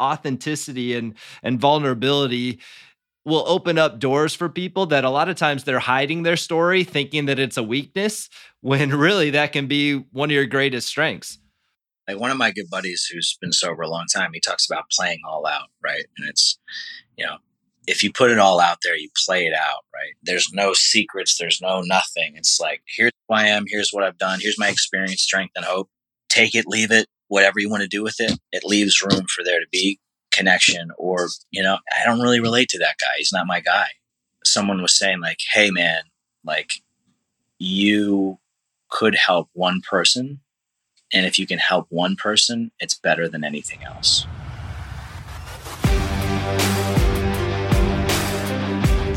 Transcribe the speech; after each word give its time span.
authenticity 0.00 0.94
and 0.94 1.14
and 1.42 1.60
vulnerability 1.60 2.60
will 3.26 3.44
open 3.48 3.76
up 3.76 3.98
doors 3.98 4.34
for 4.34 4.48
people 4.48 4.86
that 4.86 5.04
a 5.04 5.10
lot 5.10 5.28
of 5.28 5.34
times 5.34 5.64
they're 5.64 5.80
hiding 5.80 6.22
their 6.22 6.36
story 6.36 6.84
thinking 6.84 7.26
that 7.26 7.40
it's 7.40 7.56
a 7.56 7.62
weakness 7.62 8.30
when 8.60 8.90
really 8.90 9.30
that 9.30 9.52
can 9.52 9.66
be 9.66 9.96
one 10.12 10.30
of 10.30 10.34
your 10.34 10.46
greatest 10.46 10.88
strengths. 10.88 11.38
Like 12.08 12.20
one 12.20 12.30
of 12.30 12.36
my 12.36 12.52
good 12.52 12.70
buddies 12.70 13.08
who's 13.12 13.36
been 13.40 13.52
sober 13.52 13.82
a 13.82 13.88
long 13.88 14.06
time 14.14 14.30
he 14.32 14.40
talks 14.40 14.64
about 14.70 14.88
playing 14.90 15.18
all 15.28 15.44
out 15.46 15.68
right? 15.82 16.04
And 16.16 16.28
it's 16.28 16.58
you 17.18 17.26
know 17.26 17.38
if 17.88 18.02
you 18.02 18.12
put 18.12 18.30
it 18.30 18.38
all 18.38 18.60
out 18.60 18.78
there 18.84 18.96
you 18.96 19.08
play 19.26 19.44
it 19.46 19.54
out 19.54 19.84
right? 19.92 20.14
There's 20.22 20.52
no 20.52 20.72
secrets 20.72 21.36
there's 21.36 21.60
no 21.60 21.80
nothing. 21.80 22.34
It's 22.36 22.60
like 22.60 22.82
here's 22.86 23.10
who 23.28 23.34
i 23.34 23.46
am 23.46 23.64
here's 23.66 23.90
what 23.90 24.04
i've 24.04 24.18
done 24.18 24.38
here's 24.40 24.58
my 24.58 24.68
experience 24.68 25.22
strength 25.22 25.52
and 25.56 25.64
hope. 25.64 25.90
Take 26.28 26.54
it 26.54 26.66
leave 26.68 26.92
it 26.92 27.06
whatever 27.28 27.58
you 27.58 27.68
want 27.68 27.82
to 27.82 27.88
do 27.88 28.02
with 28.02 28.16
it 28.20 28.38
it 28.52 28.64
leaves 28.64 29.02
room 29.02 29.26
for 29.28 29.44
there 29.44 29.60
to 29.60 29.66
be 29.70 29.98
connection 30.32 30.90
or 30.98 31.28
you 31.50 31.62
know 31.62 31.78
i 31.98 32.04
don't 32.04 32.20
really 32.20 32.40
relate 32.40 32.68
to 32.68 32.78
that 32.78 32.96
guy. 33.00 33.06
He's 33.16 33.32
not 33.32 33.46
my 33.46 33.60
guy. 33.60 33.86
Someone 34.44 34.82
was 34.82 34.96
saying 34.96 35.20
like 35.20 35.38
hey 35.52 35.70
man 35.70 36.02
like 36.44 36.82
you 37.58 38.38
could 38.90 39.14
help 39.14 39.48
one 39.54 39.80
person 39.80 40.40
and 41.12 41.26
if 41.26 41.38
you 41.38 41.46
can 41.46 41.58
help 41.58 41.86
one 41.88 42.16
person 42.16 42.70
it's 42.80 42.94
better 42.94 43.28
than 43.28 43.44
anything 43.44 43.82
else 43.82 44.26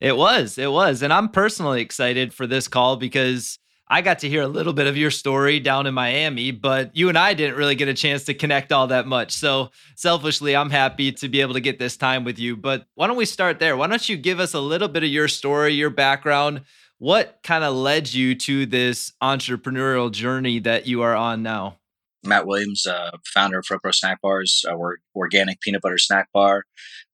It 0.00 0.16
was, 0.16 0.58
it 0.58 0.70
was. 0.70 1.02
And 1.02 1.12
I'm 1.12 1.28
personally 1.28 1.80
excited 1.80 2.32
for 2.32 2.46
this 2.46 2.68
call 2.68 2.96
because 2.96 3.58
I 3.90 4.02
got 4.02 4.18
to 4.20 4.28
hear 4.28 4.42
a 4.42 4.48
little 4.48 4.74
bit 4.74 4.86
of 4.86 4.96
your 4.98 5.10
story 5.10 5.60
down 5.60 5.86
in 5.86 5.94
Miami, 5.94 6.50
but 6.50 6.94
you 6.94 7.08
and 7.08 7.16
I 7.16 7.32
didn't 7.32 7.56
really 7.56 7.74
get 7.74 7.88
a 7.88 7.94
chance 7.94 8.24
to 8.24 8.34
connect 8.34 8.70
all 8.70 8.88
that 8.88 9.06
much. 9.06 9.32
So, 9.32 9.70
selfishly, 9.96 10.54
I'm 10.54 10.70
happy 10.70 11.10
to 11.12 11.28
be 11.28 11.40
able 11.40 11.54
to 11.54 11.60
get 11.60 11.78
this 11.78 11.96
time 11.96 12.22
with 12.22 12.38
you. 12.38 12.54
But 12.54 12.86
why 12.94 13.06
don't 13.06 13.16
we 13.16 13.24
start 13.24 13.58
there? 13.58 13.76
Why 13.76 13.86
don't 13.86 14.08
you 14.08 14.18
give 14.18 14.40
us 14.40 14.52
a 14.52 14.60
little 14.60 14.88
bit 14.88 15.04
of 15.04 15.08
your 15.08 15.26
story, 15.26 15.72
your 15.72 15.90
background? 15.90 16.62
What 16.98 17.38
kind 17.42 17.64
of 17.64 17.74
led 17.74 18.12
you 18.12 18.34
to 18.34 18.66
this 18.66 19.12
entrepreneurial 19.22 20.12
journey 20.12 20.58
that 20.60 20.86
you 20.86 21.02
are 21.02 21.16
on 21.16 21.42
now? 21.42 21.77
Matt 22.24 22.46
Williams, 22.46 22.86
uh, 22.86 23.12
founder 23.24 23.58
of 23.58 23.64
FroPro 23.64 23.94
Snack 23.94 24.20
Bars. 24.20 24.64
Uh, 24.68 24.76
we're 24.76 24.96
organic 25.14 25.60
peanut 25.60 25.82
butter 25.82 25.98
snack 25.98 26.28
bar, 26.32 26.64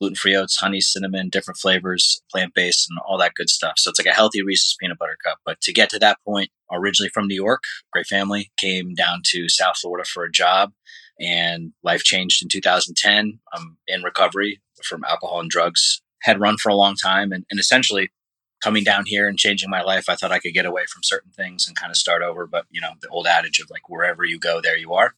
gluten 0.01 0.17
free 0.17 0.37
oats, 0.37 0.57
honey, 0.57 0.81
cinnamon, 0.81 1.29
different 1.29 1.59
flavors, 1.59 2.23
plant 2.31 2.55
based, 2.55 2.89
and 2.89 2.99
all 3.07 3.19
that 3.19 3.35
good 3.35 3.51
stuff. 3.51 3.75
So 3.77 3.91
it's 3.91 3.99
like 3.99 4.07
a 4.07 4.17
healthy 4.17 4.43
Reese's 4.43 4.77
peanut 4.81 4.99
butter 4.99 5.17
cup. 5.25 5.39
But 5.45 5.61
to 5.63 5.73
get 5.73 5.91
to 5.91 5.99
that 5.99 6.19
point, 6.27 6.51
originally 6.73 7.11
from 7.11 7.27
New 7.27 7.35
York, 7.35 7.63
great 7.93 8.07
family, 8.07 8.51
came 8.57 8.95
down 8.95 9.21
to 9.27 9.49
South 9.49 9.77
Florida 9.77 10.09
for 10.09 10.25
a 10.25 10.33
job, 10.33 10.73
and 11.21 11.73
life 11.83 12.03
changed 12.03 12.43
in 12.43 12.49
2010. 12.49 13.39
I'm 13.53 13.77
in 13.87 14.03
recovery 14.03 14.61
from 14.83 15.05
alcohol 15.05 15.41
and 15.41 15.51
drugs. 15.51 16.03
Had 16.23 16.41
run 16.41 16.57
for 16.57 16.71
a 16.71 16.75
long 16.75 16.95
time, 16.97 17.33
and, 17.33 17.45
and 17.51 17.61
essentially 17.61 18.11
coming 18.65 18.83
down 18.83 19.05
here 19.05 19.29
and 19.29 19.39
changing 19.39 19.69
my 19.69 19.83
life, 19.83 20.09
I 20.09 20.15
thought 20.15 20.33
I 20.33 20.39
could 20.39 20.55
get 20.55 20.65
away 20.65 20.87
from 20.91 21.03
certain 21.03 21.31
things 21.31 21.69
and 21.69 21.77
kind 21.77 21.91
of 21.91 21.99
start 21.99 22.23
over. 22.23 22.47
But, 22.47 22.65
you 22.71 22.81
know, 22.81 22.93
the 23.03 23.09
old 23.09 23.27
adage 23.27 23.61
of 23.61 23.69
like, 23.71 23.91
wherever 23.91 24.25
you 24.25 24.39
go, 24.39 24.63
there 24.63 24.79
you 24.79 24.95
are. 24.95 25.15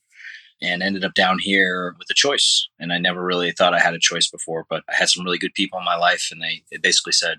And 0.60 0.82
ended 0.82 1.04
up 1.04 1.14
down 1.14 1.38
here 1.38 1.94
with 1.96 2.10
a 2.10 2.14
choice. 2.14 2.68
And 2.80 2.92
I 2.92 2.98
never 2.98 3.22
really 3.22 3.52
thought 3.52 3.74
I 3.74 3.78
had 3.78 3.94
a 3.94 4.00
choice 4.00 4.28
before, 4.28 4.66
but 4.68 4.82
I 4.88 4.94
had 4.96 5.08
some 5.08 5.24
really 5.24 5.38
good 5.38 5.54
people 5.54 5.78
in 5.78 5.84
my 5.84 5.96
life. 5.96 6.28
And 6.32 6.42
they, 6.42 6.64
they 6.72 6.78
basically 6.78 7.12
said, 7.12 7.38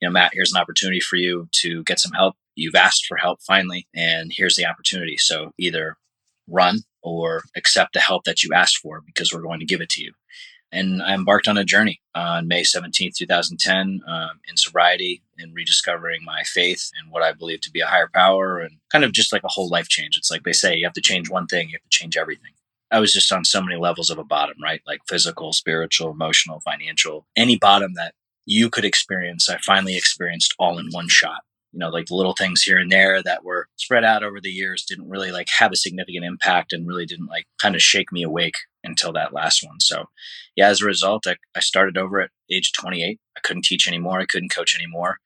you 0.00 0.08
know, 0.08 0.12
Matt, 0.12 0.30
here's 0.32 0.52
an 0.52 0.60
opportunity 0.60 1.00
for 1.00 1.16
you 1.16 1.48
to 1.60 1.82
get 1.84 2.00
some 2.00 2.12
help. 2.12 2.36
You've 2.54 2.74
asked 2.74 3.04
for 3.06 3.18
help 3.18 3.40
finally, 3.42 3.86
and 3.94 4.30
here's 4.34 4.56
the 4.56 4.66
opportunity. 4.66 5.16
So 5.16 5.52
either 5.58 5.96
run 6.48 6.78
or 7.02 7.42
accept 7.56 7.92
the 7.92 8.00
help 8.00 8.24
that 8.24 8.42
you 8.42 8.50
asked 8.54 8.78
for 8.78 9.02
because 9.04 9.32
we're 9.32 9.42
going 9.42 9.60
to 9.60 9.66
give 9.66 9.80
it 9.80 9.90
to 9.90 10.02
you 10.02 10.12
and 10.72 11.02
I 11.02 11.14
embarked 11.14 11.48
on 11.48 11.58
a 11.58 11.64
journey 11.64 12.00
on 12.14 12.48
May 12.48 12.62
17th, 12.62 13.14
2010, 13.14 14.00
um, 14.06 14.40
in 14.48 14.56
sobriety 14.56 15.22
and 15.38 15.54
rediscovering 15.54 16.24
my 16.24 16.42
faith 16.44 16.90
and 16.98 17.12
what 17.12 17.22
I 17.22 17.32
believe 17.32 17.60
to 17.62 17.70
be 17.70 17.80
a 17.80 17.86
higher 17.86 18.08
power 18.12 18.58
and 18.58 18.78
kind 18.90 19.04
of 19.04 19.12
just 19.12 19.32
like 19.32 19.44
a 19.44 19.48
whole 19.48 19.68
life 19.68 19.88
change. 19.88 20.16
It's 20.16 20.30
like 20.30 20.44
they 20.44 20.52
say 20.52 20.76
you 20.76 20.86
have 20.86 20.94
to 20.94 21.00
change 21.00 21.28
one 21.28 21.46
thing, 21.46 21.68
you 21.68 21.74
have 21.74 21.82
to 21.82 21.96
change 21.96 22.16
everything. 22.16 22.52
I 22.90 23.00
was 23.00 23.12
just 23.12 23.32
on 23.32 23.44
so 23.44 23.62
many 23.62 23.76
levels 23.76 24.10
of 24.10 24.18
a 24.18 24.24
bottom, 24.24 24.56
right? 24.62 24.82
Like 24.86 25.00
physical, 25.08 25.52
spiritual, 25.52 26.10
emotional, 26.10 26.60
financial, 26.60 27.26
any 27.36 27.56
bottom 27.56 27.94
that 27.94 28.14
you 28.44 28.70
could 28.70 28.84
experience, 28.84 29.48
I 29.48 29.58
finally 29.58 29.96
experienced 29.96 30.54
all 30.58 30.78
in 30.78 30.88
one 30.90 31.08
shot 31.08 31.42
you 31.72 31.78
know 31.78 31.88
like 31.88 32.06
the 32.06 32.14
little 32.14 32.34
things 32.34 32.62
here 32.62 32.78
and 32.78 32.90
there 32.90 33.22
that 33.22 33.44
were 33.44 33.68
spread 33.76 34.04
out 34.04 34.22
over 34.22 34.40
the 34.40 34.50
years 34.50 34.84
didn't 34.84 35.08
really 35.08 35.32
like 35.32 35.48
have 35.58 35.72
a 35.72 35.76
significant 35.76 36.24
impact 36.24 36.72
and 36.72 36.86
really 36.86 37.06
didn't 37.06 37.28
like 37.28 37.46
kind 37.60 37.74
of 37.74 37.82
shake 37.82 38.12
me 38.12 38.22
awake 38.22 38.54
until 38.84 39.12
that 39.12 39.32
last 39.32 39.64
one. 39.64 39.80
So 39.80 40.06
yeah 40.56 40.68
as 40.68 40.82
a 40.82 40.86
result 40.86 41.26
i, 41.26 41.36
I 41.56 41.60
started 41.60 41.96
over 41.96 42.20
at 42.20 42.30
age 42.50 42.72
28 42.72 43.18
i 43.36 43.40
couldn't 43.40 43.64
teach 43.64 43.88
anymore. 43.88 44.20
I 44.20 44.26
couldn't 44.26 44.54
coach 44.54 44.76
anymore. 44.76 45.18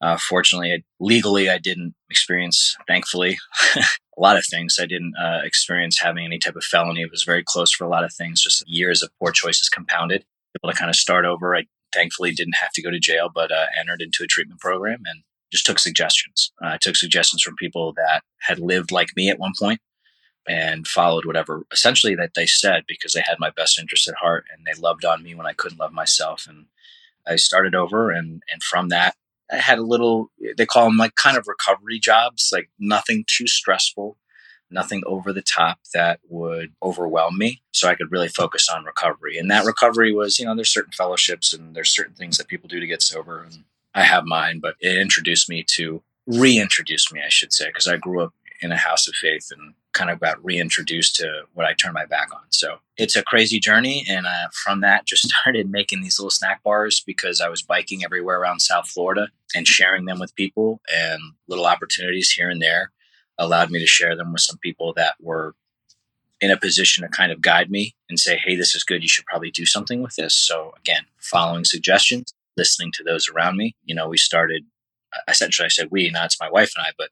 Uh, 0.00 0.16
fortunately 0.28 0.72
I, 0.72 0.82
legally 1.00 1.50
i 1.50 1.58
didn't 1.58 1.94
experience 2.08 2.76
thankfully 2.86 3.38
a 4.18 4.20
lot 4.20 4.36
of 4.36 4.44
things. 4.44 4.78
I 4.80 4.86
didn't 4.86 5.14
uh, 5.16 5.40
experience 5.44 6.00
having 6.00 6.24
any 6.24 6.38
type 6.38 6.56
of 6.56 6.64
felony. 6.64 7.02
It 7.02 7.10
was 7.10 7.22
very 7.22 7.44
close 7.44 7.72
for 7.72 7.84
a 7.84 7.88
lot 7.88 8.04
of 8.04 8.12
things. 8.12 8.42
Just 8.42 8.68
years 8.68 9.02
of 9.02 9.10
poor 9.20 9.30
choices 9.30 9.68
compounded. 9.68 10.24
Able 10.60 10.72
to 10.72 10.78
kind 10.78 10.90
of 10.90 10.96
start 10.96 11.24
over. 11.24 11.54
I 11.54 11.66
thankfully 11.92 12.32
didn't 12.32 12.56
have 12.56 12.72
to 12.72 12.82
go 12.82 12.90
to 12.90 12.98
jail 12.98 13.30
but 13.32 13.50
uh, 13.50 13.66
entered 13.78 14.02
into 14.02 14.22
a 14.22 14.26
treatment 14.26 14.60
program 14.60 15.02
and 15.06 15.22
just 15.50 15.66
took 15.66 15.78
suggestions. 15.78 16.52
Uh, 16.62 16.68
I 16.68 16.78
took 16.78 16.96
suggestions 16.96 17.42
from 17.42 17.56
people 17.56 17.92
that 17.94 18.22
had 18.40 18.58
lived 18.58 18.92
like 18.92 19.16
me 19.16 19.28
at 19.30 19.38
one 19.38 19.52
point 19.58 19.80
and 20.48 20.86
followed 20.86 21.24
whatever 21.24 21.64
essentially 21.72 22.14
that 22.14 22.32
they 22.34 22.46
said 22.46 22.84
because 22.88 23.12
they 23.12 23.22
had 23.24 23.38
my 23.38 23.50
best 23.50 23.78
interest 23.78 24.08
at 24.08 24.14
heart 24.14 24.44
and 24.52 24.66
they 24.66 24.80
loved 24.80 25.04
on 25.04 25.22
me 25.22 25.34
when 25.34 25.46
I 25.46 25.52
couldn't 25.52 25.78
love 25.78 25.92
myself. 25.92 26.46
And 26.48 26.66
I 27.26 27.36
started 27.36 27.74
over 27.74 28.10
and 28.10 28.42
and 28.52 28.62
from 28.62 28.88
that 28.88 29.14
I 29.50 29.56
had 29.56 29.78
a 29.78 29.82
little 29.82 30.30
they 30.56 30.66
call 30.66 30.84
them 30.84 30.96
like 30.96 31.14
kind 31.14 31.36
of 31.36 31.48
recovery 31.48 31.98
jobs, 31.98 32.50
like 32.52 32.70
nothing 32.78 33.24
too 33.26 33.46
stressful, 33.46 34.16
nothing 34.70 35.02
over 35.06 35.32
the 35.32 35.42
top 35.42 35.78
that 35.94 36.20
would 36.28 36.74
overwhelm 36.82 37.38
me. 37.38 37.62
So 37.72 37.88
I 37.88 37.94
could 37.94 38.12
really 38.12 38.28
focus 38.28 38.68
on 38.68 38.84
recovery. 38.84 39.38
And 39.38 39.50
that 39.50 39.64
recovery 39.64 40.12
was, 40.12 40.38
you 40.38 40.44
know, 40.44 40.54
there's 40.54 40.72
certain 40.72 40.92
fellowships 40.92 41.52
and 41.52 41.74
there's 41.74 41.90
certain 41.90 42.14
things 42.14 42.36
that 42.38 42.48
people 42.48 42.68
do 42.68 42.80
to 42.80 42.86
get 42.86 43.02
sober 43.02 43.42
and 43.42 43.64
I 43.94 44.02
have 44.02 44.24
mine, 44.24 44.60
but 44.60 44.76
it 44.80 44.96
introduced 44.96 45.48
me 45.48 45.64
to 45.74 46.02
reintroduced 46.26 47.12
me, 47.12 47.20
I 47.24 47.30
should 47.30 47.52
say, 47.52 47.66
because 47.66 47.88
I 47.88 47.96
grew 47.96 48.22
up 48.22 48.34
in 48.60 48.72
a 48.72 48.76
house 48.76 49.08
of 49.08 49.14
faith 49.14 49.50
and 49.50 49.74
kind 49.92 50.10
of 50.10 50.20
got 50.20 50.42
reintroduced 50.44 51.16
to 51.16 51.42
what 51.54 51.66
I 51.66 51.74
turned 51.74 51.94
my 51.94 52.06
back 52.06 52.34
on. 52.34 52.42
So 52.50 52.78
it's 52.96 53.16
a 53.16 53.22
crazy 53.22 53.58
journey. 53.58 54.04
And 54.08 54.26
uh, 54.26 54.48
from 54.52 54.80
that, 54.82 55.06
just 55.06 55.28
started 55.28 55.70
making 55.70 56.02
these 56.02 56.18
little 56.18 56.30
snack 56.30 56.62
bars 56.62 57.00
because 57.00 57.40
I 57.40 57.48
was 57.48 57.62
biking 57.62 58.04
everywhere 58.04 58.40
around 58.40 58.60
South 58.60 58.88
Florida 58.88 59.28
and 59.54 59.66
sharing 59.66 60.04
them 60.04 60.18
with 60.18 60.34
people 60.34 60.80
and 60.94 61.20
little 61.46 61.66
opportunities 61.66 62.30
here 62.30 62.50
and 62.50 62.60
there 62.60 62.92
allowed 63.38 63.70
me 63.70 63.78
to 63.78 63.86
share 63.86 64.16
them 64.16 64.32
with 64.32 64.42
some 64.42 64.58
people 64.58 64.92
that 64.94 65.14
were 65.20 65.54
in 66.40 66.50
a 66.50 66.56
position 66.56 67.02
to 67.02 67.08
kind 67.08 67.32
of 67.32 67.40
guide 67.40 67.70
me 67.70 67.94
and 68.08 68.18
say, 68.18 68.40
hey, 68.44 68.54
this 68.54 68.74
is 68.74 68.84
good. 68.84 69.02
You 69.02 69.08
should 69.08 69.26
probably 69.26 69.50
do 69.50 69.66
something 69.66 70.02
with 70.02 70.14
this. 70.16 70.34
So, 70.34 70.72
again, 70.78 71.02
following 71.18 71.64
suggestions, 71.64 72.32
listening 72.58 72.92
to 72.94 73.04
those 73.04 73.28
around 73.28 73.56
me. 73.56 73.74
You 73.84 73.94
know, 73.94 74.08
we 74.08 74.18
started, 74.18 74.64
essentially, 75.28 75.66
I 75.66 75.70
said 75.70 75.88
we, 75.90 76.10
now 76.10 76.26
it's 76.26 76.40
my 76.40 76.50
wife 76.50 76.72
and 76.76 76.84
I, 76.86 76.90
but 76.98 77.08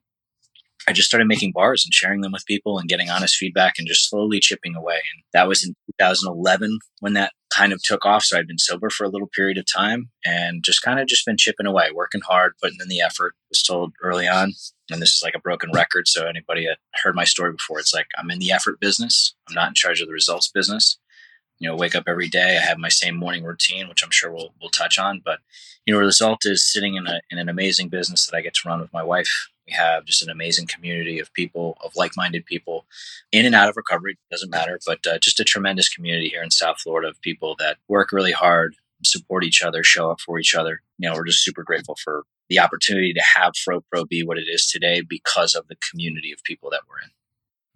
I 0.89 0.93
just 0.93 1.09
started 1.09 1.27
making 1.27 1.53
bars 1.53 1.85
and 1.85 1.93
sharing 1.93 2.21
them 2.21 2.33
with 2.33 2.47
people 2.47 2.79
and 2.79 2.89
getting 2.89 3.11
honest 3.11 3.37
feedback 3.37 3.75
and 3.79 3.89
just 3.89 4.09
slowly 4.09 4.39
chipping 4.39 4.77
away. 4.77 4.95
And 4.95 5.25
that 5.33 5.49
was 5.49 5.65
in 5.65 5.75
2011 5.99 6.79
when 7.01 7.15
that 7.15 7.33
kind 7.51 7.73
of 7.73 7.83
took 7.83 8.05
off. 8.05 8.23
So 8.23 8.39
I'd 8.39 8.47
been 8.47 8.59
sober 8.59 8.89
for 8.91 9.05
a 9.05 9.09
little 9.09 9.29
period 9.35 9.59
of 9.59 9.67
time 9.67 10.11
and 10.25 10.63
just 10.63 10.83
kind 10.83 11.01
of 11.01 11.09
just 11.09 11.27
been 11.27 11.37
chipping 11.37 11.67
away, 11.67 11.89
working 11.93 12.21
hard, 12.21 12.53
putting 12.63 12.79
in 12.81 12.89
the 12.89 13.01
effort. 13.01 13.35
Was 13.49 13.63
told 13.63 13.95
early 14.03 14.27
on, 14.27 14.53
and 14.91 15.01
this 15.01 15.15
is 15.15 15.23
like 15.25 15.35
a 15.37 15.41
broken 15.41 15.71
record. 15.73 16.09
So 16.09 16.27
anybody 16.27 16.67
that 16.67 16.79
heard 17.03 17.15
my 17.15 17.25
story 17.25 17.53
before, 17.53 17.79
it's 17.79 17.95
like 17.95 18.07
I'm 18.19 18.31
in 18.31 18.41
the 18.41 18.53
effort 18.53 18.81
business. 18.81 19.35
I'm 19.49 19.55
not 19.55 19.69
in 19.69 19.75
charge 19.75 20.01
of 20.01 20.09
the 20.09 20.13
results 20.13 20.51
business. 20.53 20.99
You 21.59 21.69
know, 21.69 21.77
wake 21.77 21.95
up 21.95 22.05
every 22.07 22.29
day. 22.29 22.57
I 22.57 22.67
have 22.67 22.79
my 22.79 22.89
same 22.89 23.17
morning 23.17 23.45
routine, 23.45 23.89
which 23.89 24.05
I'm 24.05 24.11
sure 24.11 24.31
we'll 24.31 24.53
we'll 24.61 24.71
touch 24.71 24.99
on. 24.99 25.23
But 25.25 25.41
you 25.85 25.93
know, 25.93 26.01
the 26.01 26.07
result 26.07 26.41
is 26.45 26.71
sitting 26.71 26.97
in 26.97 27.07
a 27.07 27.21
in 27.31 27.39
an 27.39 27.49
amazing 27.49 27.89
business 27.89 28.27
that 28.27 28.37
I 28.37 28.43
get 28.43 28.55
to 28.55 28.69
run 28.69 28.81
with 28.81 28.93
my 28.93 29.03
wife 29.03 29.49
we 29.67 29.73
have 29.73 30.05
just 30.05 30.23
an 30.23 30.31
amazing 30.31 30.67
community 30.67 31.19
of 31.19 31.33
people, 31.33 31.77
of 31.83 31.97
like 31.97 32.17
minded 32.17 32.47
people 32.47 32.87
in 33.33 33.45
and 33.45 33.55
out 33.55 33.69
of 33.69 33.77
recovery, 33.77 34.17
doesn't 34.31 34.51
matter, 34.51 34.79
but 34.87 35.05
uh, 35.07 35.19
just 35.19 35.41
a 35.41 35.45
tremendous 35.45 35.89
community 35.89 36.29
here 36.29 36.43
in 36.43 36.51
South 36.51 36.79
Florida 36.79 37.09
of 37.09 37.21
people 37.21 37.57
that 37.59 37.79
work 37.89 38.13
really 38.13 38.33
hard, 38.33 38.77
support 39.05 39.45
each 39.45 39.63
other, 39.63 39.83
show 39.83 40.11
up 40.11 40.21
for 40.21 40.39
each 40.39 40.55
other. 40.55 40.83
You 40.99 41.09
know, 41.09 41.17
we're 41.17 41.27
just 41.27 41.45
super 41.45 41.65
grateful 41.65 41.97
for 42.03 42.25
the 42.49 42.61
opportunity 42.61 43.13
to 43.13 43.23
have 43.37 43.55
FroPro 43.55 44.09
be 44.09 44.23
what 44.23 44.39
it 44.39 44.47
is 44.49 44.67
today 44.67 45.01
because 45.01 45.55
of 45.55 45.67
the 45.67 45.77
community 45.91 46.33
of 46.33 46.43
people 46.45 46.71
that 46.71 46.83
we're 46.89 47.01
in. 47.03 47.11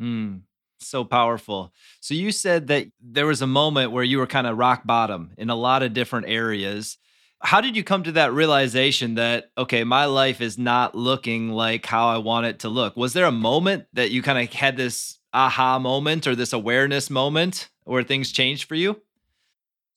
Hmm. 0.07 0.37
So 0.83 1.05
powerful. 1.05 1.73
So 2.01 2.15
you 2.15 2.33
said 2.33 2.69
that 2.69 2.87
there 3.01 3.27
was 3.27 3.43
a 3.43 3.47
moment 3.47 3.93
where 3.93 4.05
you 4.05 4.19
were 4.19 4.27
kind 4.27 4.47
of 4.47 4.57
rock 4.57 4.83
bottom 4.87 5.33
in 5.37 5.51
a 5.51 5.55
lot 5.55 5.83
of 5.83 5.93
different 5.93 6.29
areas. 6.29 6.97
How 7.43 7.61
did 7.61 7.77
you 7.77 7.85
come 7.85 8.03
to 8.05 8.13
that 8.13 8.33
realization 8.33 9.15
that 9.15 9.51
okay 9.59 9.85
my 9.85 10.07
life 10.07 10.41
is 10.41 10.59
not 10.59 10.95
looking 10.95 11.51
like 11.51 11.87
how 11.87 12.09
i 12.09 12.19
want 12.19 12.47
it 12.47 12.61
to 12.61 12.71
look? 12.71 12.97
Was 12.97 13.13
there 13.13 13.27
a 13.27 13.33
moment 13.33 13.87
that 13.93 14.11
you 14.11 14.23
kind 14.23 14.39
of 14.39 14.53
had 14.55 14.77
this 14.77 15.19
aha 15.35 15.79
moment 15.79 16.27
or 16.27 16.35
this 16.35 16.53
awareness 16.53 17.11
moment 17.11 17.69
where 17.85 18.03
things 18.03 18.33
changed 18.33 18.67
for 18.67 18.75
you? 18.75 19.01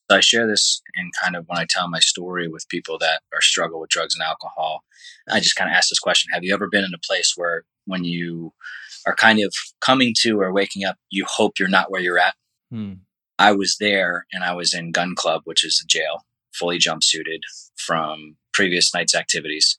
I 0.09 0.19
share 0.19 0.47
this 0.47 0.81
in 0.95 1.09
kind 1.19 1.35
of 1.35 1.45
when 1.47 1.57
i 1.57 1.65
tell 1.67 1.89
my 1.89 1.99
story 1.99 2.47
with 2.47 2.67
people 2.67 2.97
that 2.99 3.21
are 3.33 3.41
struggle 3.41 3.79
with 3.79 3.89
drugs 3.89 4.13
and 4.15 4.21
alcohol 4.21 4.83
i 5.31 5.39
just 5.39 5.55
kind 5.55 5.71
of 5.71 5.75
ask 5.75 5.89
this 5.89 5.99
question 5.99 6.29
have 6.31 6.43
you 6.43 6.53
ever 6.53 6.67
been 6.69 6.83
in 6.83 6.93
a 6.93 6.99
place 6.99 7.33
where 7.35 7.63
when 7.85 8.03
you 8.03 8.53
are 9.05 9.15
kind 9.15 9.39
of 9.43 9.53
coming 9.81 10.13
to 10.21 10.39
or 10.39 10.53
waking 10.53 10.83
up 10.83 10.97
you 11.09 11.25
hope 11.27 11.59
you're 11.59 11.67
not 11.67 11.91
where 11.91 12.01
you're 12.01 12.19
at 12.19 12.35
hmm. 12.71 12.93
i 13.39 13.51
was 13.51 13.77
there 13.79 14.25
and 14.31 14.43
i 14.43 14.53
was 14.53 14.73
in 14.73 14.91
gun 14.91 15.15
club 15.15 15.41
which 15.45 15.63
is 15.63 15.81
a 15.83 15.87
jail 15.87 16.25
fully 16.53 16.77
jumpsuited 16.77 17.41
from 17.75 18.37
previous 18.53 18.93
night's 18.93 19.15
activities. 19.15 19.77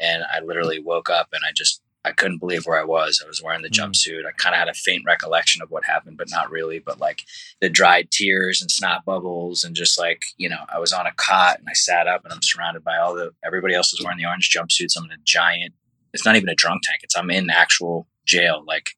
And 0.00 0.22
I 0.32 0.40
literally 0.40 0.78
woke 0.78 1.10
up 1.10 1.28
and 1.32 1.42
I 1.46 1.52
just, 1.54 1.82
I 2.04 2.12
couldn't 2.12 2.38
believe 2.38 2.64
where 2.64 2.80
I 2.80 2.84
was. 2.84 3.22
I 3.22 3.28
was 3.28 3.42
wearing 3.42 3.62
the 3.62 3.68
mm. 3.68 3.78
jumpsuit. 3.78 4.26
I 4.26 4.32
kind 4.32 4.54
of 4.54 4.58
had 4.58 4.68
a 4.68 4.74
faint 4.74 5.04
recollection 5.04 5.60
of 5.60 5.70
what 5.70 5.84
happened, 5.84 6.16
but 6.16 6.30
not 6.30 6.50
really. 6.50 6.78
But 6.78 6.98
like 6.98 7.24
the 7.60 7.68
dried 7.68 8.10
tears 8.10 8.62
and 8.62 8.70
snot 8.70 9.04
bubbles, 9.04 9.64
and 9.64 9.76
just 9.76 9.98
like, 9.98 10.22
you 10.38 10.48
know, 10.48 10.64
I 10.72 10.78
was 10.78 10.92
on 10.94 11.06
a 11.06 11.12
cot 11.16 11.58
and 11.58 11.68
I 11.68 11.74
sat 11.74 12.06
up 12.06 12.24
and 12.24 12.32
I'm 12.32 12.42
surrounded 12.42 12.84
by 12.84 12.96
all 12.96 13.14
the, 13.14 13.32
everybody 13.44 13.74
else 13.74 13.92
was 13.92 14.02
wearing 14.02 14.18
the 14.18 14.26
orange 14.26 14.50
jumpsuits. 14.50 14.96
I'm 14.96 15.04
in 15.04 15.12
a 15.12 15.22
giant, 15.24 15.74
it's 16.14 16.24
not 16.24 16.36
even 16.36 16.48
a 16.48 16.54
drunk 16.54 16.82
tank. 16.84 17.00
It's, 17.02 17.16
I'm 17.16 17.30
in 17.30 17.50
actual 17.50 18.06
jail, 18.30 18.64
like 18.66 18.90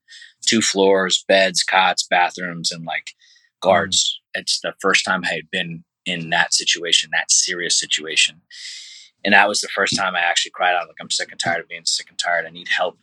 two 0.46 0.60
floors, 0.60 1.24
beds, 1.26 1.62
cots, 1.62 2.06
bathrooms, 2.08 2.70
and 2.70 2.84
like 2.84 3.12
guards. 3.60 4.20
Mm. 4.36 4.40
It's 4.40 4.60
the 4.60 4.74
first 4.80 5.04
time 5.04 5.22
I 5.24 5.34
had 5.34 5.50
been 5.50 5.84
in 6.04 6.30
that 6.30 6.52
situation, 6.52 7.10
that 7.12 7.30
serious 7.30 7.78
situation. 7.78 8.40
And 9.24 9.34
that 9.34 9.48
was 9.48 9.60
the 9.60 9.68
first 9.68 9.96
time 9.96 10.16
I 10.16 10.20
actually 10.20 10.50
cried 10.50 10.74
out, 10.74 10.88
like, 10.88 10.96
I'm 11.00 11.10
sick 11.10 11.30
and 11.30 11.38
tired 11.38 11.60
of 11.60 11.68
being 11.68 11.84
sick 11.84 12.08
and 12.08 12.18
tired. 12.18 12.44
I 12.44 12.50
need 12.50 12.68
help. 12.68 12.98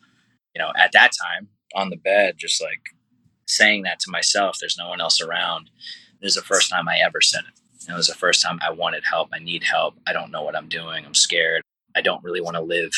You 0.53 0.61
know, 0.61 0.71
at 0.77 0.91
that 0.91 1.11
time 1.25 1.47
on 1.75 1.89
the 1.89 1.95
bed, 1.95 2.35
just 2.37 2.61
like 2.61 2.81
saying 3.45 3.83
that 3.83 3.99
to 4.01 4.11
myself, 4.11 4.57
there's 4.59 4.77
no 4.77 4.89
one 4.89 5.01
else 5.01 5.21
around. 5.21 5.69
This 6.21 6.35
is 6.35 6.35
the 6.35 6.47
first 6.47 6.69
time 6.69 6.89
I 6.89 6.99
ever 6.99 7.21
said 7.21 7.43
it. 7.47 7.89
it 7.89 7.95
was 7.95 8.07
the 8.07 8.15
first 8.15 8.41
time 8.41 8.59
I 8.61 8.71
wanted 8.71 9.03
help. 9.09 9.29
I 9.31 9.39
need 9.39 9.63
help. 9.63 9.95
I 10.05 10.13
don't 10.13 10.31
know 10.31 10.43
what 10.43 10.57
I'm 10.57 10.67
doing. 10.67 11.05
I'm 11.05 11.13
scared. 11.13 11.63
I 11.95 12.01
don't 12.01 12.23
really 12.23 12.41
want 12.41 12.55
to 12.55 12.61
live. 12.61 12.91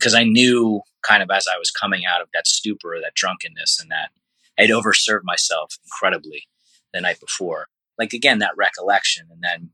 Because 0.00 0.14
I 0.14 0.24
knew 0.24 0.80
kind 1.02 1.22
of 1.22 1.30
as 1.30 1.46
I 1.46 1.58
was 1.58 1.70
coming 1.70 2.02
out 2.06 2.22
of 2.22 2.28
that 2.34 2.46
stupor, 2.46 2.96
that 3.02 3.14
drunkenness, 3.14 3.78
and 3.80 3.90
that 3.90 4.10
I'd 4.58 4.70
overserved 4.70 5.24
myself 5.24 5.76
incredibly 5.84 6.44
the 6.92 7.00
night 7.00 7.20
before. 7.20 7.68
Like 7.98 8.12
again 8.12 8.38
that 8.38 8.56
recollection 8.56 9.26
and 9.30 9.42
then 9.42 9.70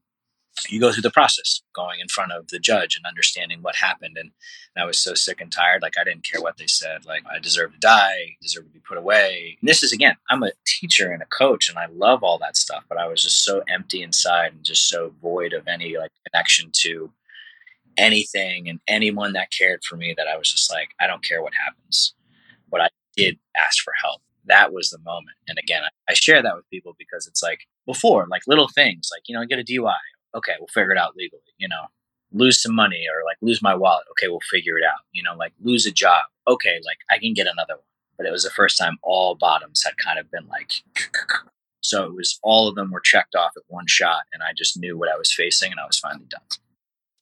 you 0.69 0.81
go 0.81 0.91
through 0.91 1.03
the 1.03 1.11
process 1.11 1.61
going 1.75 2.01
in 2.01 2.09
front 2.09 2.33
of 2.33 2.49
the 2.49 2.59
judge 2.59 2.97
and 2.97 3.05
understanding 3.05 3.61
what 3.61 3.77
happened. 3.77 4.17
And, 4.17 4.31
and, 4.75 4.83
i 4.83 4.87
was 4.87 4.99
so 4.99 5.15
sick 5.15 5.41
and 5.41 5.53
tired 5.53 5.83
like 5.83 5.99
i 5.99 6.05
didn't 6.05 6.25
care 6.25 6.41
what 6.41 6.57
they 6.57 6.67
said 6.67 7.05
like 7.07 7.23
i 7.31 7.39
deserve 7.39 7.73
to 7.73 7.79
die 7.79 8.37
deserve 8.43 8.65
to 8.65 8.71
be 8.71 8.81
put 8.81 8.99
away. 8.99 9.57
And 9.61 9.69
this 9.69 9.83
is 9.83 9.93
again 9.93 10.17
i'm 10.31 10.43
a 10.43 10.53
teacher 10.67 11.13
and 11.13 11.23
a 11.23 11.27
coach 11.27 11.69
and 11.69 11.79
i 11.79 11.87
love 11.87 12.23
all 12.23 12.39
that 12.39 12.57
stuff 12.57 12.85
but 12.89 12.99
i 12.99 13.07
was 13.07 13.23
just 13.23 13.45
so 13.45 13.63
empty 13.69 14.03
inside 14.03 14.53
and 14.53 14.65
just 14.65 14.89
so 14.89 15.13
void 15.23 15.53
of 15.53 15.69
any 15.69 15.97
like 15.97 16.13
connection 16.27 16.71
to 16.83 17.13
anything 17.97 18.69
and 18.69 18.81
anyone 18.89 19.33
that 19.33 19.51
cared 19.57 19.83
for 19.85 19.97
me 19.97 20.15
that 20.17 20.29
i 20.29 20.37
was 20.37 20.51
just 20.51 20.71
like 20.71 20.91
i 21.01 21.07
don't 21.07 21.25
care 21.25 21.43
what 21.43 21.53
happens 21.55 22.15
but 22.71 22.81
i 22.81 22.89
did 23.17 23.39
ask 23.57 23.83
for 23.83 23.93
help 24.03 24.21
that 24.47 24.73
was 24.73 24.91
the 24.91 24.99
moment. 24.99 25.37
And 25.49 25.59
again, 25.59 25.83
I, 25.85 26.13
I, 26.13 26.15
share 26.15 26.43
that 26.43 26.57
with 26.57 26.69
people 26.71 26.95
because 26.99 27.27
it's 27.27 27.43
like 27.43 27.61
before, 27.85 28.27
like 28.31 28.43
little 28.47 28.69
things, 28.69 29.09
like, 29.13 29.23
you 29.27 29.35
know, 29.35 29.43
I 29.43 29.47
get 29.47 29.59
a 29.59 29.65
DUI. 29.65 29.95
Okay, 30.35 30.53
we'll 30.59 30.69
figure 30.69 30.93
it 30.93 30.99
out 30.99 31.17
legally, 31.17 31.41
you 31.59 31.69
know, 31.69 31.87
lose 32.33 32.61
some 32.61 32.75
money 32.75 33.05
or 33.13 33.25
like 33.25 33.39
lose 33.41 33.63
my 33.63 33.75
wallet. 33.75 34.05
Okay, 34.13 34.29
we'll 34.29 34.41
figure 34.51 34.79
it 34.79 34.85
out, 34.85 35.01
you 35.13 35.23
know, 35.23 35.35
like 35.35 35.53
lose 35.63 35.87
a 35.87 35.93
job. 35.93 36.25
Okay, 36.49 36.79
like 36.85 36.99
I 37.11 37.19
can 37.19 37.35
get 37.35 37.47
another 37.47 37.75
one. 37.75 37.83
But 38.17 38.27
it 38.27 38.33
was 38.33 38.45
the 38.45 38.51
first 38.51 38.79
time 38.79 38.99
all 39.03 39.35
bottoms 39.35 39.83
had 39.85 39.97
kind 39.99 40.19
of 40.19 40.31
been 40.31 40.47
like, 40.49 40.71
so 41.81 42.05
it 42.05 42.15
was 42.15 42.39
all 42.43 42.69
of 42.69 42.75
them 42.75 42.91
were 42.91 43.01
checked 43.01 43.35
off 43.35 43.53
at 43.57 43.63
one 43.69 43.87
shot. 43.87 44.23
And 44.33 44.43
I 44.43 44.53
just 44.57 44.79
knew 44.79 44.97
what 44.97 45.11
I 45.11 45.17
was 45.17 45.33
facing 45.33 45.71
and 45.71 45.81
I 45.81 45.87
was 45.87 45.99
finally 45.99 46.27
done. 46.29 46.41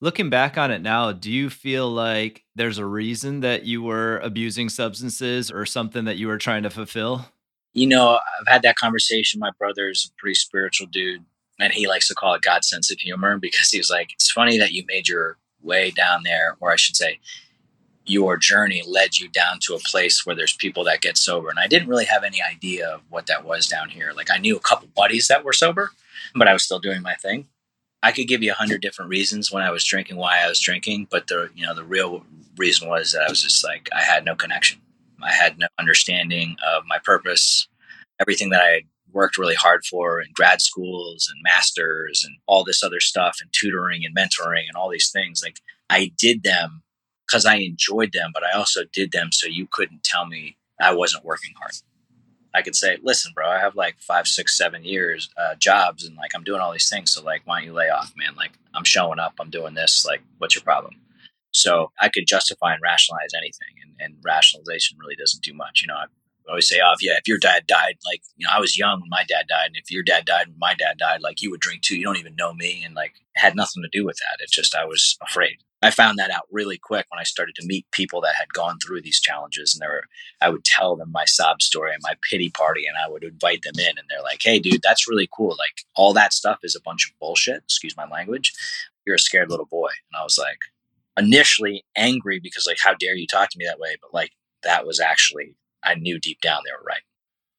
Looking 0.04 0.28
back 0.28 0.58
on 0.58 0.70
it 0.70 0.82
now, 0.82 1.12
do 1.12 1.32
you 1.32 1.48
feel 1.48 1.88
like 1.88 2.44
there's 2.54 2.76
a 2.76 2.84
reason 2.84 3.40
that 3.40 3.64
you 3.64 3.82
were 3.82 4.18
abusing 4.18 4.68
substances 4.68 5.50
or 5.50 5.64
something 5.64 6.04
that 6.04 6.18
you 6.18 6.26
were 6.26 6.36
trying 6.36 6.62
to 6.64 6.68
fulfill? 6.68 7.24
You 7.72 7.86
know, 7.86 8.18
I've 8.38 8.46
had 8.46 8.60
that 8.64 8.76
conversation. 8.76 9.40
My 9.40 9.48
brother's 9.58 10.12
a 10.12 10.20
pretty 10.20 10.34
spiritual 10.34 10.88
dude, 10.88 11.24
and 11.58 11.72
he 11.72 11.88
likes 11.88 12.06
to 12.08 12.14
call 12.14 12.34
it 12.34 12.42
God's 12.42 12.68
sense 12.68 12.90
of 12.90 12.98
humor 12.98 13.38
because 13.40 13.70
he's 13.70 13.90
like, 13.90 14.12
it's 14.12 14.30
funny 14.30 14.58
that 14.58 14.72
you 14.72 14.84
made 14.86 15.08
your 15.08 15.38
way 15.62 15.90
down 15.90 16.22
there, 16.22 16.58
or 16.60 16.70
I 16.70 16.76
should 16.76 16.96
say, 16.96 17.18
your 18.04 18.36
journey 18.36 18.82
led 18.86 19.18
you 19.18 19.28
down 19.28 19.58
to 19.60 19.74
a 19.74 19.78
place 19.90 20.26
where 20.26 20.36
there's 20.36 20.54
people 20.54 20.84
that 20.84 21.00
get 21.00 21.16
sober. 21.16 21.48
And 21.48 21.58
I 21.58 21.66
didn't 21.66 21.88
really 21.88 22.04
have 22.04 22.24
any 22.24 22.42
idea 22.42 22.86
of 22.90 23.00
what 23.08 23.26
that 23.28 23.46
was 23.46 23.66
down 23.66 23.88
here. 23.88 24.12
Like 24.14 24.30
I 24.30 24.36
knew 24.36 24.54
a 24.54 24.60
couple 24.60 24.86
buddies 24.94 25.28
that 25.28 25.46
were 25.46 25.54
sober, 25.54 25.92
but 26.34 26.46
I 26.46 26.52
was 26.52 26.62
still 26.62 26.78
doing 26.78 27.00
my 27.00 27.14
thing. 27.14 27.46
I 28.04 28.12
could 28.12 28.28
give 28.28 28.42
you 28.42 28.52
a 28.52 28.54
hundred 28.54 28.82
different 28.82 29.08
reasons 29.08 29.50
when 29.50 29.62
I 29.62 29.70
was 29.70 29.82
drinking, 29.82 30.18
why 30.18 30.44
I 30.44 30.48
was 30.48 30.60
drinking, 30.60 31.08
but 31.10 31.26
the 31.26 31.48
you 31.54 31.64
know 31.66 31.74
the 31.74 31.84
real 31.84 32.22
reason 32.58 32.86
was 32.86 33.12
that 33.12 33.22
I 33.22 33.30
was 33.30 33.42
just 33.42 33.64
like 33.64 33.88
I 33.96 34.02
had 34.02 34.26
no 34.26 34.34
connection. 34.34 34.78
I 35.22 35.32
had 35.32 35.58
no 35.58 35.68
understanding 35.78 36.56
of 36.66 36.82
my 36.86 36.98
purpose, 37.02 37.66
everything 38.20 38.50
that 38.50 38.60
I 38.60 38.68
had 38.68 38.82
worked 39.10 39.38
really 39.38 39.54
hard 39.54 39.86
for 39.86 40.20
in 40.20 40.28
grad 40.34 40.60
schools 40.60 41.30
and 41.32 41.40
masters 41.42 42.22
and 42.26 42.36
all 42.46 42.62
this 42.62 42.84
other 42.84 43.00
stuff 43.00 43.38
and 43.40 43.50
tutoring 43.58 44.04
and 44.04 44.14
mentoring 44.14 44.66
and 44.68 44.76
all 44.76 44.90
these 44.90 45.10
things. 45.10 45.42
Like 45.42 45.60
I 45.88 46.12
did 46.18 46.42
them 46.42 46.82
because 47.26 47.46
I 47.46 47.56
enjoyed 47.56 48.12
them, 48.12 48.32
but 48.34 48.44
I 48.44 48.52
also 48.52 48.82
did 48.92 49.12
them 49.12 49.30
so 49.32 49.46
you 49.46 49.66
couldn't 49.70 50.04
tell 50.04 50.26
me 50.26 50.58
I 50.78 50.92
wasn't 50.92 51.24
working 51.24 51.54
hard. 51.58 51.72
I 52.54 52.62
could 52.62 52.76
say, 52.76 52.98
listen, 53.02 53.32
bro, 53.34 53.48
I 53.48 53.58
have 53.58 53.74
like 53.74 53.96
five, 54.00 54.26
six, 54.26 54.56
seven 54.56 54.84
years 54.84 55.28
uh, 55.36 55.56
jobs, 55.56 56.04
and 56.04 56.16
like 56.16 56.30
I'm 56.34 56.44
doing 56.44 56.60
all 56.60 56.72
these 56.72 56.88
things. 56.88 57.10
So 57.12 57.22
like, 57.22 57.42
why 57.44 57.58
don't 57.58 57.66
you 57.66 57.72
lay 57.72 57.90
off, 57.90 58.12
man? 58.16 58.34
Like 58.36 58.52
I'm 58.74 58.84
showing 58.84 59.18
up, 59.18 59.34
I'm 59.40 59.50
doing 59.50 59.74
this. 59.74 60.04
Like, 60.06 60.22
what's 60.38 60.54
your 60.54 60.62
problem? 60.62 60.94
So 61.52 61.90
I 62.00 62.08
could 62.08 62.26
justify 62.26 62.72
and 62.72 62.82
rationalize 62.82 63.30
anything, 63.36 63.74
and, 63.82 63.94
and 64.00 64.22
rationalization 64.24 64.98
really 65.00 65.16
doesn't 65.16 65.42
do 65.42 65.54
much. 65.54 65.82
You 65.82 65.88
know, 65.88 65.94
I 65.94 66.06
always 66.48 66.68
say, 66.68 66.80
oh, 66.84 66.92
if, 66.92 67.02
yeah, 67.02 67.14
if 67.14 67.26
your 67.26 67.38
dad 67.38 67.66
died, 67.66 67.96
like 68.04 68.22
you 68.36 68.46
know, 68.46 68.52
I 68.52 68.60
was 68.60 68.78
young 68.78 69.00
when 69.00 69.10
my 69.10 69.24
dad 69.28 69.46
died, 69.48 69.66
and 69.66 69.76
if 69.76 69.90
your 69.90 70.02
dad 70.02 70.24
died 70.24 70.48
when 70.48 70.58
my 70.58 70.74
dad 70.74 70.98
died, 70.98 71.22
like 71.22 71.42
you 71.42 71.50
would 71.50 71.60
drink 71.60 71.82
too. 71.82 71.96
You 71.96 72.04
don't 72.04 72.18
even 72.18 72.36
know 72.36 72.54
me, 72.54 72.82
and 72.84 72.94
like 72.94 73.14
had 73.34 73.56
nothing 73.56 73.82
to 73.82 73.88
do 73.90 74.04
with 74.04 74.16
that. 74.16 74.42
It's 74.42 74.54
just 74.54 74.76
I 74.76 74.84
was 74.84 75.16
afraid. 75.22 75.58
I 75.84 75.90
found 75.90 76.18
that 76.18 76.30
out 76.30 76.48
really 76.50 76.78
quick 76.78 77.06
when 77.10 77.20
I 77.20 77.24
started 77.24 77.54
to 77.56 77.66
meet 77.66 77.90
people 77.90 78.20
that 78.22 78.34
had 78.36 78.52
gone 78.52 78.78
through 78.78 79.02
these 79.02 79.20
challenges. 79.20 79.74
And 79.74 79.82
they 79.82 79.86
were, 79.86 80.04
I 80.40 80.48
would 80.48 80.64
tell 80.64 80.96
them 80.96 81.12
my 81.12 81.24
sob 81.26 81.60
story 81.60 81.92
and 81.92 82.02
my 82.02 82.14
pity 82.28 82.50
party, 82.50 82.86
and 82.86 82.96
I 82.96 83.10
would 83.10 83.22
invite 83.22 83.62
them 83.62 83.78
in. 83.78 83.98
And 83.98 84.06
they're 84.08 84.22
like, 84.22 84.42
hey, 84.42 84.58
dude, 84.58 84.82
that's 84.82 85.08
really 85.08 85.28
cool. 85.30 85.50
Like, 85.50 85.84
all 85.94 86.12
that 86.14 86.32
stuff 86.32 86.60
is 86.62 86.74
a 86.74 86.80
bunch 86.80 87.06
of 87.06 87.18
bullshit. 87.18 87.62
Excuse 87.64 87.96
my 87.96 88.08
language. 88.08 88.54
You're 89.06 89.16
a 89.16 89.18
scared 89.18 89.50
little 89.50 89.66
boy. 89.66 89.88
And 89.88 90.18
I 90.18 90.24
was 90.24 90.38
like, 90.38 90.58
initially 91.16 91.84
angry 91.94 92.40
because, 92.40 92.66
like, 92.66 92.78
how 92.82 92.94
dare 92.94 93.14
you 93.14 93.26
talk 93.26 93.50
to 93.50 93.58
me 93.58 93.66
that 93.66 93.78
way? 93.78 93.96
But, 94.00 94.14
like, 94.14 94.32
that 94.62 94.86
was 94.86 94.98
actually, 94.98 95.54
I 95.82 95.94
knew 95.94 96.18
deep 96.18 96.40
down 96.40 96.62
they 96.64 96.72
were 96.72 96.84
right. 96.84 97.02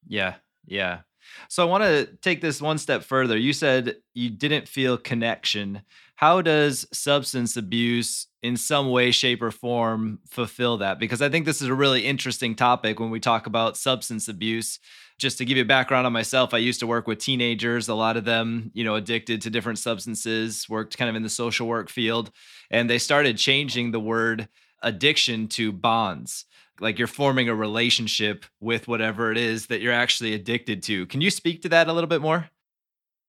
Yeah. 0.08 0.36
Yeah. 0.65 1.01
So 1.50 1.63
I 1.63 1.70
want 1.70 1.84
to 1.84 2.05
take 2.22 2.41
this 2.41 2.62
one 2.62 2.77
step 2.77 3.03
further. 3.03 3.38
You 3.38 3.53
said 3.53 3.98
you 4.13 4.29
didn't 4.29 4.67
feel 4.67 4.98
connection. 4.98 5.82
How 6.16 6.42
does 6.42 6.88
substance 6.94 7.58
abuse 7.58 8.28
in 8.42 8.56
some 8.56 8.90
way 8.90 9.12
shape 9.12 9.42
or 9.42 9.52
form 9.52 10.20
fulfill 10.30 10.78
that? 10.78 10.98
Because 10.98 11.22
I 11.22 11.30
think 11.30 11.46
this 11.46 11.62
is 11.62 11.68
a 11.68 11.74
really 11.74 12.06
interesting 12.06 12.56
topic 12.56 13.00
when 13.00 13.10
we 13.10 13.20
talk 13.20 13.48
about 13.48 13.78
substance 13.78 14.28
abuse. 14.28 14.80
Just 15.18 15.38
to 15.38 15.46
give 15.46 15.58
you 15.58 15.64
a 15.64 15.68
background 15.68 16.06
on 16.06 16.14
myself, 16.14 16.54
I 16.54 16.58
used 16.58 16.80
to 16.82 16.88
work 16.88 17.08
with 17.08 17.20
teenagers, 17.20 17.88
a 17.88 17.96
lot 17.96 18.18
of 18.18 18.26
them, 18.26 18.72
you 18.74 18.84
know, 18.84 18.96
addicted 18.96 19.42
to 19.42 19.50
different 19.50 19.80
substances, 19.80 20.68
worked 20.70 20.98
kind 20.98 21.10
of 21.10 21.16
in 21.16 21.24
the 21.24 21.30
social 21.30 21.68
work 21.68 21.90
field, 21.90 22.32
and 22.70 22.90
they 22.90 22.98
started 22.98 23.38
changing 23.38 23.92
the 23.92 24.00
word 24.00 24.48
addiction 24.82 25.48
to 25.48 25.72
bonds 25.72 26.46
like 26.80 27.00
you're 27.00 27.08
forming 27.08 27.50
a 27.50 27.56
relationship 27.56 28.46
with 28.60 28.88
whatever 28.88 29.32
it 29.32 29.38
is 29.38 29.68
that 29.68 29.82
you're 29.82 29.94
actually 29.94 30.34
addicted 30.34 30.84
to. 30.84 31.06
Can 31.08 31.22
you 31.22 31.32
speak 31.32 31.62
to 31.62 31.70
that 31.70 31.88
a 31.88 31.94
little 31.94 32.10
bit 32.10 32.22
more? 32.22 32.50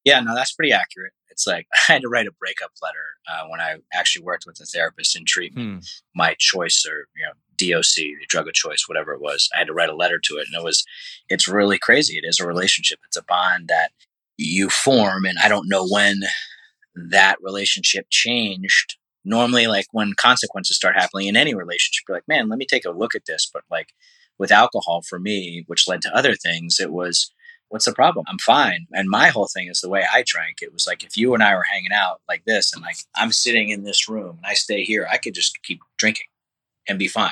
Yeah, 0.05 0.21
no, 0.21 0.35
that's 0.35 0.53
pretty 0.53 0.73
accurate. 0.73 1.13
It's 1.37 1.47
like 1.47 1.67
I 1.89 1.93
had 1.93 2.03
to 2.03 2.09
write 2.09 2.27
a 2.27 2.33
breakup 2.33 2.73
letter 2.83 3.05
uh, 3.29 3.49
when 3.49 3.61
I 3.61 3.77
actually 3.93 4.25
worked 4.25 4.45
with 4.47 4.59
a 4.61 4.65
therapist 4.65 5.17
in 5.17 5.25
treatment. 5.27 5.67
Hmm. 5.67 5.79
My 6.15 6.35
choice, 6.39 6.85
or 6.91 7.09
you 7.15 7.25
know, 7.25 7.33
DOC, 7.59 7.95
the 7.95 8.27
drug 8.29 8.49
of 8.49 8.55
choice, 8.55 8.85
whatever 8.87 9.13
it 9.13 9.21
was, 9.21 9.49
I 9.55 9.59
had 9.59 9.67
to 9.69 9.75
write 9.75 9.91
a 9.91 9.97
letter 9.97 10.19
to 10.25 10.35
it, 10.37 10.47
and 10.51 10.61
it 10.61 10.65
was, 10.65 10.85
it's 11.29 11.49
really 11.49 11.79
crazy. 11.79 12.17
It 12.17 12.27
is 12.27 12.41
a 12.41 12.47
relationship. 12.47 12.99
It's 13.07 13.17
a 13.17 13.25
bond 13.25 13.69
that 13.69 13.91
you 14.37 14.69
form, 14.69 15.25
and 15.25 15.39
I 15.43 15.49
don't 15.49 15.69
know 15.69 15.87
when 15.87 16.21
that 16.95 17.37
relationship 17.43 18.07
changed 18.11 18.97
normally 19.27 19.67
like 19.67 19.85
when 19.93 20.15
consequences 20.15 20.77
start 20.77 20.95
happening 20.97 21.27
in 21.27 21.37
any 21.37 21.55
relationship 21.55 22.05
you're 22.09 22.17
like 22.17 22.29
man 22.29 22.49
let 22.49 22.59
me 22.59 22.65
take 22.65 22.87
a 22.87 22.91
look 22.91 23.15
at 23.15 23.27
this 23.27 23.51
but 23.53 23.63
like 23.71 23.89
with 24.39 24.51
alcohol 24.51 25.03
for 25.07 25.19
me 25.19 25.63
which 25.67 25.87
led 25.87 26.01
to 26.01 26.17
other 26.17 26.35
things 26.35 26.79
it 26.81 26.91
was 26.91 27.31
what's 27.69 27.85
the 27.85 27.93
problem 27.93 28.25
i'm 28.29 28.39
fine 28.39 28.87
and 28.93 29.09
my 29.09 29.29
whole 29.29 29.49
thing 29.53 29.69
is 29.69 29.81
the 29.81 29.89
way 29.89 30.05
i 30.13 30.23
drank 30.27 30.59
it 30.63 30.73
was 30.73 30.87
like 30.87 31.03
if 31.05 31.17
you 31.17 31.35
and 31.35 31.43
i 31.43 31.55
were 31.55 31.65
hanging 31.71 31.93
out 31.93 32.21
like 32.29 32.45
this 32.45 32.73
and 32.73 32.83
like 32.83 32.97
i'm 33.17 33.33
sitting 33.33 33.71
in 33.71 33.85
this 33.85 34.09
room 34.09 34.37
and 34.39 34.47
i 34.47 34.55
stay 34.55 34.85
here 34.85 35.07
i 35.11 35.17
could 35.17 35.35
just 35.35 35.63
keep 35.63 35.81
drinking 35.99 36.27
and 36.89 36.99
be 36.99 37.09
fine 37.09 37.31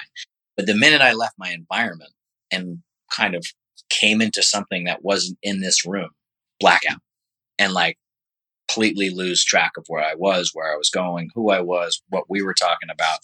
but 0.57 0.67
the 0.67 0.75
minute 0.75 1.00
i 1.00 1.12
left 1.12 1.35
my 1.38 1.50
environment 1.50 2.12
and 2.50 2.79
kind 3.11 3.35
of 3.35 3.47
came 3.91 4.21
into 4.21 4.43
something 4.43 4.85
that 4.85 5.05
wasn't 5.05 5.38
in 5.43 5.61
this 5.61 5.87
room 5.87 6.11
blackout 6.61 7.00
and 7.59 7.73
like 7.73 7.97
completely 8.69 9.11
lose 9.11 9.45
track 9.45 9.73
of 9.76 9.85
where 9.88 10.03
I 10.03 10.14
was, 10.14 10.50
where 10.53 10.73
I 10.73 10.76
was 10.76 10.91
going, 10.91 11.31
who 11.35 11.50
I 11.50 11.61
was, 11.61 12.03
what 12.09 12.25
we 12.29 12.43
were 12.43 12.55
talking 12.55 12.91
about. 12.91 13.19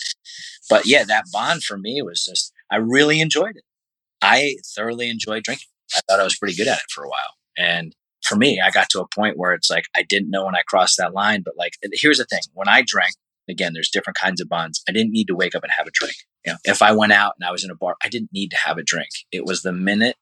But 0.68 0.86
yeah, 0.86 1.04
that 1.04 1.24
bond 1.32 1.64
for 1.64 1.78
me 1.78 2.02
was 2.02 2.24
just, 2.24 2.52
I 2.70 2.76
really 2.76 3.20
enjoyed 3.20 3.56
it. 3.56 3.64
I 4.22 4.56
thoroughly 4.76 5.08
enjoyed 5.08 5.44
drinking. 5.44 5.69
I 5.96 6.00
thought 6.00 6.20
I 6.20 6.24
was 6.24 6.36
pretty 6.36 6.56
good 6.56 6.68
at 6.68 6.78
it 6.78 6.90
for 6.90 7.04
a 7.04 7.08
while. 7.08 7.34
And 7.56 7.94
for 8.22 8.36
me, 8.36 8.60
I 8.64 8.70
got 8.70 8.88
to 8.90 9.00
a 9.00 9.08
point 9.08 9.38
where 9.38 9.52
it's 9.52 9.70
like, 9.70 9.84
I 9.96 10.02
didn't 10.02 10.30
know 10.30 10.44
when 10.44 10.54
I 10.54 10.62
crossed 10.66 10.96
that 10.98 11.14
line. 11.14 11.42
But 11.42 11.56
like, 11.56 11.74
here's 11.92 12.18
the 12.18 12.24
thing 12.24 12.40
when 12.54 12.68
I 12.68 12.82
drank, 12.86 13.14
again, 13.48 13.72
there's 13.72 13.90
different 13.90 14.18
kinds 14.18 14.40
of 14.40 14.48
bonds. 14.48 14.82
I 14.88 14.92
didn't 14.92 15.12
need 15.12 15.26
to 15.28 15.36
wake 15.36 15.54
up 15.54 15.62
and 15.62 15.72
have 15.76 15.86
a 15.86 15.92
drink. 15.92 16.14
You 16.44 16.52
know, 16.52 16.58
if 16.64 16.82
I 16.82 16.92
went 16.92 17.12
out 17.12 17.34
and 17.38 17.46
I 17.46 17.52
was 17.52 17.64
in 17.64 17.70
a 17.70 17.74
bar, 17.74 17.96
I 18.02 18.08
didn't 18.08 18.32
need 18.32 18.50
to 18.50 18.56
have 18.56 18.78
a 18.78 18.82
drink. 18.82 19.10
It 19.32 19.44
was 19.44 19.62
the 19.62 19.72
minute 19.72 20.16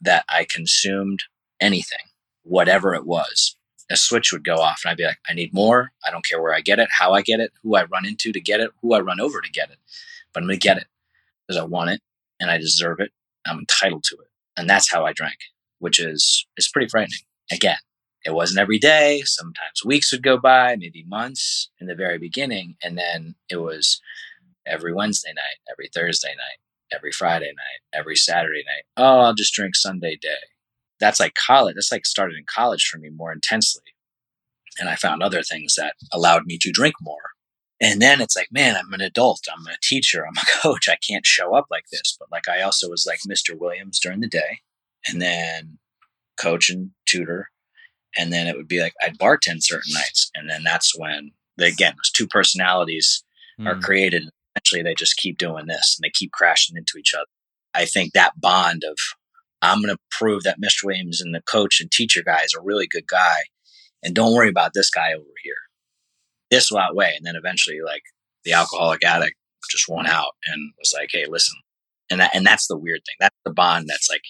that 0.00 0.24
I 0.28 0.46
consumed 0.48 1.24
anything, 1.60 1.98
whatever 2.42 2.94
it 2.94 3.06
was, 3.06 3.56
a 3.90 3.96
switch 3.96 4.32
would 4.32 4.44
go 4.44 4.56
off 4.56 4.82
and 4.84 4.90
I'd 4.90 4.96
be 4.96 5.04
like, 5.04 5.18
I 5.28 5.34
need 5.34 5.52
more. 5.52 5.92
I 6.06 6.10
don't 6.10 6.24
care 6.24 6.40
where 6.40 6.54
I 6.54 6.60
get 6.60 6.78
it, 6.78 6.88
how 6.90 7.12
I 7.12 7.22
get 7.22 7.40
it, 7.40 7.52
who 7.62 7.76
I 7.76 7.84
run 7.84 8.06
into 8.06 8.32
to 8.32 8.40
get 8.40 8.60
it, 8.60 8.70
who 8.80 8.94
I 8.94 9.00
run 9.00 9.20
over 9.20 9.40
to 9.40 9.50
get 9.50 9.70
it. 9.70 9.78
But 10.32 10.44
I'm 10.44 10.48
to 10.48 10.56
get 10.56 10.78
it 10.78 10.86
because 11.46 11.60
I 11.60 11.64
want 11.64 11.90
it 11.90 12.00
and 12.38 12.50
I 12.50 12.58
deserve 12.58 13.00
it. 13.00 13.10
I'm 13.46 13.58
entitled 13.58 14.04
to 14.04 14.16
it. 14.16 14.29
And 14.60 14.70
that's 14.70 14.90
how 14.90 15.04
I 15.04 15.12
drank, 15.12 15.38
which 15.78 15.98
is, 15.98 16.46
is 16.56 16.68
pretty 16.68 16.88
frightening. 16.88 17.20
Again, 17.50 17.78
it 18.24 18.34
wasn't 18.34 18.60
every 18.60 18.78
day. 18.78 19.22
Sometimes 19.24 19.84
weeks 19.84 20.12
would 20.12 20.22
go 20.22 20.38
by, 20.38 20.76
maybe 20.76 21.04
months 21.08 21.70
in 21.80 21.86
the 21.86 21.94
very 21.94 22.18
beginning. 22.18 22.76
And 22.82 22.96
then 22.98 23.34
it 23.48 23.56
was 23.56 24.00
every 24.66 24.92
Wednesday 24.92 25.32
night, 25.34 25.58
every 25.70 25.88
Thursday 25.92 26.28
night, 26.30 26.58
every 26.92 27.12
Friday 27.12 27.46
night, 27.46 27.98
every 27.98 28.16
Saturday 28.16 28.62
night. 28.66 28.84
Oh, 28.96 29.20
I'll 29.20 29.34
just 29.34 29.54
drink 29.54 29.74
Sunday 29.74 30.16
day 30.20 30.36
that's 31.00 31.18
like 31.18 31.34
college. 31.34 31.74
That's 31.74 31.90
like 31.90 32.06
started 32.06 32.36
in 32.36 32.44
college 32.44 32.86
for 32.86 32.98
me 32.98 33.08
more 33.08 33.32
intensely. 33.32 33.82
And 34.78 34.88
I 34.88 34.94
found 34.94 35.22
other 35.22 35.42
things 35.42 35.74
that 35.76 35.94
allowed 36.12 36.44
me 36.46 36.58
to 36.58 36.70
drink 36.70 36.94
more. 37.00 37.32
And 37.80 38.02
then 38.02 38.20
it's 38.20 38.36
like, 38.36 38.48
man, 38.50 38.76
I'm 38.76 38.92
an 38.92 39.00
adult. 39.00 39.46
I'm 39.50 39.66
a 39.66 39.76
teacher. 39.82 40.26
I'm 40.26 40.36
a 40.36 40.60
coach. 40.62 40.88
I 40.88 40.96
can't 40.96 41.24
show 41.24 41.54
up 41.54 41.66
like 41.70 41.84
this. 41.90 42.16
But 42.18 42.30
like, 42.30 42.48
I 42.48 42.62
also 42.62 42.90
was 42.90 43.06
like 43.06 43.20
Mr. 43.28 43.58
Williams 43.58 43.98
during 43.98 44.20
the 44.20 44.28
day 44.28 44.60
and 45.08 45.20
then 45.20 45.78
coach 46.38 46.68
and 46.68 46.90
tutor. 47.06 47.48
And 48.18 48.32
then 48.32 48.46
it 48.46 48.56
would 48.56 48.68
be 48.68 48.80
like, 48.80 48.94
I'd 49.02 49.18
bartend 49.18 49.62
certain 49.62 49.92
nights. 49.92 50.30
And 50.34 50.50
then 50.50 50.62
that's 50.64 50.98
when, 50.98 51.30
the, 51.56 51.66
again, 51.66 51.94
those 51.96 52.10
two 52.10 52.26
personalities 52.26 53.24
mm. 53.58 53.66
are 53.66 53.76
hmm. 53.76 53.80
created. 53.80 54.24
Eventually, 54.56 54.82
they 54.82 54.94
just 54.94 55.16
keep 55.16 55.38
doing 55.38 55.66
this 55.66 55.96
and 55.96 56.04
they 56.04 56.12
keep 56.12 56.32
crashing 56.32 56.76
into 56.76 56.98
each 56.98 57.14
other. 57.14 57.26
I 57.72 57.84
think 57.84 58.12
that 58.12 58.40
bond 58.40 58.82
of 58.84 58.96
I'm 59.62 59.80
going 59.80 59.94
to 59.94 60.00
prove 60.10 60.42
that 60.42 60.60
Mr. 60.60 60.84
Williams 60.84 61.20
and 61.20 61.34
the 61.34 61.42
coach 61.42 61.80
and 61.80 61.90
teacher 61.90 62.22
guy 62.24 62.42
is 62.42 62.54
a 62.58 62.62
really 62.62 62.86
good 62.86 63.06
guy. 63.06 63.42
And 64.02 64.14
don't 64.14 64.34
worry 64.34 64.48
about 64.48 64.72
this 64.74 64.90
guy 64.90 65.12
over 65.12 65.24
here. 65.44 65.54
This 66.50 66.70
will 66.70 66.78
outweigh. 66.78 67.14
And 67.16 67.24
then 67.24 67.36
eventually, 67.36 67.78
like 67.84 68.02
the 68.44 68.52
alcoholic 68.52 69.04
addict 69.04 69.36
just 69.70 69.88
won 69.88 70.06
mm-hmm. 70.06 70.14
out 70.14 70.32
and 70.46 70.72
was 70.78 70.92
like, 70.96 71.10
hey, 71.12 71.26
listen. 71.28 71.56
And 72.10 72.20
that, 72.20 72.34
and 72.34 72.44
that's 72.44 72.66
the 72.66 72.78
weird 72.78 73.02
thing. 73.06 73.14
That's 73.20 73.36
the 73.44 73.52
bond 73.52 73.86
that's 73.88 74.10
like 74.10 74.24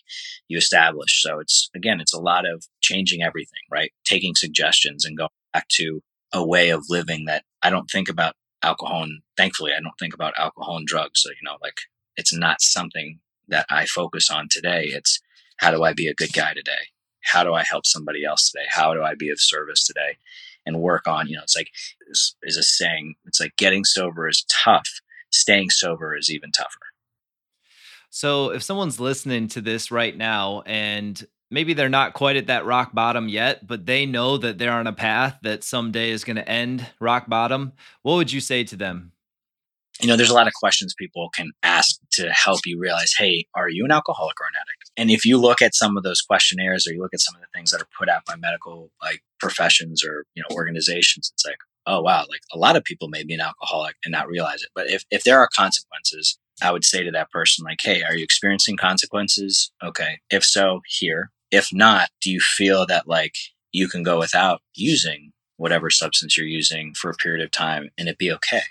you 0.48 0.58
establish. 0.58 1.22
So 1.22 1.38
it's 1.40 1.70
again, 1.74 2.00
it's 2.00 2.12
a 2.12 2.20
lot 2.20 2.44
of 2.44 2.64
changing 2.82 3.22
everything, 3.22 3.62
right? 3.70 3.90
Taking 4.04 4.34
suggestions 4.34 5.04
and 5.04 5.16
going 5.16 5.30
back 5.54 5.66
to 5.76 6.02
a 6.32 6.46
way 6.46 6.70
of 6.70 6.84
living 6.90 7.24
that 7.24 7.44
I 7.62 7.70
don't 7.70 7.90
think 7.90 8.08
about 8.08 8.34
alcohol 8.62 9.04
and 9.04 9.22
thankfully 9.36 9.72
I 9.72 9.80
don't 9.80 9.98
think 9.98 10.14
about 10.14 10.34
alcohol 10.36 10.76
and 10.76 10.86
drugs. 10.86 11.22
So, 11.22 11.30
you 11.30 11.42
know, 11.42 11.56
like 11.62 11.78
it's 12.16 12.34
not 12.34 12.60
something 12.60 13.20
that 13.48 13.64
I 13.70 13.86
focus 13.86 14.28
on 14.30 14.48
today. 14.50 14.84
It's 14.88 15.18
how 15.56 15.70
do 15.70 15.82
I 15.82 15.94
be 15.94 16.06
a 16.06 16.14
good 16.14 16.32
guy 16.32 16.52
today? 16.54 16.88
How 17.24 17.44
do 17.44 17.54
I 17.54 17.64
help 17.64 17.86
somebody 17.86 18.24
else 18.24 18.50
today? 18.50 18.66
How 18.68 18.94
do 18.94 19.02
I 19.02 19.14
be 19.14 19.30
of 19.30 19.40
service 19.40 19.84
today? 19.84 20.18
And 20.66 20.80
work 20.80 21.08
on, 21.08 21.26
you 21.28 21.36
know, 21.36 21.42
it's 21.42 21.56
like, 21.56 21.70
is, 22.08 22.36
is 22.42 22.56
a 22.56 22.62
saying, 22.62 23.14
it's 23.26 23.40
like 23.40 23.56
getting 23.56 23.84
sober 23.84 24.28
is 24.28 24.44
tough. 24.64 24.86
Staying 25.32 25.70
sober 25.70 26.16
is 26.16 26.30
even 26.30 26.52
tougher. 26.52 26.68
So 28.10 28.50
if 28.50 28.62
someone's 28.62 29.00
listening 29.00 29.48
to 29.48 29.60
this 29.60 29.90
right 29.90 30.16
now 30.16 30.62
and 30.66 31.24
maybe 31.50 31.72
they're 31.72 31.88
not 31.88 32.14
quite 32.14 32.36
at 32.36 32.48
that 32.48 32.66
rock 32.66 32.92
bottom 32.92 33.28
yet, 33.28 33.66
but 33.66 33.86
they 33.86 34.06
know 34.06 34.36
that 34.36 34.58
they're 34.58 34.72
on 34.72 34.86
a 34.86 34.92
path 34.92 35.38
that 35.42 35.64
someday 35.64 36.10
is 36.10 36.24
going 36.24 36.36
to 36.36 36.48
end 36.48 36.86
rock 37.00 37.28
bottom, 37.28 37.72
what 38.02 38.14
would 38.14 38.32
you 38.32 38.40
say 38.40 38.64
to 38.64 38.76
them? 38.76 39.12
you 40.00 40.08
know, 40.08 40.16
there's 40.16 40.30
a 40.30 40.34
lot 40.34 40.46
of 40.46 40.54
questions 40.54 40.94
people 40.94 41.28
can 41.30 41.52
ask 41.62 41.96
to 42.12 42.30
help 42.30 42.60
you 42.64 42.78
realize, 42.78 43.12
hey, 43.16 43.46
are 43.54 43.68
you 43.68 43.84
an 43.84 43.90
alcoholic 43.90 44.40
or 44.40 44.46
an 44.46 44.52
addict? 44.60 44.69
And 45.00 45.10
if 45.10 45.24
you 45.24 45.38
look 45.38 45.62
at 45.62 45.74
some 45.74 45.96
of 45.96 46.02
those 46.02 46.20
questionnaires 46.20 46.86
or 46.86 46.92
you 46.92 47.00
look 47.00 47.14
at 47.14 47.20
some 47.20 47.34
of 47.34 47.40
the 47.40 47.46
things 47.54 47.70
that 47.70 47.80
are 47.80 47.88
put 47.98 48.10
out 48.10 48.26
by 48.26 48.36
medical 48.36 48.90
like 49.02 49.22
professions 49.38 50.04
or, 50.04 50.26
you 50.34 50.42
know, 50.42 50.54
organizations, 50.54 51.30
it's 51.32 51.46
like, 51.46 51.56
oh 51.86 52.02
wow, 52.02 52.26
like 52.28 52.42
a 52.52 52.58
lot 52.58 52.76
of 52.76 52.84
people 52.84 53.08
may 53.08 53.24
be 53.24 53.32
an 53.32 53.40
alcoholic 53.40 53.96
and 54.04 54.12
not 54.12 54.28
realize 54.28 54.62
it. 54.62 54.68
But 54.74 54.90
if, 54.90 55.06
if 55.10 55.24
there 55.24 55.38
are 55.38 55.48
consequences, 55.56 56.38
I 56.62 56.70
would 56.70 56.84
say 56.84 57.02
to 57.02 57.10
that 57.12 57.30
person, 57.30 57.64
like, 57.64 57.80
hey, 57.82 58.02
are 58.02 58.14
you 58.14 58.22
experiencing 58.22 58.76
consequences? 58.76 59.72
Okay. 59.82 60.18
If 60.28 60.44
so, 60.44 60.82
here. 60.86 61.30
If 61.50 61.70
not, 61.72 62.10
do 62.20 62.30
you 62.30 62.40
feel 62.40 62.84
that 62.88 63.08
like 63.08 63.36
you 63.72 63.88
can 63.88 64.02
go 64.02 64.18
without 64.18 64.60
using 64.74 65.32
whatever 65.56 65.88
substance 65.88 66.36
you're 66.36 66.46
using 66.46 66.92
for 66.92 67.10
a 67.10 67.14
period 67.14 67.42
of 67.42 67.50
time 67.50 67.88
and 67.96 68.06
it 68.06 68.18
be 68.18 68.30
okay? 68.32 68.64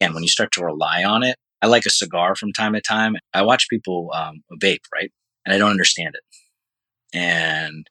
And 0.00 0.12
when 0.12 0.24
you 0.24 0.28
start 0.28 0.50
to 0.54 0.64
rely 0.64 1.04
on 1.04 1.22
it, 1.22 1.36
I 1.62 1.68
like 1.68 1.86
a 1.86 1.90
cigar 1.90 2.34
from 2.34 2.52
time 2.52 2.72
to 2.72 2.80
time. 2.80 3.14
I 3.32 3.42
watch 3.42 3.68
people 3.70 4.10
um, 4.12 4.42
vape, 4.60 4.82
right? 4.92 5.12
And 5.46 5.54
I 5.54 5.58
don't 5.58 5.70
understand 5.70 6.16
it. 6.16 7.16
And 7.16 7.88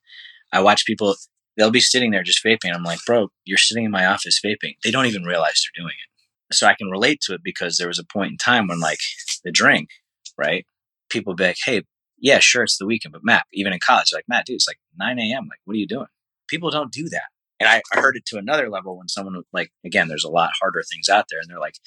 I 0.51 0.61
watch 0.61 0.85
people, 0.85 1.15
they'll 1.57 1.71
be 1.71 1.79
sitting 1.79 2.11
there 2.11 2.21
just 2.21 2.43
vaping. 2.43 2.73
I'm 2.73 2.83
like, 2.83 2.99
bro, 3.07 3.29
you're 3.45 3.57
sitting 3.57 3.85
in 3.85 3.91
my 3.91 4.05
office 4.05 4.39
vaping. 4.45 4.75
They 4.83 4.91
don't 4.91 5.05
even 5.07 5.23
realize 5.23 5.63
they're 5.63 5.83
doing 5.83 5.95
it. 5.95 6.55
So 6.55 6.67
I 6.67 6.75
can 6.75 6.89
relate 6.89 7.21
to 7.21 7.33
it 7.33 7.41
because 7.43 7.77
there 7.77 7.87
was 7.87 7.97
a 7.97 8.03
point 8.03 8.31
in 8.31 8.37
time 8.37 8.67
when, 8.67 8.79
like, 8.79 8.99
the 9.43 9.51
drink, 9.51 9.89
right? 10.37 10.67
People 11.09 11.33
be 11.33 11.45
like, 11.45 11.57
hey, 11.65 11.83
yeah, 12.19 12.39
sure, 12.39 12.63
it's 12.63 12.77
the 12.77 12.85
weekend, 12.85 13.13
but 13.13 13.23
Matt, 13.23 13.45
even 13.51 13.73
in 13.73 13.79
college, 13.79 14.11
like, 14.13 14.25
Matt, 14.27 14.45
dude, 14.45 14.55
it's 14.55 14.67
like 14.67 14.79
9 14.97 15.17
a.m. 15.17 15.47
Like, 15.49 15.59
what 15.65 15.73
are 15.73 15.79
you 15.79 15.87
doing? 15.87 16.07
People 16.47 16.69
don't 16.69 16.91
do 16.91 17.09
that. 17.09 17.23
And 17.59 17.69
I, 17.69 17.81
I 17.93 17.99
heard 17.99 18.17
it 18.17 18.25
to 18.27 18.37
another 18.37 18.69
level 18.69 18.97
when 18.97 19.07
someone 19.07 19.41
like, 19.53 19.71
again, 19.85 20.07
there's 20.07 20.23
a 20.23 20.29
lot 20.29 20.51
harder 20.59 20.83
things 20.83 21.09
out 21.09 21.25
there. 21.29 21.39
And 21.39 21.49
they're 21.49 21.59
like, 21.59 21.77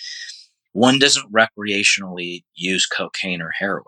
one 0.73 0.99
doesn't 0.99 1.33
recreationally 1.33 2.45
use 2.55 2.87
cocaine 2.87 3.43
or 3.43 3.53
heroin. 3.59 3.85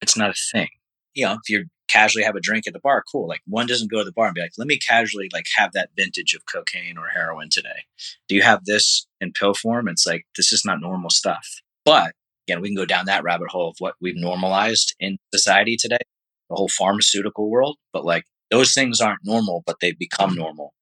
It's 0.00 0.16
not 0.16 0.30
a 0.30 0.34
thing. 0.52 0.68
You 1.16 1.26
know, 1.26 1.34
if 1.34 1.50
you 1.50 1.66
casually 1.88 2.24
have 2.24 2.36
a 2.36 2.40
drink 2.40 2.68
at 2.68 2.74
the 2.74 2.80
bar, 2.80 3.04
cool. 3.12 3.28
Like 3.28 3.42
one 3.46 3.66
doesn't 3.66 3.90
go 3.90 3.98
to 4.00 4.04
the 4.04 4.12
bar 4.12 4.26
and 4.26 4.34
be 4.36 4.42
like, 4.42 4.52
let 4.58 4.68
me 4.68 4.78
casually 4.78 5.30
like 5.34 5.46
have 5.56 5.72
that 5.74 5.90
vintage 5.98 6.34
of 6.34 6.42
cocaine 6.52 6.98
or 6.98 7.08
heroin 7.08 7.50
today. 7.50 7.84
Do 8.28 8.36
you 8.36 8.42
have 8.42 8.66
this 8.66 9.08
in 9.20 9.32
pill 9.32 9.54
form? 9.54 9.88
It's 9.88 10.06
like, 10.06 10.26
this 10.36 10.52
is 10.52 10.64
not 10.66 10.80
normal 10.80 11.10
stuff. 11.10 11.46
But 11.84 12.12
again, 12.48 12.60
we 12.62 12.68
can 12.68 12.76
go 12.76 12.86
down 12.86 13.06
that 13.06 13.24
rabbit 13.24 13.50
hole 13.50 13.70
of 13.70 13.76
what 13.80 13.96
we've 14.00 14.16
normalized 14.16 14.94
in 15.00 15.18
society 15.34 15.76
today. 15.80 15.98
the 16.50 16.56
whole 16.56 16.68
pharmaceutical 16.68 17.50
world, 17.50 17.76
but 17.92 18.04
like 18.04 18.24
those 18.50 18.72
things 18.74 19.00
aren't 19.00 19.24
normal, 19.24 19.62
but 19.66 19.76
they 19.80 19.92
become 19.92 20.34
normal. 20.34 20.74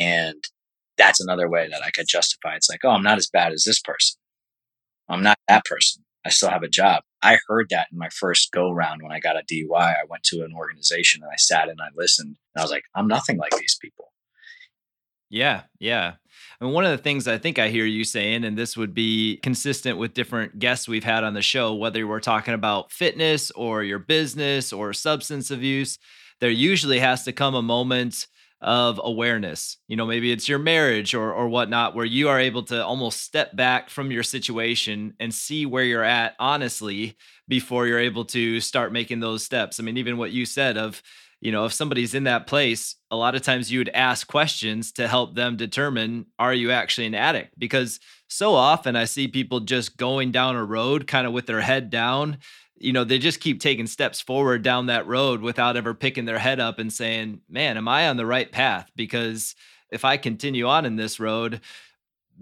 And 0.00 0.42
that's 0.98 1.20
another 1.20 1.48
way 1.50 1.68
that 1.70 1.82
I 1.84 1.90
could 1.90 2.06
justify. 2.08 2.56
It's 2.56 2.70
like, 2.70 2.80
oh, 2.84 2.90
I'm 2.90 3.02
not 3.02 3.18
as 3.18 3.30
bad 3.32 3.52
as 3.52 3.64
this 3.64 3.80
person. 3.80 4.18
I'm 5.08 5.22
not 5.24 5.38
that 5.48 5.64
person. 5.66 6.03
I 6.24 6.30
still 6.30 6.50
have 6.50 6.62
a 6.62 6.68
job. 6.68 7.02
I 7.22 7.38
heard 7.48 7.68
that 7.70 7.88
in 7.92 7.98
my 7.98 8.08
first 8.08 8.50
go 8.52 8.70
round 8.70 9.02
when 9.02 9.12
I 9.12 9.20
got 9.20 9.36
a 9.36 9.42
DUI. 9.42 9.74
I 9.74 10.04
went 10.08 10.22
to 10.24 10.42
an 10.42 10.54
organization 10.54 11.22
and 11.22 11.30
I 11.30 11.36
sat 11.36 11.68
and 11.68 11.80
I 11.80 11.88
listened 11.94 12.36
and 12.54 12.60
I 12.60 12.62
was 12.62 12.70
like, 12.70 12.84
I'm 12.94 13.08
nothing 13.08 13.36
like 13.36 13.56
these 13.58 13.78
people. 13.80 14.12
Yeah, 15.30 15.62
yeah. 15.78 16.14
Mean, 16.64 16.72
one 16.72 16.84
of 16.84 16.90
the 16.90 17.02
things 17.02 17.28
I 17.28 17.38
think 17.38 17.58
I 17.58 17.68
hear 17.68 17.84
you 17.84 18.04
saying, 18.04 18.44
and 18.44 18.56
this 18.56 18.76
would 18.76 18.94
be 18.94 19.38
consistent 19.42 19.98
with 19.98 20.14
different 20.14 20.58
guests 20.58 20.88
we've 20.88 21.04
had 21.04 21.24
on 21.24 21.34
the 21.34 21.42
show, 21.42 21.74
whether 21.74 22.06
we're 22.06 22.20
talking 22.20 22.54
about 22.54 22.90
fitness 22.90 23.50
or 23.52 23.82
your 23.82 23.98
business 23.98 24.72
or 24.72 24.92
substance 24.92 25.50
abuse, 25.50 25.98
there 26.40 26.50
usually 26.50 26.98
has 26.98 27.24
to 27.24 27.32
come 27.32 27.54
a 27.54 27.62
moment 27.62 28.26
of 28.64 28.98
awareness. 29.04 29.76
You 29.88 29.96
know, 29.96 30.06
maybe 30.06 30.32
it's 30.32 30.48
your 30.48 30.58
marriage 30.58 31.14
or 31.14 31.32
or 31.32 31.48
whatnot, 31.48 31.94
where 31.94 32.06
you 32.06 32.28
are 32.30 32.40
able 32.40 32.64
to 32.64 32.84
almost 32.84 33.22
step 33.22 33.54
back 33.54 33.90
from 33.90 34.10
your 34.10 34.22
situation 34.22 35.14
and 35.20 35.32
see 35.32 35.66
where 35.66 35.84
you're 35.84 36.02
at 36.02 36.34
honestly 36.40 37.16
before 37.46 37.86
you're 37.86 37.98
able 37.98 38.24
to 38.24 38.60
start 38.60 38.92
making 38.92 39.20
those 39.20 39.44
steps. 39.44 39.78
I 39.78 39.82
mean, 39.82 39.98
even 39.98 40.16
what 40.16 40.32
you 40.32 40.46
said 40.46 40.78
of 40.78 41.02
you 41.44 41.52
know, 41.52 41.66
if 41.66 41.74
somebody's 41.74 42.14
in 42.14 42.24
that 42.24 42.46
place, 42.46 42.96
a 43.10 43.16
lot 43.16 43.34
of 43.34 43.42
times 43.42 43.70
you 43.70 43.78
would 43.78 43.90
ask 43.90 44.26
questions 44.26 44.92
to 44.92 45.06
help 45.06 45.34
them 45.34 45.58
determine 45.58 46.24
are 46.38 46.54
you 46.54 46.70
actually 46.70 47.06
an 47.06 47.14
addict? 47.14 47.58
Because 47.58 48.00
so 48.28 48.54
often 48.54 48.96
I 48.96 49.04
see 49.04 49.28
people 49.28 49.60
just 49.60 49.98
going 49.98 50.32
down 50.32 50.56
a 50.56 50.64
road 50.64 51.06
kind 51.06 51.26
of 51.26 51.34
with 51.34 51.44
their 51.44 51.60
head 51.60 51.90
down. 51.90 52.38
You 52.84 52.92
know, 52.92 53.04
they 53.04 53.18
just 53.18 53.40
keep 53.40 53.60
taking 53.60 53.86
steps 53.86 54.20
forward 54.20 54.62
down 54.62 54.86
that 54.86 55.06
road 55.06 55.40
without 55.40 55.76
ever 55.76 55.94
picking 55.94 56.26
their 56.26 56.38
head 56.38 56.60
up 56.60 56.78
and 56.78 56.92
saying, 56.92 57.40
man, 57.48 57.76
am 57.76 57.88
I 57.88 58.08
on 58.08 58.16
the 58.16 58.26
right 58.26 58.50
path? 58.52 58.90
Because 58.94 59.54
if 59.90 60.04
I 60.04 60.16
continue 60.18 60.66
on 60.66 60.84
in 60.84 60.96
this 60.96 61.18
road, 61.18 61.60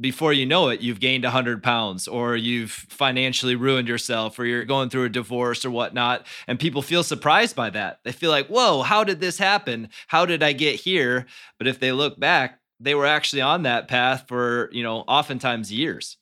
before 0.00 0.32
you 0.32 0.46
know 0.46 0.68
it, 0.68 0.80
you've 0.80 1.00
gained 1.00 1.24
100 1.24 1.62
pounds 1.62 2.08
or 2.08 2.34
you've 2.34 2.72
financially 2.72 3.54
ruined 3.54 3.88
yourself 3.88 4.38
or 4.38 4.44
you're 4.44 4.64
going 4.64 4.88
through 4.88 5.04
a 5.04 5.10
divorce 5.10 5.64
or 5.64 5.70
whatnot. 5.70 6.26
And 6.46 6.58
people 6.58 6.82
feel 6.82 7.02
surprised 7.04 7.54
by 7.54 7.70
that. 7.70 8.00
They 8.02 8.12
feel 8.12 8.30
like, 8.30 8.48
whoa, 8.48 8.82
how 8.82 9.04
did 9.04 9.20
this 9.20 9.38
happen? 9.38 9.90
How 10.08 10.26
did 10.26 10.42
I 10.42 10.52
get 10.54 10.76
here? 10.76 11.26
But 11.58 11.66
if 11.68 11.78
they 11.78 11.92
look 11.92 12.18
back, 12.18 12.58
they 12.80 12.94
were 12.94 13.06
actually 13.06 13.42
on 13.42 13.62
that 13.62 13.86
path 13.86 14.24
for, 14.26 14.70
you 14.72 14.82
know, 14.82 15.00
oftentimes 15.00 15.70
years. 15.70 16.16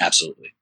Absolutely. 0.00 0.54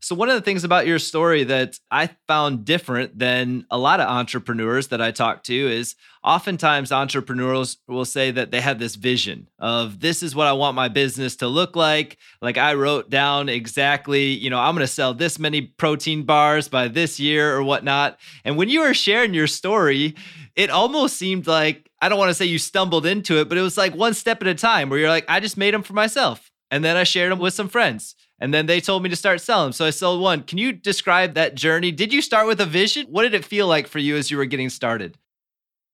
So, 0.00 0.14
one 0.14 0.28
of 0.28 0.36
the 0.36 0.42
things 0.42 0.62
about 0.62 0.86
your 0.86 1.00
story 1.00 1.42
that 1.44 1.78
I 1.90 2.10
found 2.28 2.64
different 2.64 3.18
than 3.18 3.66
a 3.68 3.76
lot 3.76 3.98
of 3.98 4.08
entrepreneurs 4.08 4.88
that 4.88 5.02
I 5.02 5.10
talk 5.10 5.42
to 5.44 5.54
is 5.54 5.96
oftentimes 6.22 6.92
entrepreneurs 6.92 7.78
will 7.88 8.04
say 8.04 8.30
that 8.30 8.52
they 8.52 8.60
have 8.60 8.78
this 8.78 8.94
vision 8.94 9.48
of 9.58 9.98
this 9.98 10.22
is 10.22 10.36
what 10.36 10.46
I 10.46 10.52
want 10.52 10.76
my 10.76 10.86
business 10.86 11.34
to 11.36 11.48
look 11.48 11.74
like. 11.74 12.16
Like, 12.40 12.56
I 12.56 12.74
wrote 12.74 13.10
down 13.10 13.48
exactly, 13.48 14.26
you 14.26 14.50
know, 14.50 14.60
I'm 14.60 14.76
going 14.76 14.86
to 14.86 14.92
sell 14.92 15.14
this 15.14 15.36
many 15.36 15.62
protein 15.62 16.22
bars 16.22 16.68
by 16.68 16.86
this 16.86 17.18
year 17.18 17.56
or 17.56 17.64
whatnot. 17.64 18.20
And 18.44 18.56
when 18.56 18.68
you 18.68 18.82
were 18.82 18.94
sharing 18.94 19.34
your 19.34 19.48
story, 19.48 20.14
it 20.54 20.70
almost 20.70 21.16
seemed 21.16 21.48
like, 21.48 21.90
I 22.00 22.08
don't 22.08 22.18
want 22.18 22.30
to 22.30 22.34
say 22.34 22.44
you 22.44 22.58
stumbled 22.60 23.04
into 23.04 23.40
it, 23.40 23.48
but 23.48 23.58
it 23.58 23.62
was 23.62 23.76
like 23.76 23.96
one 23.96 24.14
step 24.14 24.42
at 24.42 24.48
a 24.48 24.54
time 24.54 24.90
where 24.90 25.00
you're 25.00 25.08
like, 25.08 25.24
I 25.28 25.40
just 25.40 25.56
made 25.56 25.74
them 25.74 25.82
for 25.82 25.94
myself. 25.94 26.47
And 26.70 26.84
then 26.84 26.96
I 26.96 27.04
shared 27.04 27.32
them 27.32 27.38
with 27.38 27.54
some 27.54 27.68
friends 27.68 28.14
and 28.40 28.54
then 28.54 28.66
they 28.66 28.80
told 28.80 29.02
me 29.02 29.08
to 29.08 29.16
start 29.16 29.40
selling. 29.40 29.72
So 29.72 29.84
I 29.84 29.90
sold 29.90 30.20
one. 30.22 30.42
Can 30.42 30.58
you 30.58 30.72
describe 30.72 31.34
that 31.34 31.54
journey? 31.54 31.90
Did 31.90 32.12
you 32.12 32.22
start 32.22 32.46
with 32.46 32.60
a 32.60 32.66
vision? 32.66 33.06
What 33.06 33.22
did 33.22 33.34
it 33.34 33.44
feel 33.44 33.66
like 33.66 33.88
for 33.88 33.98
you 33.98 34.16
as 34.16 34.30
you 34.30 34.36
were 34.36 34.44
getting 34.44 34.70
started? 34.70 35.18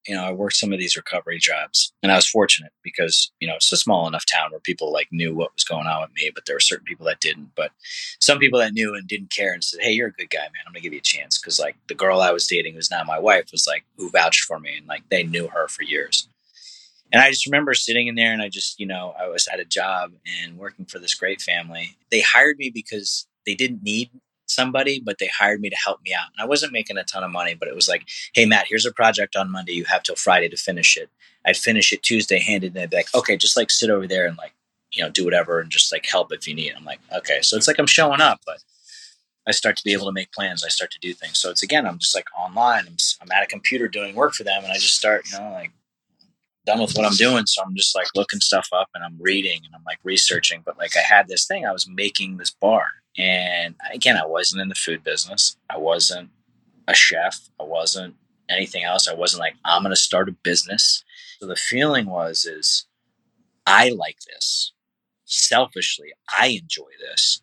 You 0.06 0.14
know, 0.14 0.24
I 0.24 0.32
worked 0.32 0.56
some 0.56 0.70
of 0.70 0.78
these 0.78 0.98
recovery 0.98 1.38
jobs 1.38 1.94
and 2.02 2.12
I 2.12 2.16
was 2.16 2.28
fortunate 2.28 2.72
because, 2.82 3.32
you 3.40 3.48
know, 3.48 3.54
it's 3.54 3.72
a 3.72 3.76
small 3.78 4.06
enough 4.06 4.26
town 4.26 4.50
where 4.50 4.60
people 4.60 4.92
like 4.92 5.08
knew 5.10 5.34
what 5.34 5.54
was 5.54 5.64
going 5.64 5.86
on 5.86 6.02
with 6.02 6.10
me, 6.14 6.30
but 6.34 6.44
there 6.44 6.56
were 6.56 6.60
certain 6.60 6.84
people 6.84 7.06
that 7.06 7.20
didn't. 7.20 7.52
But 7.56 7.70
some 8.20 8.38
people 8.38 8.58
that 8.58 8.74
knew 8.74 8.94
and 8.94 9.08
didn't 9.08 9.30
care 9.30 9.54
and 9.54 9.64
said, 9.64 9.80
Hey, 9.80 9.92
you're 9.92 10.08
a 10.08 10.12
good 10.12 10.28
guy, 10.28 10.40
man. 10.40 10.62
I'm 10.66 10.74
gonna 10.74 10.82
give 10.82 10.92
you 10.92 10.98
a 10.98 11.02
chance. 11.02 11.38
Cause 11.38 11.58
like 11.58 11.76
the 11.88 11.94
girl 11.94 12.20
I 12.20 12.32
was 12.32 12.46
dating 12.46 12.74
who's 12.74 12.90
now 12.90 13.02
my 13.04 13.18
wife 13.18 13.46
was 13.50 13.66
like 13.66 13.86
who 13.96 14.10
vouched 14.10 14.42
for 14.42 14.60
me 14.60 14.76
and 14.76 14.86
like 14.86 15.08
they 15.08 15.22
knew 15.22 15.48
her 15.48 15.68
for 15.68 15.84
years. 15.84 16.28
And 17.14 17.22
I 17.22 17.30
just 17.30 17.46
remember 17.46 17.74
sitting 17.74 18.08
in 18.08 18.16
there 18.16 18.32
and 18.32 18.42
I 18.42 18.48
just, 18.48 18.80
you 18.80 18.86
know, 18.86 19.14
I 19.16 19.28
was 19.28 19.46
at 19.46 19.60
a 19.60 19.64
job 19.64 20.10
and 20.42 20.58
working 20.58 20.84
for 20.84 20.98
this 20.98 21.14
great 21.14 21.40
family. 21.40 21.96
They 22.10 22.20
hired 22.20 22.58
me 22.58 22.70
because 22.74 23.28
they 23.46 23.54
didn't 23.54 23.84
need 23.84 24.10
somebody, 24.46 24.98
but 24.98 25.18
they 25.20 25.28
hired 25.28 25.60
me 25.60 25.70
to 25.70 25.76
help 25.76 26.00
me 26.02 26.12
out. 26.12 26.26
And 26.36 26.44
I 26.44 26.48
wasn't 26.48 26.72
making 26.72 26.96
a 26.96 27.04
ton 27.04 27.22
of 27.22 27.30
money, 27.30 27.54
but 27.54 27.68
it 27.68 27.74
was 27.76 27.88
like, 27.88 28.08
hey, 28.34 28.46
Matt, 28.46 28.66
here's 28.68 28.84
a 28.84 28.92
project 28.92 29.36
on 29.36 29.52
Monday. 29.52 29.74
You 29.74 29.84
have 29.84 30.02
till 30.02 30.16
Friday 30.16 30.48
to 30.48 30.56
finish 30.56 30.96
it. 30.96 31.08
I'd 31.46 31.56
finish 31.56 31.92
it 31.92 32.02
Tuesday, 32.02 32.40
hand 32.40 32.64
it, 32.64 32.68
and 32.68 32.76
they'd 32.76 32.90
be 32.90 32.96
like, 32.96 33.14
okay, 33.14 33.36
just 33.36 33.56
like 33.56 33.70
sit 33.70 33.90
over 33.90 34.08
there 34.08 34.26
and 34.26 34.36
like, 34.36 34.52
you 34.92 35.00
know, 35.00 35.08
do 35.08 35.24
whatever 35.24 35.60
and 35.60 35.70
just 35.70 35.92
like 35.92 36.06
help 36.06 36.32
if 36.32 36.48
you 36.48 36.54
need. 36.54 36.72
I'm 36.76 36.84
like, 36.84 36.98
okay. 37.16 37.42
So 37.42 37.56
it's 37.56 37.68
like 37.68 37.78
I'm 37.78 37.86
showing 37.86 38.20
up, 38.20 38.40
but 38.44 38.58
I 39.46 39.52
start 39.52 39.76
to 39.76 39.84
be 39.84 39.92
able 39.92 40.06
to 40.06 40.12
make 40.12 40.32
plans. 40.32 40.64
I 40.64 40.68
start 40.68 40.90
to 40.90 40.98
do 40.98 41.14
things. 41.14 41.38
So 41.38 41.48
it's 41.48 41.62
again, 41.62 41.86
I'm 41.86 41.98
just 41.98 42.16
like 42.16 42.26
online. 42.36 42.88
I'm, 42.88 42.96
I'm 43.22 43.30
at 43.30 43.44
a 43.44 43.46
computer 43.46 43.86
doing 43.86 44.16
work 44.16 44.34
for 44.34 44.42
them, 44.42 44.64
and 44.64 44.72
I 44.72 44.78
just 44.78 44.96
start, 44.96 45.30
you 45.30 45.38
know, 45.38 45.52
like 45.52 45.70
done 46.66 46.80
with 46.80 46.94
what 46.94 47.06
I'm 47.06 47.16
doing. 47.16 47.46
So 47.46 47.62
I'm 47.62 47.74
just 47.76 47.94
like 47.94 48.08
looking 48.14 48.40
stuff 48.40 48.68
up 48.72 48.88
and 48.94 49.04
I'm 49.04 49.16
reading 49.20 49.60
and 49.64 49.74
I'm 49.74 49.84
like 49.84 49.98
researching. 50.02 50.62
But 50.64 50.78
like 50.78 50.96
I 50.96 51.00
had 51.00 51.28
this 51.28 51.46
thing, 51.46 51.66
I 51.66 51.72
was 51.72 51.88
making 51.88 52.36
this 52.36 52.50
bar. 52.50 52.86
And 53.16 53.74
again, 53.92 54.16
I 54.16 54.26
wasn't 54.26 54.62
in 54.62 54.68
the 54.68 54.74
food 54.74 55.04
business. 55.04 55.56
I 55.70 55.78
wasn't 55.78 56.30
a 56.88 56.94
chef. 56.94 57.48
I 57.60 57.64
wasn't 57.64 58.14
anything 58.48 58.84
else. 58.84 59.08
I 59.08 59.14
wasn't 59.14 59.40
like, 59.40 59.54
I'm 59.64 59.84
to 59.84 59.96
start 59.96 60.28
a 60.28 60.32
business. 60.32 61.04
So 61.38 61.46
the 61.46 61.56
feeling 61.56 62.06
was, 62.06 62.44
is 62.44 62.86
I 63.66 63.90
like 63.90 64.18
this 64.26 64.72
selfishly. 65.24 66.12
I 66.38 66.48
enjoy 66.48 66.90
this 67.00 67.40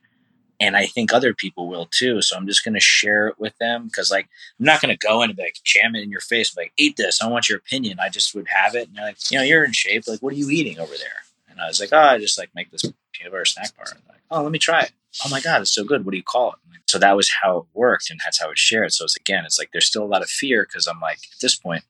and 0.62 0.78
I 0.78 0.86
think 0.86 1.12
other 1.12 1.34
people 1.34 1.68
will 1.68 1.88
too. 1.88 2.22
So 2.22 2.38
I'm 2.38 2.48
just 2.48 2.64
going 2.64 2.76
to 2.76 2.80
share 2.80 3.28
it 3.28 3.40
with 3.40 3.58
them 3.58 3.86
because, 3.88 4.12
like, 4.12 4.30
I'm 4.60 4.66
not 4.66 4.80
going 4.80 4.96
to 4.96 5.08
go 5.08 5.24
in 5.24 5.32
and 5.32 5.40
like 5.40 5.58
jam 5.64 5.96
it 5.96 6.04
in 6.04 6.12
your 6.12 6.22
face, 6.22 6.56
like, 6.56 6.72
eat 6.78 6.96
this. 6.98 7.22
I 7.22 7.28
want 7.28 7.50
your 7.50 7.58
opinion. 7.58 8.00
I 8.00 8.10
just 8.10 8.36
would 8.36 8.48
have 8.48 8.76
it, 8.76 8.88
and 8.88 8.96
they're 8.96 9.06
like, 9.06 9.32
you 9.32 9.38
know, 9.38 9.44
you're 9.44 9.66
in 9.66 9.74
shape. 9.74 10.04
Like, 10.08 10.20
what 10.20 10.34
are 10.34 10.38
you 10.38 10.50
eating 10.50 10.80
over 10.80 10.94
there? 10.96 11.26
And 11.50 11.60
I 11.60 11.68
was 11.68 11.80
like, 11.80 11.90
oh, 11.92 11.98
I 11.98 12.20
just 12.20 12.38
like 12.38 12.52
make 12.56 12.72
this 12.72 12.84
peanut 13.12 13.34
butter 13.34 13.44
snack 13.44 13.76
bar. 13.76 13.88
And 13.90 14.02
like, 14.08 14.22
oh, 14.30 14.44
let 14.44 14.52
me 14.52 14.60
try 14.60 14.84
it. 14.84 14.92
Oh 15.26 15.30
my 15.30 15.42
god, 15.42 15.62
it's 15.62 15.74
so 15.74 15.84
good. 15.84 16.06
What 16.06 16.12
do 16.12 16.18
you 16.18 16.24
call 16.24 16.52
it? 16.52 16.56
So 16.88 17.00
that 17.00 17.16
was 17.16 17.32
how 17.42 17.58
it 17.58 17.66
worked, 17.74 18.10
and 18.10 18.20
that's 18.24 18.40
how 18.40 18.52
it 18.52 18.58
shared. 18.58 18.94
So 18.94 19.06
it's 19.06 19.16
again, 19.16 19.46
it's 19.46 19.58
like 19.58 19.72
there's 19.72 19.88
still 19.88 20.04
a 20.04 20.06
lot 20.06 20.22
of 20.22 20.30
fear 20.30 20.66
because 20.66 20.88
I'm 20.88 21.00
like 21.00 21.18
at 21.18 21.40
this 21.42 21.56
point, 21.56 21.84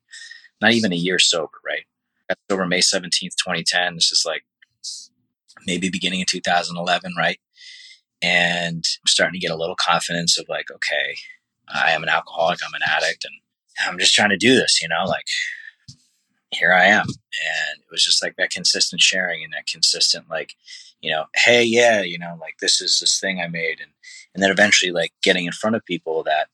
not 0.62 0.72
even 0.72 0.94
a 0.94 0.96
year 0.96 1.20
sober, 1.20 1.58
right? 1.66 1.86
Sober 2.50 2.66
May 2.66 2.80
17th, 2.80 3.36
2010. 3.36 3.96
This 3.96 4.12
is 4.12 4.24
like 4.26 4.46
maybe 5.66 5.90
beginning 5.90 6.22
of 6.22 6.28
2011, 6.28 7.14
right? 7.18 7.40
And 8.22 8.78
I'm 8.78 9.08
starting 9.08 9.40
to 9.40 9.46
get 9.46 9.54
a 9.54 9.58
little 9.58 9.76
confidence 9.76 10.38
of 10.38 10.48
like, 10.50 10.72
okay, 10.72 11.16
I 11.68 11.92
am 11.92 12.04
an 12.04 12.10
alcoholic, 12.10 12.60
I'm 12.66 12.74
an 12.74 12.82
addict, 12.88 13.26
and 13.26 13.34
I'm 13.88 14.00
just 14.00 14.14
trying 14.14 14.30
to 14.30 14.38
do 14.38 14.56
this, 14.56 14.82
you 14.82 14.88
know, 14.88 15.06
like 15.06 15.26
here 16.52 16.74
I 16.74 16.86
am. 16.86 17.06
And 17.08 17.80
it 17.80 17.92
was 17.92 18.04
just 18.04 18.22
like 18.22 18.36
that 18.38 18.52
consistent 18.52 19.02
sharing 19.02 19.44
and 19.44 19.54
that 19.54 19.68
consistent, 19.68 20.30
like, 20.30 20.54
you 21.02 21.10
know, 21.10 21.26
hey, 21.36 21.64
yeah, 21.64 22.02
you 22.02 22.20
know, 22.20 22.38
like 22.40 22.56
this 22.60 22.82
is 22.82 23.00
this 23.00 23.20
thing 23.20 23.40
I 23.40 23.48
made. 23.48 23.80
And, 23.80 23.92
and 24.34 24.44
then 24.44 24.52
eventually, 24.52 24.92
like, 24.92 25.12
getting 25.24 25.46
in 25.46 25.52
front 25.52 25.76
of 25.76 25.86
people 25.86 26.24
that 26.24 26.48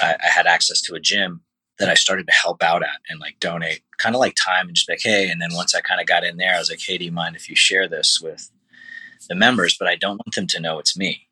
I, 0.00 0.16
I 0.22 0.28
had 0.28 0.46
access 0.46 0.80
to 0.82 0.94
a 0.94 1.00
gym 1.00 1.42
that 1.78 1.88
I 1.88 1.94
started 1.94 2.26
to 2.26 2.32
help 2.32 2.62
out 2.62 2.82
at 2.82 3.00
and 3.08 3.20
like 3.20 3.40
donate 3.40 3.82
kind 3.98 4.14
of 4.14 4.20
like 4.20 4.34
time 4.34 4.68
and 4.68 4.76
just 4.76 4.88
like, 4.88 5.00
hey. 5.02 5.28
And 5.28 5.40
then 5.40 5.54
once 5.54 5.74
I 5.74 5.80
kind 5.80 6.00
of 6.00 6.06
got 6.06 6.24
in 6.24 6.36
there, 6.36 6.54
I 6.54 6.58
was 6.58 6.70
like, 6.70 6.80
hey, 6.86 6.98
do 6.98 7.04
you 7.04 7.12
mind 7.12 7.36
if 7.36 7.48
you 7.48 7.56
share 7.56 7.88
this 7.88 8.20
with 8.20 8.50
the 9.28 9.34
members, 9.34 9.76
but 9.78 9.88
I 9.88 9.96
don't 9.96 10.18
want 10.18 10.34
them 10.34 10.46
to 10.48 10.60
know 10.60 10.78
it's 10.78 10.96
me 10.96 11.28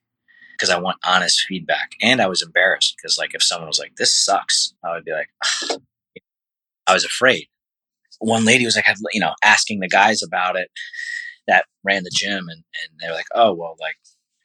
because 0.53 0.70
I 0.70 0.79
want 0.79 0.98
honest 1.05 1.44
feedback. 1.46 1.92
And 2.03 2.20
I 2.20 2.27
was 2.27 2.42
embarrassed 2.42 2.96
because, 2.96 3.18
like, 3.18 3.35
if 3.35 3.42
someone 3.42 3.68
was 3.68 3.79
like, 3.79 3.96
"This 3.96 4.12
sucks," 4.16 4.74
I 4.85 4.92
would 4.92 5.05
be 5.05 5.12
like, 5.12 5.29
Ugh. 5.70 5.83
I 6.87 6.94
was 6.94 7.05
afraid. 7.05 7.48
One 8.20 8.44
lady 8.44 8.64
was 8.64 8.77
like, 8.77 8.87
you 9.12 9.20
know, 9.20 9.35
asking 9.44 9.81
the 9.81 9.88
guys 9.88 10.22
about 10.22 10.57
it 10.57 10.70
that 11.46 11.66
ran 11.85 12.03
the 12.05 12.11
gym, 12.12 12.48
and 12.48 12.64
and 12.83 13.01
they 13.01 13.09
were 13.09 13.14
like, 13.14 13.27
"Oh, 13.35 13.53
well, 13.55 13.77
like," 13.81 13.96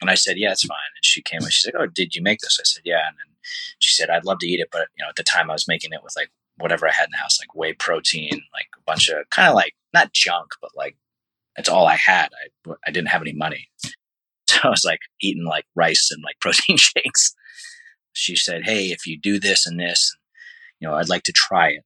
and 0.01 0.09
I 0.09 0.15
said, 0.15 0.37
"Yeah, 0.37 0.51
it's 0.51 0.65
fine." 0.65 0.77
And 0.95 1.05
she 1.05 1.21
came 1.21 1.41
and 1.41 1.51
she 1.51 1.61
said, 1.61 1.75
"Oh, 1.77 1.87
did 1.87 2.15
you 2.15 2.21
make 2.21 2.39
this?" 2.39 2.59
I 2.61 2.65
said, 2.65 2.83
"Yeah," 2.85 3.07
and 3.07 3.17
then 3.17 3.35
she 3.79 3.93
said, 3.95 4.09
"I'd 4.09 4.25
love 4.25 4.39
to 4.39 4.47
eat 4.47 4.59
it, 4.59 4.69
but 4.71 4.87
you 4.97 5.03
know, 5.03 5.09
at 5.09 5.15
the 5.15 5.23
time 5.23 5.49
I 5.49 5.53
was 5.53 5.67
making 5.67 5.93
it 5.93 6.03
with 6.03 6.13
like 6.15 6.31
whatever 6.57 6.87
I 6.87 6.91
had 6.93 7.05
in 7.05 7.11
the 7.11 7.17
house, 7.17 7.39
like 7.39 7.55
whey 7.55 7.73
protein, 7.73 8.43
like 8.53 8.67
a 8.77 8.81
bunch 8.85 9.09
of 9.09 9.29
kind 9.31 9.49
of 9.49 9.55
like 9.55 9.75
not 9.93 10.13
junk, 10.13 10.51
but 10.61 10.71
like 10.75 10.95
that's 11.55 11.69
all 11.69 11.87
I 11.87 11.97
had. 12.05 12.29
I, 12.67 12.73
I 12.87 12.91
didn't 12.91 13.09
have 13.09 13.21
any 13.21 13.33
money. 13.33 13.69
So 14.45 14.59
I 14.65 14.69
was 14.69 14.83
like 14.85 14.99
eating 15.21 15.45
like 15.45 15.65
rice 15.73 16.09
and 16.11 16.21
like 16.23 16.37
protein 16.41 16.77
shakes. 16.77 17.33
She 18.11 18.35
said, 18.35 18.65
Hey, 18.65 18.87
if 18.87 19.07
you 19.07 19.17
do 19.19 19.39
this 19.39 19.65
and 19.65 19.79
this, 19.79 20.15
you 20.79 20.87
know, 20.87 20.95
I'd 20.95 21.09
like 21.09 21.23
to 21.23 21.31
try 21.33 21.69
it. 21.69 21.83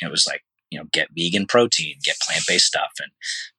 And 0.00 0.08
it 0.08 0.10
was 0.10 0.26
like, 0.26 0.42
you 0.70 0.78
know, 0.78 0.84
get 0.92 1.08
vegan 1.16 1.46
protein, 1.46 1.96
get 2.04 2.20
plant 2.20 2.44
based 2.46 2.66
stuff 2.66 2.90
and 3.00 3.10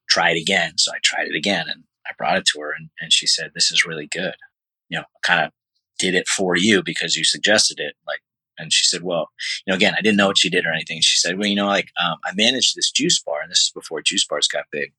try 0.08 0.30
it 0.30 0.40
again. 0.40 0.74
So 0.78 0.92
I 0.92 0.98
tried 1.02 1.26
it 1.26 1.36
again 1.36 1.66
and 1.68 1.82
I 2.06 2.12
brought 2.16 2.38
it 2.38 2.46
to 2.54 2.60
her 2.60 2.72
and, 2.72 2.88
and 3.00 3.12
she 3.12 3.26
said, 3.26 3.50
This 3.54 3.70
is 3.70 3.84
really 3.84 4.06
good. 4.06 4.36
You 4.88 5.00
know, 5.00 5.04
kind 5.22 5.44
of 5.44 5.52
did 5.98 6.14
it 6.14 6.28
for 6.28 6.56
you 6.56 6.82
because 6.82 7.16
you 7.16 7.24
suggested 7.24 7.80
it. 7.80 7.94
Like, 8.06 8.20
And 8.56 8.72
she 8.72 8.86
said, 8.86 9.02
well, 9.02 9.28
you 9.66 9.72
know, 9.72 9.76
again, 9.76 9.94
I 9.96 10.00
didn't 10.00 10.16
know 10.16 10.28
what 10.28 10.38
she 10.38 10.48
did 10.48 10.64
or 10.64 10.72
anything. 10.72 11.00
She 11.00 11.18
said, 11.18 11.38
well, 11.38 11.48
you 11.48 11.56
know, 11.56 11.66
like 11.66 11.90
um, 12.02 12.18
I 12.24 12.32
managed 12.34 12.76
this 12.76 12.90
juice 12.90 13.20
bar, 13.20 13.40
and 13.42 13.50
this 13.50 13.58
is 13.58 13.72
before 13.74 14.00
juice 14.00 14.26
bars 14.26 14.48
got 14.48 14.64
big, 14.72 14.92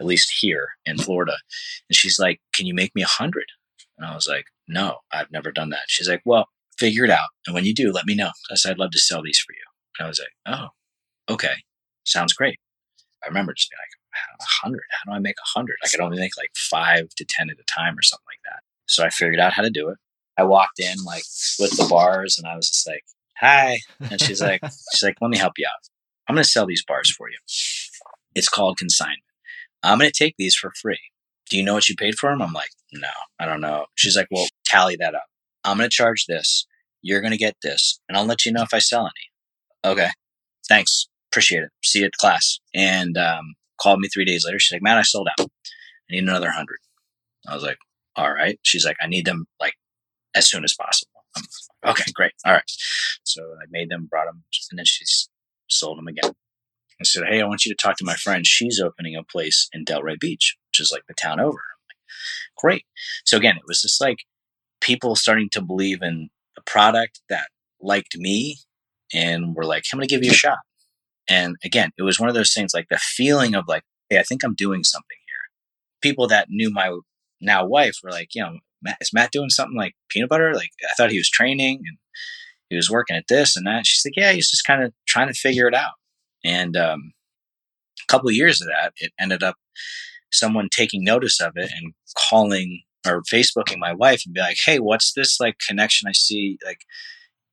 at 0.00 0.06
least 0.06 0.32
here 0.40 0.68
in 0.84 0.98
Florida. 0.98 1.36
And 1.88 1.96
she's 1.96 2.18
like, 2.18 2.40
can 2.54 2.66
you 2.66 2.74
make 2.74 2.94
me 2.94 3.02
a 3.02 3.06
hundred? 3.06 3.46
And 3.98 4.06
I 4.06 4.14
was 4.14 4.28
like, 4.28 4.46
no, 4.68 4.98
I've 5.12 5.30
never 5.30 5.52
done 5.52 5.70
that. 5.70 5.84
She's 5.88 6.08
like, 6.08 6.22
well, 6.24 6.48
figure 6.78 7.04
it 7.04 7.10
out. 7.10 7.28
And 7.46 7.54
when 7.54 7.64
you 7.64 7.74
do, 7.74 7.92
let 7.92 8.06
me 8.06 8.14
know. 8.14 8.30
I 8.50 8.56
said, 8.56 8.72
I'd 8.72 8.78
love 8.78 8.90
to 8.92 8.98
sell 8.98 9.22
these 9.22 9.38
for 9.38 9.52
you. 9.52 9.62
And 9.98 10.06
I 10.06 10.08
was 10.08 10.20
like, 10.20 10.54
oh, 10.54 11.32
okay. 11.32 11.54
Sounds 12.04 12.32
great. 12.32 12.58
I 13.24 13.28
remember 13.28 13.54
just 13.54 13.70
being 13.70 13.78
like, 13.80 13.96
a 14.40 14.44
hundred? 14.62 14.84
How 14.90 15.10
do 15.10 15.16
I 15.16 15.18
make 15.18 15.36
a 15.38 15.58
hundred? 15.58 15.76
I 15.84 15.88
could 15.88 16.00
only 16.00 16.18
make 16.18 16.36
like 16.36 16.50
five 16.54 17.08
to 17.16 17.24
10 17.24 17.50
at 17.50 17.58
a 17.58 17.64
time 17.64 17.98
or 17.98 18.02
something 18.02 18.24
like 18.28 18.40
that. 18.44 18.60
So 18.86 19.04
I 19.04 19.10
figured 19.10 19.40
out 19.40 19.52
how 19.52 19.62
to 19.62 19.70
do 19.70 19.88
it. 19.88 19.98
I 20.38 20.44
walked 20.44 20.78
in 20.78 21.02
like 21.04 21.24
with 21.58 21.76
the 21.76 21.86
bars 21.88 22.38
and 22.38 22.46
I 22.46 22.56
was 22.56 22.68
just 22.68 22.86
like, 22.86 23.04
hi. 23.38 23.78
And 24.10 24.20
she's 24.20 24.40
like, 24.40 24.60
she's 24.94 25.02
like, 25.02 25.16
let 25.20 25.30
me 25.30 25.38
help 25.38 25.54
you 25.56 25.66
out. 25.66 25.88
I'm 26.28 26.34
going 26.34 26.42
to 26.42 26.48
sell 26.48 26.66
these 26.66 26.84
bars 26.86 27.10
for 27.10 27.30
you. 27.30 27.38
It's 28.34 28.48
called 28.48 28.76
consignment. 28.78 29.22
I'm 29.82 29.98
going 29.98 30.10
to 30.10 30.24
take 30.24 30.34
these 30.38 30.56
for 30.56 30.72
free. 30.80 30.98
Do 31.48 31.56
you 31.56 31.62
know 31.62 31.74
what 31.74 31.88
you 31.88 31.94
paid 31.94 32.16
for 32.16 32.30
them? 32.30 32.42
I'm 32.42 32.52
like, 32.52 32.70
no, 32.92 33.08
I 33.38 33.46
don't 33.46 33.60
know. 33.60 33.86
She's 33.94 34.16
like, 34.16 34.28
well, 34.30 34.46
tally 34.64 34.96
that 34.96 35.14
up. 35.14 35.26
I'm 35.64 35.76
going 35.76 35.88
to 35.88 35.94
charge 35.94 36.26
this. 36.26 36.66
You're 37.02 37.20
going 37.20 37.32
to 37.32 37.38
get 37.38 37.56
this. 37.62 38.00
And 38.08 38.16
I'll 38.16 38.24
let 38.24 38.44
you 38.44 38.52
know 38.52 38.62
if 38.62 38.74
I 38.74 38.78
sell 38.78 39.02
any. 39.02 39.92
Okay. 39.92 40.08
Thanks. 40.68 41.08
Appreciate 41.30 41.62
it. 41.62 41.70
See 41.84 42.00
you 42.00 42.06
at 42.06 42.12
class. 42.12 42.58
And 42.74 43.16
um, 43.16 43.54
called 43.80 44.00
me 44.00 44.08
three 44.08 44.24
days 44.24 44.44
later. 44.44 44.58
She's 44.58 44.74
like, 44.74 44.82
man, 44.82 44.98
I 44.98 45.02
sold 45.02 45.28
out. 45.38 45.46
I 45.46 46.14
need 46.14 46.22
another 46.22 46.50
hundred. 46.50 46.78
I 47.48 47.54
was 47.54 47.62
like, 47.62 47.78
all 48.16 48.32
right. 48.32 48.58
She's 48.62 48.84
like, 48.84 48.96
I 49.00 49.06
need 49.06 49.26
them 49.26 49.46
like 49.60 49.74
as 50.34 50.48
soon 50.48 50.64
as 50.64 50.74
possible. 50.74 51.24
I'm, 51.36 51.90
okay, 51.90 52.10
great. 52.12 52.32
All 52.44 52.52
right. 52.52 52.62
So 53.22 53.42
I 53.42 53.66
made 53.70 53.90
them, 53.90 54.08
brought 54.10 54.26
them, 54.26 54.42
and 54.70 54.78
then 54.78 54.86
she 54.86 55.04
sold 55.68 55.98
them 55.98 56.08
again. 56.08 56.32
I 57.00 57.04
said, 57.04 57.24
Hey, 57.28 57.40
I 57.40 57.46
want 57.46 57.64
you 57.64 57.74
to 57.74 57.82
talk 57.82 57.96
to 57.98 58.04
my 58.04 58.14
friend. 58.14 58.46
She's 58.46 58.80
opening 58.80 59.16
a 59.16 59.22
place 59.22 59.68
in 59.72 59.84
Delray 59.84 60.18
Beach, 60.18 60.56
which 60.70 60.80
is 60.80 60.90
like 60.92 61.02
the 61.08 61.14
town 61.14 61.40
over. 61.40 61.52
Like, 61.52 61.98
great. 62.56 62.84
So 63.24 63.36
again, 63.36 63.56
it 63.56 63.64
was 63.66 63.82
just 63.82 64.00
like 64.00 64.18
people 64.80 65.16
starting 65.16 65.48
to 65.52 65.62
believe 65.62 66.02
in 66.02 66.28
a 66.56 66.62
product 66.62 67.20
that 67.28 67.48
liked 67.80 68.16
me 68.16 68.58
and 69.12 69.54
were 69.54 69.64
like, 69.64 69.84
I'm 69.92 69.98
going 69.98 70.08
to 70.08 70.14
give 70.14 70.24
you 70.24 70.30
a 70.30 70.34
shot. 70.34 70.58
And 71.28 71.56
again, 71.64 71.90
it 71.98 72.02
was 72.02 72.20
one 72.20 72.28
of 72.28 72.34
those 72.34 72.52
things 72.52 72.72
like 72.72 72.88
the 72.88 72.98
feeling 72.98 73.54
of 73.54 73.64
like, 73.68 73.82
Hey, 74.08 74.18
I 74.18 74.22
think 74.22 74.44
I'm 74.44 74.54
doing 74.54 74.84
something 74.84 75.18
here. 75.26 76.00
People 76.00 76.28
that 76.28 76.48
knew 76.48 76.70
my 76.70 76.96
now 77.40 77.66
wife 77.66 77.96
were 78.02 78.10
like, 78.10 78.28
you 78.34 78.42
know, 78.42 78.58
Matt, 78.82 78.98
is 79.00 79.12
Matt 79.12 79.32
doing 79.32 79.50
something 79.50 79.76
like 79.76 79.94
peanut 80.08 80.28
butter? 80.28 80.54
Like 80.54 80.70
I 80.88 80.94
thought 80.94 81.10
he 81.10 81.18
was 81.18 81.30
training 81.30 81.82
and 81.86 81.98
he 82.68 82.76
was 82.76 82.90
working 82.90 83.16
at 83.16 83.28
this 83.28 83.56
and 83.56 83.66
that. 83.66 83.86
She's 83.86 84.04
like, 84.04 84.16
yeah, 84.16 84.32
he's 84.32 84.50
just 84.50 84.64
kind 84.64 84.82
of 84.82 84.92
trying 85.06 85.28
to 85.28 85.34
figure 85.34 85.68
it 85.68 85.74
out. 85.74 85.92
And 86.46 86.76
um, 86.76 87.12
a 88.00 88.12
couple 88.12 88.28
of 88.28 88.34
years 88.34 88.60
of 88.60 88.68
that, 88.68 88.92
it 88.98 89.12
ended 89.20 89.42
up 89.42 89.56
someone 90.32 90.68
taking 90.70 91.02
notice 91.02 91.40
of 91.40 91.52
it 91.56 91.70
and 91.76 91.92
calling 92.30 92.82
or 93.06 93.22
Facebooking 93.22 93.78
my 93.78 93.92
wife 93.92 94.22
and 94.24 94.34
be 94.34 94.40
like, 94.40 94.58
hey, 94.64 94.78
what's 94.78 95.12
this 95.14 95.40
like 95.40 95.56
connection 95.66 96.08
I 96.08 96.12
see? 96.12 96.58
Like 96.64 96.80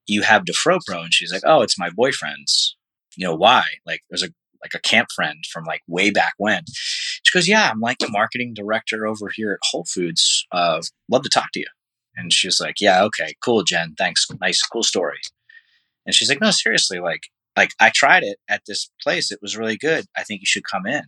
you 0.06 0.22
have 0.22 0.46
the 0.46 0.54
FroPro. 0.54 1.04
And 1.04 1.14
she's 1.14 1.34
like, 1.34 1.44
oh, 1.46 1.62
it's 1.62 1.80
my 1.80 1.90
boyfriend's. 1.90 2.78
You 3.16 3.28
know, 3.28 3.36
why? 3.36 3.64
Like 3.86 4.02
there's 4.10 4.24
a 4.24 4.30
like 4.64 4.74
a 4.74 4.80
camp 4.80 5.10
friend 5.16 5.44
from 5.52 5.66
like 5.66 5.82
way 5.88 6.10
back 6.10 6.34
when. 6.38 6.64
She 6.68 7.38
goes, 7.38 7.48
Yeah, 7.48 7.70
I'm 7.70 7.80
like 7.80 8.00
the 8.00 8.10
marketing 8.10 8.54
director 8.56 9.06
over 9.06 9.30
here 9.34 9.52
at 9.52 9.60
Whole 9.62 9.86
Foods. 9.86 10.48
Uh, 10.52 10.82
love 11.12 11.24
to 11.24 11.30
talk 11.30 11.52
to 11.54 11.60
you. 11.60 11.68
And 12.16 12.32
she's 12.32 12.60
like, 12.60 12.76
Yeah, 12.80 13.04
okay, 13.04 13.36
cool, 13.44 13.64
Jen. 13.64 13.94
Thanks. 13.98 14.26
Nice, 14.42 14.62
cool 14.64 14.84
story. 14.84 15.20
And 16.06 16.16
she's 16.16 16.30
like, 16.30 16.42
No, 16.42 16.52
seriously, 16.52 17.00
like, 17.00 17.24
like 17.56 17.72
I 17.80 17.92
tried 17.94 18.24
it 18.24 18.39
at 18.50 18.63
this 18.68 18.89
place. 19.02 19.32
It 19.32 19.42
was 19.42 19.58
really 19.58 19.78
good. 19.78 20.06
I 20.18 20.24
think 20.24 20.42
you 20.42 20.48
should 20.48 20.66
come 20.66 20.86
in. 20.86 21.04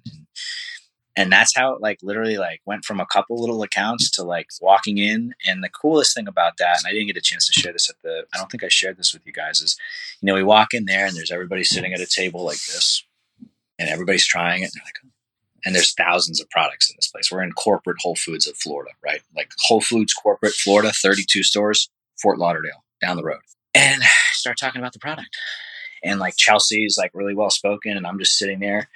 And, 1.17 1.31
that's 1.31 1.55
how 1.55 1.73
it 1.73 1.81
like 1.81 1.99
literally 2.03 2.38
like 2.38 2.62
went 2.65 2.84
from 2.84 2.99
a 2.99 3.05
couple 3.05 3.39
little 3.39 3.63
accounts 3.63 4.12
to 4.12 4.23
like 4.23 4.47
walking 4.62 4.97
in 4.97 5.34
and 5.45 5.63
the 5.63 5.69
coolest 5.69 6.13
thing 6.13 6.27
about 6.27 6.58
that 6.58 6.77
and 6.77 6.88
i 6.88 6.91
didn't 6.91 7.08
get 7.08 7.17
a 7.17 7.21
chance 7.21 7.47
to 7.47 7.53
share 7.53 7.71
this 7.73 7.89
at 7.89 7.95
the 8.03 8.25
i 8.34 8.38
don't 8.38 8.51
think 8.51 8.63
i 8.63 8.69
shared 8.69 8.97
this 8.97 9.13
with 9.13 9.25
you 9.25 9.31
guys 9.31 9.62
is 9.62 9.77
you 10.21 10.27
know 10.27 10.36
we 10.36 10.43
walk 10.43 10.73
in 10.73 10.86
there 10.86 11.05
and 11.05 11.15
there's 11.15 11.31
everybody 11.31 11.63
sitting 11.63 11.93
at 11.93 12.01
a 12.01 12.05
table 12.05 12.43
like 12.43 12.63
this 12.65 13.03
and 13.79 13.89
everybody's 13.89 14.25
trying 14.25 14.63
it. 14.63 14.71
And, 14.73 14.81
like, 14.84 15.13
and 15.65 15.75
there's 15.75 15.93
thousands 15.93 16.39
of 16.41 16.49
products 16.49 16.89
in 16.89 16.95
this 16.97 17.08
place. 17.08 17.31
We're 17.31 17.43
in 17.43 17.51
corporate 17.53 17.97
Whole 17.99 18.15
Foods 18.15 18.47
of 18.47 18.55
Florida, 18.58 18.91
right? 19.03 19.21
Like 19.36 19.51
Whole 19.62 19.81
Foods 19.81 20.13
corporate 20.13 20.53
Florida, 20.53 20.91
32 20.91 21.43
stores, 21.43 21.89
Fort 22.21 22.38
Lauderdale, 22.38 22.84
down 23.01 23.17
the 23.17 23.23
road. 23.23 23.39
And 23.73 24.03
start 24.31 24.58
talking 24.58 24.79
about 24.79 24.93
the 24.93 24.99
product. 24.99 25.36
And 26.05 26.19
like 26.19 26.35
Chelsea's 26.37 26.95
like 26.97 27.11
really 27.13 27.35
well 27.35 27.49
spoken, 27.49 27.97
and 27.97 28.07
I'm 28.07 28.19
just 28.19 28.37
sitting 28.37 28.59
there. 28.59 28.89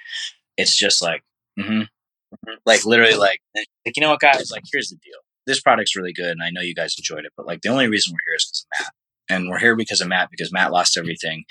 It's 0.56 0.76
just 0.76 1.02
like, 1.02 1.22
mm-hmm, 1.58 1.82
mm-hmm. 1.82 2.54
like 2.64 2.84
literally 2.84 3.16
like, 3.16 3.40
like 3.54 3.66
you 3.96 4.00
know 4.00 4.10
what, 4.10 4.20
guys? 4.20 4.50
Like, 4.50 4.62
here's 4.72 4.88
the 4.88 4.96
deal. 4.96 5.18
This 5.46 5.60
product's 5.60 5.96
really 5.96 6.12
good, 6.12 6.30
and 6.30 6.42
I 6.42 6.50
know 6.50 6.60
you 6.60 6.74
guys 6.74 6.94
enjoyed 6.96 7.24
it. 7.24 7.32
But 7.36 7.46
like, 7.46 7.62
the 7.62 7.70
only 7.70 7.88
reason 7.88 8.14
we're 8.14 8.30
here 8.30 8.36
is 8.36 8.46
because 8.46 8.60
of 8.60 8.84
Matt 8.84 8.92
and 9.30 9.48
we're 9.48 9.58
here 9.58 9.76
because 9.76 10.00
of 10.00 10.08
Matt 10.08 10.30
because 10.30 10.52
Matt 10.52 10.72
lost 10.72 10.96
everything 10.96 11.44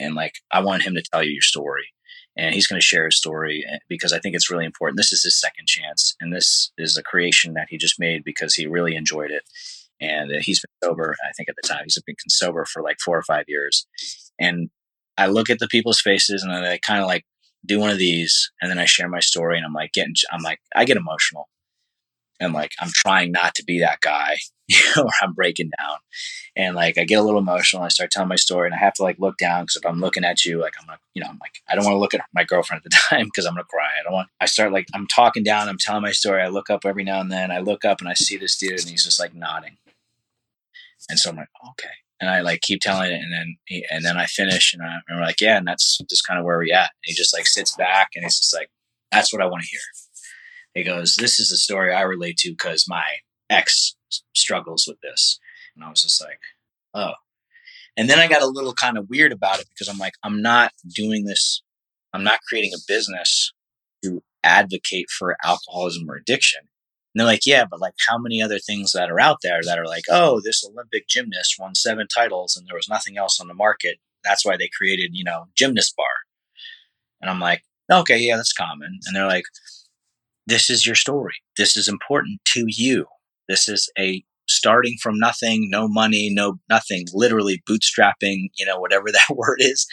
and 0.00 0.14
like 0.14 0.34
I 0.50 0.60
want 0.60 0.82
him 0.82 0.94
to 0.94 1.02
tell 1.02 1.22
you 1.22 1.32
your 1.32 1.42
story 1.42 1.92
and 2.38 2.54
he's 2.54 2.68
going 2.68 2.80
to 2.80 2.86
share 2.86 3.06
his 3.06 3.16
story 3.16 3.64
eh, 3.68 3.78
because 3.88 4.12
I 4.12 4.20
think 4.20 4.34
it's 4.34 4.50
really 4.50 4.64
important. 4.64 4.96
This 4.96 5.12
is 5.12 5.24
his 5.24 5.38
second 5.38 5.66
chance, 5.66 6.14
and 6.20 6.32
this 6.32 6.70
is 6.78 6.96
a 6.96 7.02
creation 7.02 7.54
that 7.54 7.66
he 7.68 7.76
just 7.76 7.98
made 7.98 8.22
because 8.24 8.54
he 8.54 8.66
really 8.66 8.94
enjoyed 8.94 9.32
it. 9.32 9.42
And 10.00 10.30
uh, 10.30 10.38
he's 10.40 10.60
been 10.60 10.88
sober, 10.88 11.16
I 11.28 11.32
think, 11.36 11.48
at 11.48 11.56
the 11.60 11.66
time. 11.66 11.82
He's 11.82 12.00
been 12.00 12.14
sober 12.28 12.64
for 12.64 12.80
like 12.80 12.98
four 13.04 13.18
or 13.18 13.24
five 13.24 13.46
years. 13.48 13.86
And 14.38 14.70
I 15.18 15.26
look 15.26 15.50
at 15.50 15.58
the 15.58 15.68
people's 15.68 16.00
faces 16.00 16.42
and 16.42 16.52
then 16.52 16.64
I 16.64 16.78
kind 16.78 17.00
of 17.00 17.06
like 17.06 17.24
do 17.66 17.78
one 17.80 17.90
of 17.90 17.98
these, 17.98 18.50
and 18.62 18.70
then 18.70 18.78
I 18.78 18.84
share 18.84 19.08
my 19.08 19.20
story, 19.20 19.56
and 19.56 19.66
I'm 19.66 19.72
like 19.72 19.92
getting, 19.92 20.14
I'm 20.32 20.42
like, 20.42 20.60
I 20.74 20.84
get 20.84 20.96
emotional, 20.96 21.48
and 22.40 22.54
like 22.54 22.72
I'm 22.80 22.90
trying 22.94 23.32
not 23.32 23.54
to 23.56 23.64
be 23.64 23.80
that 23.80 24.00
guy, 24.00 24.36
or 24.96 25.10
I'm 25.20 25.34
breaking 25.34 25.70
down 25.78 25.98
and 26.58 26.74
like 26.74 26.98
I 26.98 27.04
get 27.04 27.20
a 27.20 27.22
little 27.22 27.40
emotional. 27.40 27.82
And 27.82 27.86
I 27.86 27.88
start 27.88 28.10
telling 28.10 28.28
my 28.28 28.36
story, 28.36 28.66
and 28.66 28.74
I 28.74 28.78
have 28.78 28.94
to 28.94 29.02
like 29.02 29.18
look 29.18 29.38
down 29.38 29.62
because 29.62 29.76
if 29.76 29.86
I'm 29.86 30.00
looking 30.00 30.24
at 30.24 30.44
you, 30.44 30.60
like 30.60 30.74
I'm 30.78 30.86
gonna, 30.86 30.98
you 31.14 31.22
know, 31.22 31.28
I'm 31.28 31.38
like 31.40 31.62
I 31.68 31.74
don't 31.74 31.84
want 31.84 31.94
to 31.94 32.00
look 32.00 32.14
at 32.14 32.22
my 32.34 32.44
girlfriend 32.44 32.82
at 32.84 32.90
the 32.90 32.96
time 33.08 33.26
because 33.26 33.46
I'm 33.46 33.54
gonna 33.54 33.64
cry. 33.64 33.86
I 33.98 34.02
don't 34.02 34.12
want. 34.12 34.28
I 34.40 34.46
start 34.46 34.72
like 34.72 34.88
I'm 34.92 35.06
talking 35.06 35.44
down. 35.44 35.68
I'm 35.68 35.78
telling 35.78 36.02
my 36.02 36.12
story. 36.12 36.42
I 36.42 36.48
look 36.48 36.68
up 36.68 36.84
every 36.84 37.04
now 37.04 37.20
and 37.20 37.30
then. 37.30 37.52
I 37.52 37.60
look 37.60 37.84
up 37.84 38.00
and 38.00 38.08
I 38.08 38.14
see 38.14 38.36
this 38.36 38.56
dude, 38.56 38.80
and 38.80 38.88
he's 38.88 39.04
just 39.04 39.20
like 39.20 39.34
nodding. 39.34 39.76
And 41.08 41.18
so 41.18 41.30
I'm 41.30 41.36
like, 41.36 41.48
okay. 41.70 41.94
And 42.20 42.28
I 42.28 42.40
like 42.40 42.62
keep 42.62 42.80
telling 42.80 43.12
it, 43.12 43.20
and 43.20 43.32
then 43.32 43.56
he, 43.66 43.84
and 43.90 44.04
then 44.04 44.16
I 44.16 44.26
finish, 44.26 44.74
and, 44.74 44.82
I, 44.82 44.96
and 45.06 45.18
we're 45.18 45.24
like, 45.24 45.40
yeah, 45.40 45.56
and 45.56 45.66
that's 45.66 45.98
just 46.10 46.26
kind 46.26 46.38
of 46.38 46.44
where 46.44 46.58
we're 46.58 46.74
at. 46.74 46.90
And 46.90 47.04
he 47.04 47.14
just 47.14 47.32
like 47.32 47.46
sits 47.46 47.76
back, 47.76 48.08
and 48.14 48.24
he's 48.24 48.38
just 48.38 48.54
like, 48.54 48.70
that's 49.12 49.32
what 49.32 49.40
I 49.40 49.46
want 49.46 49.62
to 49.62 49.68
hear. 49.68 49.80
He 50.74 50.84
goes, 50.84 51.16
this 51.16 51.38
is 51.38 51.50
the 51.50 51.56
story 51.56 51.92
I 51.92 52.02
relate 52.02 52.36
to 52.38 52.50
because 52.50 52.86
my 52.88 53.04
ex 53.50 53.96
struggles 54.34 54.86
with 54.86 55.00
this 55.00 55.38
and 55.74 55.84
I 55.84 55.90
was 55.90 56.02
just 56.02 56.22
like, 56.22 56.40
oh. 56.94 57.14
And 57.96 58.08
then 58.08 58.18
I 58.18 58.28
got 58.28 58.42
a 58.42 58.46
little 58.46 58.74
kind 58.74 58.96
of 58.96 59.08
weird 59.08 59.32
about 59.32 59.60
it 59.60 59.66
because 59.68 59.88
I'm 59.88 59.98
like, 59.98 60.14
I'm 60.22 60.40
not 60.40 60.72
doing 60.94 61.24
this, 61.24 61.62
I'm 62.12 62.24
not 62.24 62.40
creating 62.48 62.72
a 62.74 62.82
business 62.86 63.52
to 64.04 64.22
advocate 64.44 65.10
for 65.10 65.36
alcoholism 65.44 66.08
or 66.08 66.16
addiction. 66.16 66.60
And 67.14 67.20
they're 67.20 67.26
like, 67.26 67.46
yeah, 67.46 67.64
but 67.68 67.80
like 67.80 67.94
how 68.06 68.18
many 68.18 68.42
other 68.42 68.58
things 68.58 68.92
that 68.92 69.10
are 69.10 69.20
out 69.20 69.38
there 69.42 69.60
that 69.64 69.78
are 69.78 69.86
like, 69.86 70.04
oh, 70.10 70.40
this 70.44 70.64
Olympic 70.64 71.08
gymnast 71.08 71.56
won 71.58 71.74
seven 71.74 72.06
titles 72.06 72.56
and 72.56 72.66
there 72.66 72.76
was 72.76 72.88
nothing 72.88 73.16
else 73.16 73.40
on 73.40 73.48
the 73.48 73.54
market. 73.54 73.98
That's 74.24 74.44
why 74.44 74.56
they 74.56 74.68
created, 74.76 75.10
you 75.14 75.24
know, 75.24 75.46
gymnast 75.56 75.94
bar. 75.96 76.06
And 77.20 77.30
I'm 77.30 77.40
like, 77.40 77.62
okay, 77.90 78.18
yeah, 78.18 78.36
that's 78.36 78.52
common. 78.52 78.98
And 79.06 79.16
they're 79.16 79.26
like, 79.26 79.44
this 80.46 80.70
is 80.70 80.86
your 80.86 80.94
story. 80.94 81.34
This 81.56 81.76
is 81.76 81.88
important 81.88 82.40
to 82.46 82.64
you. 82.66 83.06
This 83.48 83.68
is 83.68 83.90
a 83.98 84.22
starting 84.48 84.96
from 85.00 85.18
nothing, 85.18 85.68
no 85.70 85.88
money, 85.88 86.30
no 86.32 86.58
nothing, 86.68 87.06
literally 87.12 87.62
bootstrapping, 87.68 88.48
you 88.56 88.66
know, 88.66 88.78
whatever 88.78 89.06
that 89.12 89.34
word 89.34 89.58
is, 89.60 89.86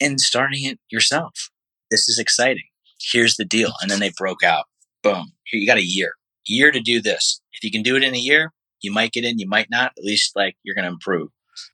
and 0.00 0.20
starting 0.20 0.64
it 0.64 0.78
yourself. 0.90 1.50
This 1.90 2.08
is 2.08 2.18
exciting. 2.18 2.64
Here's 3.00 3.36
the 3.36 3.44
deal. 3.44 3.72
And 3.80 3.90
then 3.90 4.00
they 4.00 4.12
broke 4.16 4.42
out. 4.42 4.64
Boom. 5.02 5.32
Here 5.44 5.60
you 5.60 5.66
got 5.66 5.78
a 5.78 5.86
year. 5.86 6.12
Year 6.48 6.70
to 6.70 6.80
do 6.80 7.00
this. 7.00 7.40
If 7.52 7.62
you 7.62 7.70
can 7.70 7.82
do 7.82 7.96
it 7.96 8.02
in 8.02 8.14
a 8.14 8.18
year, 8.18 8.52
you 8.80 8.92
might 8.92 9.12
get 9.12 9.24
in, 9.24 9.38
you 9.38 9.48
might 9.48 9.70
not. 9.70 9.92
At 9.98 10.04
least 10.04 10.34
like 10.34 10.56
you're 10.62 10.74
gonna 10.74 10.88
improve. 10.88 11.28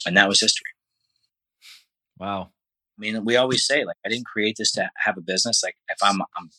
And 0.07 0.17
that 0.17 0.29
was 0.29 0.41
history. 0.41 0.71
Wow. 2.19 2.51
I 2.97 3.01
mean, 3.01 3.25
we 3.25 3.37
always 3.37 3.67
say 3.67 3.85
like 3.85 3.97
I 4.05 4.09
didn't 4.09 4.27
create 4.27 4.57
this 4.59 4.73
to 4.73 4.91
have 4.99 5.19
a 5.19 5.23
business. 5.23 5.63
Like 5.63 5.77
if 5.89 5.99
I'm, 6.03 6.21
I'm 6.37 6.51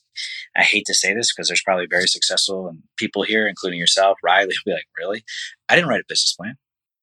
I 0.55 0.63
hate 0.63 0.85
to 0.87 0.93
say 0.93 1.13
this 1.13 1.33
because 1.33 1.47
there's 1.47 1.63
probably 1.63 1.87
very 1.89 2.07
successful 2.07 2.67
and 2.67 2.83
people 2.97 3.23
here, 3.23 3.47
including 3.47 3.79
yourself, 3.79 4.17
Riley, 4.23 4.47
will 4.47 4.71
be 4.71 4.73
like, 4.73 4.87
really? 4.97 5.23
I 5.69 5.75
didn't 5.75 5.89
write 5.89 6.01
a 6.01 6.05
business 6.07 6.33
plan. 6.33 6.55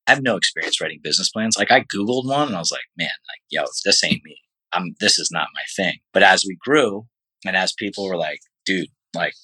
I 0.07 0.13
have 0.13 0.23
no 0.23 0.37
experience 0.37 0.81
writing 0.81 1.01
business 1.03 1.31
plans. 1.31 1.57
Like 1.57 1.71
I 1.71 1.81
Googled 1.81 2.27
one 2.27 2.49
and 2.49 2.57
I 2.57 2.59
was 2.59 2.73
like, 2.73 2.83
man, 2.97 3.09
like, 3.09 3.41
yo, 3.51 3.65
this 3.85 4.03
ain't 4.05 4.25
me. 4.25 4.37
I'm, 4.73 4.95
this 5.01 5.19
is 5.19 5.31
not 5.31 5.49
my 5.55 5.63
thing. 5.77 5.99
But 6.13 6.23
as 6.23 6.45
we 6.47 6.57
grew 6.57 7.07
and 7.47 7.57
as 7.57 7.73
people 7.73 8.07
were 8.07 8.17
like, 8.17 8.41
dude, 8.67 8.89
like 9.15 9.35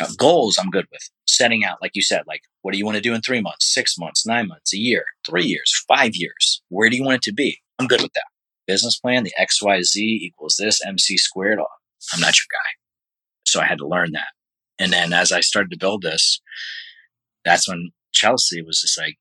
Now, 0.00 0.06
goals, 0.16 0.58
I'm 0.58 0.70
good 0.70 0.86
with. 0.92 1.08
Setting 1.26 1.64
out, 1.64 1.78
like 1.82 1.92
you 1.94 2.02
said, 2.02 2.22
like 2.26 2.42
what 2.62 2.72
do 2.72 2.78
you 2.78 2.84
want 2.84 2.96
to 2.96 3.02
do 3.02 3.14
in 3.14 3.20
three 3.20 3.40
months, 3.40 3.72
six 3.72 3.98
months, 3.98 4.26
nine 4.26 4.48
months, 4.48 4.72
a 4.72 4.78
year, 4.78 5.04
three 5.26 5.44
years, 5.44 5.84
five 5.88 6.14
years? 6.14 6.62
Where 6.68 6.88
do 6.88 6.96
you 6.96 7.04
want 7.04 7.16
it 7.16 7.22
to 7.22 7.32
be? 7.32 7.60
I'm 7.78 7.86
good 7.86 8.02
with 8.02 8.12
that. 8.14 8.24
Business 8.66 8.98
plan, 8.98 9.24
the 9.24 9.32
XYZ 9.40 9.96
equals 9.96 10.56
this 10.56 10.84
MC 10.84 11.16
squared. 11.16 11.58
I'm 11.58 12.20
not 12.20 12.38
your 12.38 12.46
guy. 12.50 12.70
So 13.44 13.60
I 13.60 13.64
had 13.64 13.78
to 13.78 13.88
learn 13.88 14.12
that. 14.12 14.28
And 14.78 14.92
then 14.92 15.12
as 15.12 15.32
I 15.32 15.40
started 15.40 15.70
to 15.70 15.78
build 15.78 16.02
this, 16.02 16.40
that's 17.44 17.68
when 17.68 17.90
Chelsea 18.12 18.62
was 18.62 18.82
just 18.82 18.98
like 18.98 19.18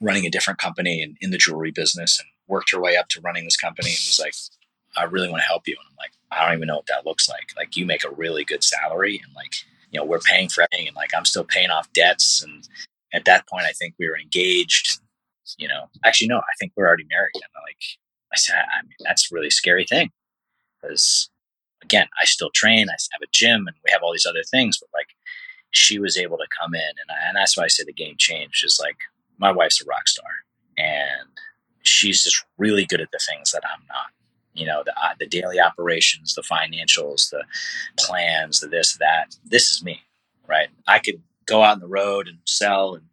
running 0.00 0.26
a 0.26 0.30
different 0.30 0.58
company 0.58 1.02
and 1.02 1.16
in 1.20 1.30
the 1.30 1.38
jewelry 1.38 1.70
business 1.70 2.18
and 2.18 2.28
worked 2.48 2.72
her 2.72 2.80
way 2.80 2.96
up 2.96 3.08
to 3.08 3.20
running 3.20 3.44
this 3.44 3.56
company 3.56 3.90
and 3.90 3.98
was 4.06 4.20
like, 4.20 4.34
I 4.96 5.04
really 5.04 5.28
want 5.28 5.42
to 5.42 5.46
help 5.46 5.66
you. 5.66 5.76
And 5.78 5.86
I'm 5.90 5.96
like, 5.96 6.12
I 6.30 6.46
don't 6.46 6.56
even 6.56 6.68
know 6.68 6.76
what 6.76 6.86
that 6.86 7.06
looks 7.06 7.28
like. 7.28 7.52
Like 7.56 7.76
you 7.76 7.86
make 7.86 8.04
a 8.04 8.10
really 8.10 8.44
good 8.44 8.64
salary 8.64 9.20
and 9.24 9.34
like, 9.34 9.52
you 9.94 10.00
know, 10.00 10.04
we're 10.04 10.18
paying 10.18 10.48
for 10.48 10.62
everything 10.62 10.88
and 10.88 10.96
like 10.96 11.10
I'm 11.16 11.24
still 11.24 11.44
paying 11.44 11.70
off 11.70 11.92
debts. 11.92 12.42
And 12.42 12.68
at 13.12 13.24
that 13.26 13.48
point 13.48 13.64
I 13.64 13.72
think 13.72 13.94
we 13.98 14.08
were 14.08 14.18
engaged, 14.18 15.00
you 15.56 15.68
know, 15.68 15.84
actually 16.04 16.26
no, 16.26 16.38
I 16.38 16.54
think 16.58 16.72
we're 16.76 16.86
already 16.86 17.06
married. 17.08 17.30
And 17.34 17.44
like 17.64 17.78
I 18.32 18.36
said, 18.36 18.56
I 18.56 18.82
mean, 18.82 18.96
that's 19.00 19.30
a 19.30 19.34
really 19.34 19.50
scary 19.50 19.84
thing 19.84 20.10
because 20.82 21.30
again, 21.82 22.08
I 22.20 22.24
still 22.24 22.50
train, 22.50 22.88
I 22.88 22.96
have 23.12 23.22
a 23.22 23.30
gym 23.32 23.68
and 23.68 23.76
we 23.84 23.92
have 23.92 24.02
all 24.02 24.12
these 24.12 24.26
other 24.26 24.42
things, 24.42 24.78
but 24.78 24.88
like 24.92 25.08
she 25.70 26.00
was 26.00 26.16
able 26.16 26.38
to 26.38 26.46
come 26.60 26.74
in 26.74 26.80
and, 26.80 27.10
I, 27.10 27.28
and 27.28 27.36
that's 27.36 27.56
why 27.56 27.64
I 27.64 27.68
say 27.68 27.84
the 27.84 27.92
game 27.92 28.16
changed 28.18 28.64
is 28.64 28.80
like 28.82 28.96
my 29.38 29.52
wife's 29.52 29.80
a 29.80 29.84
rock 29.88 30.08
star 30.08 30.26
and 30.76 31.28
she's 31.82 32.24
just 32.24 32.44
really 32.58 32.84
good 32.84 33.00
at 33.00 33.12
the 33.12 33.20
things 33.30 33.52
that 33.52 33.62
I'm 33.64 33.86
not. 33.88 34.06
You 34.54 34.66
know, 34.66 34.82
the 34.84 34.92
uh, 34.92 35.14
the 35.18 35.26
daily 35.26 35.60
operations, 35.60 36.34
the 36.34 36.42
financials, 36.42 37.30
the 37.30 37.44
plans, 37.98 38.60
the 38.60 38.68
this, 38.68 38.96
that. 38.98 39.36
This 39.44 39.70
is 39.70 39.82
me, 39.82 40.00
right? 40.48 40.68
I 40.86 40.98
could 40.98 41.22
go 41.46 41.62
out 41.62 41.74
on 41.74 41.80
the 41.80 41.88
road 41.88 42.28
and 42.28 42.38
sell 42.46 42.94
and 42.94 43.04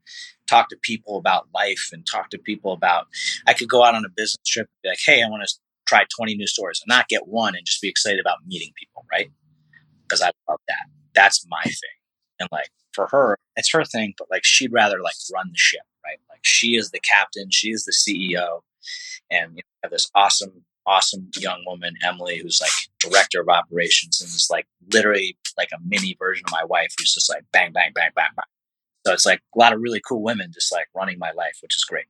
talk 0.47 0.69
to 0.69 0.77
people 0.81 1.17
about 1.17 1.47
life 1.53 1.89
and 1.91 2.05
talk 2.05 2.29
to 2.29 2.37
people 2.37 2.73
about. 2.73 3.07
I 3.47 3.53
could 3.53 3.69
go 3.69 3.83
out 3.83 3.95
on 3.95 4.05
a 4.05 4.09
business 4.09 4.37
trip 4.45 4.67
and 4.67 4.81
be 4.83 4.89
like, 4.89 4.99
"Hey, 5.05 5.23
I 5.23 5.29
want 5.29 5.43
to 5.47 5.53
try 5.91 6.05
20 6.15 6.35
new 6.35 6.47
stores 6.47 6.81
and 6.81 6.95
not 6.95 7.09
get 7.09 7.27
one 7.27 7.55
and 7.55 7.65
just 7.65 7.81
be 7.81 7.89
excited 7.89 8.19
about 8.19 8.37
meeting 8.47 8.71
people, 8.77 9.05
right? 9.11 9.29
Because 10.03 10.21
I 10.21 10.31
love 10.49 10.59
that. 10.67 10.85
That's 11.13 11.45
my 11.49 11.63
thing. 11.63 11.97
And 12.39 12.47
like 12.51 12.69
for 12.93 13.07
her, 13.11 13.37
it's 13.57 13.71
her 13.73 13.83
thing, 13.83 14.13
but 14.17 14.27
like 14.31 14.45
she'd 14.45 14.71
rather 14.71 15.01
like 15.01 15.15
run 15.33 15.49
the 15.49 15.57
ship, 15.57 15.81
right? 16.05 16.17
Like 16.29 16.39
she 16.43 16.75
is 16.75 16.91
the 16.91 16.99
captain, 16.99 17.49
she 17.51 17.71
is 17.71 17.83
the 17.85 17.91
CEO, 17.91 18.61
and 19.29 19.51
you 19.51 19.57
know, 19.57 19.83
have 19.83 19.91
this 19.91 20.09
awesome, 20.15 20.63
awesome 20.85 21.29
young 21.37 21.63
woman, 21.65 21.95
Emily, 22.03 22.39
who's 22.39 22.59
like 22.61 22.71
director 22.99 23.41
of 23.41 23.49
operations 23.49 24.21
and 24.21 24.27
is 24.27 24.47
like 24.51 24.67
literally 24.93 25.37
like 25.57 25.69
a 25.73 25.79
mini 25.85 26.15
version 26.19 26.43
of 26.47 26.51
my 26.51 26.63
wife, 26.63 26.93
who's 26.97 27.13
just 27.13 27.29
like 27.29 27.43
bang, 27.51 27.71
bang, 27.71 27.91
bang, 27.93 28.09
bang, 28.15 28.29
bang. 28.35 28.45
So 29.05 29.13
it's 29.13 29.25
like 29.25 29.41
a 29.55 29.59
lot 29.59 29.73
of 29.73 29.81
really 29.81 30.01
cool 30.07 30.21
women 30.21 30.51
just 30.53 30.71
like 30.71 30.87
running 30.95 31.17
my 31.17 31.31
life, 31.31 31.57
which 31.61 31.75
is 31.75 31.83
great. 31.83 32.05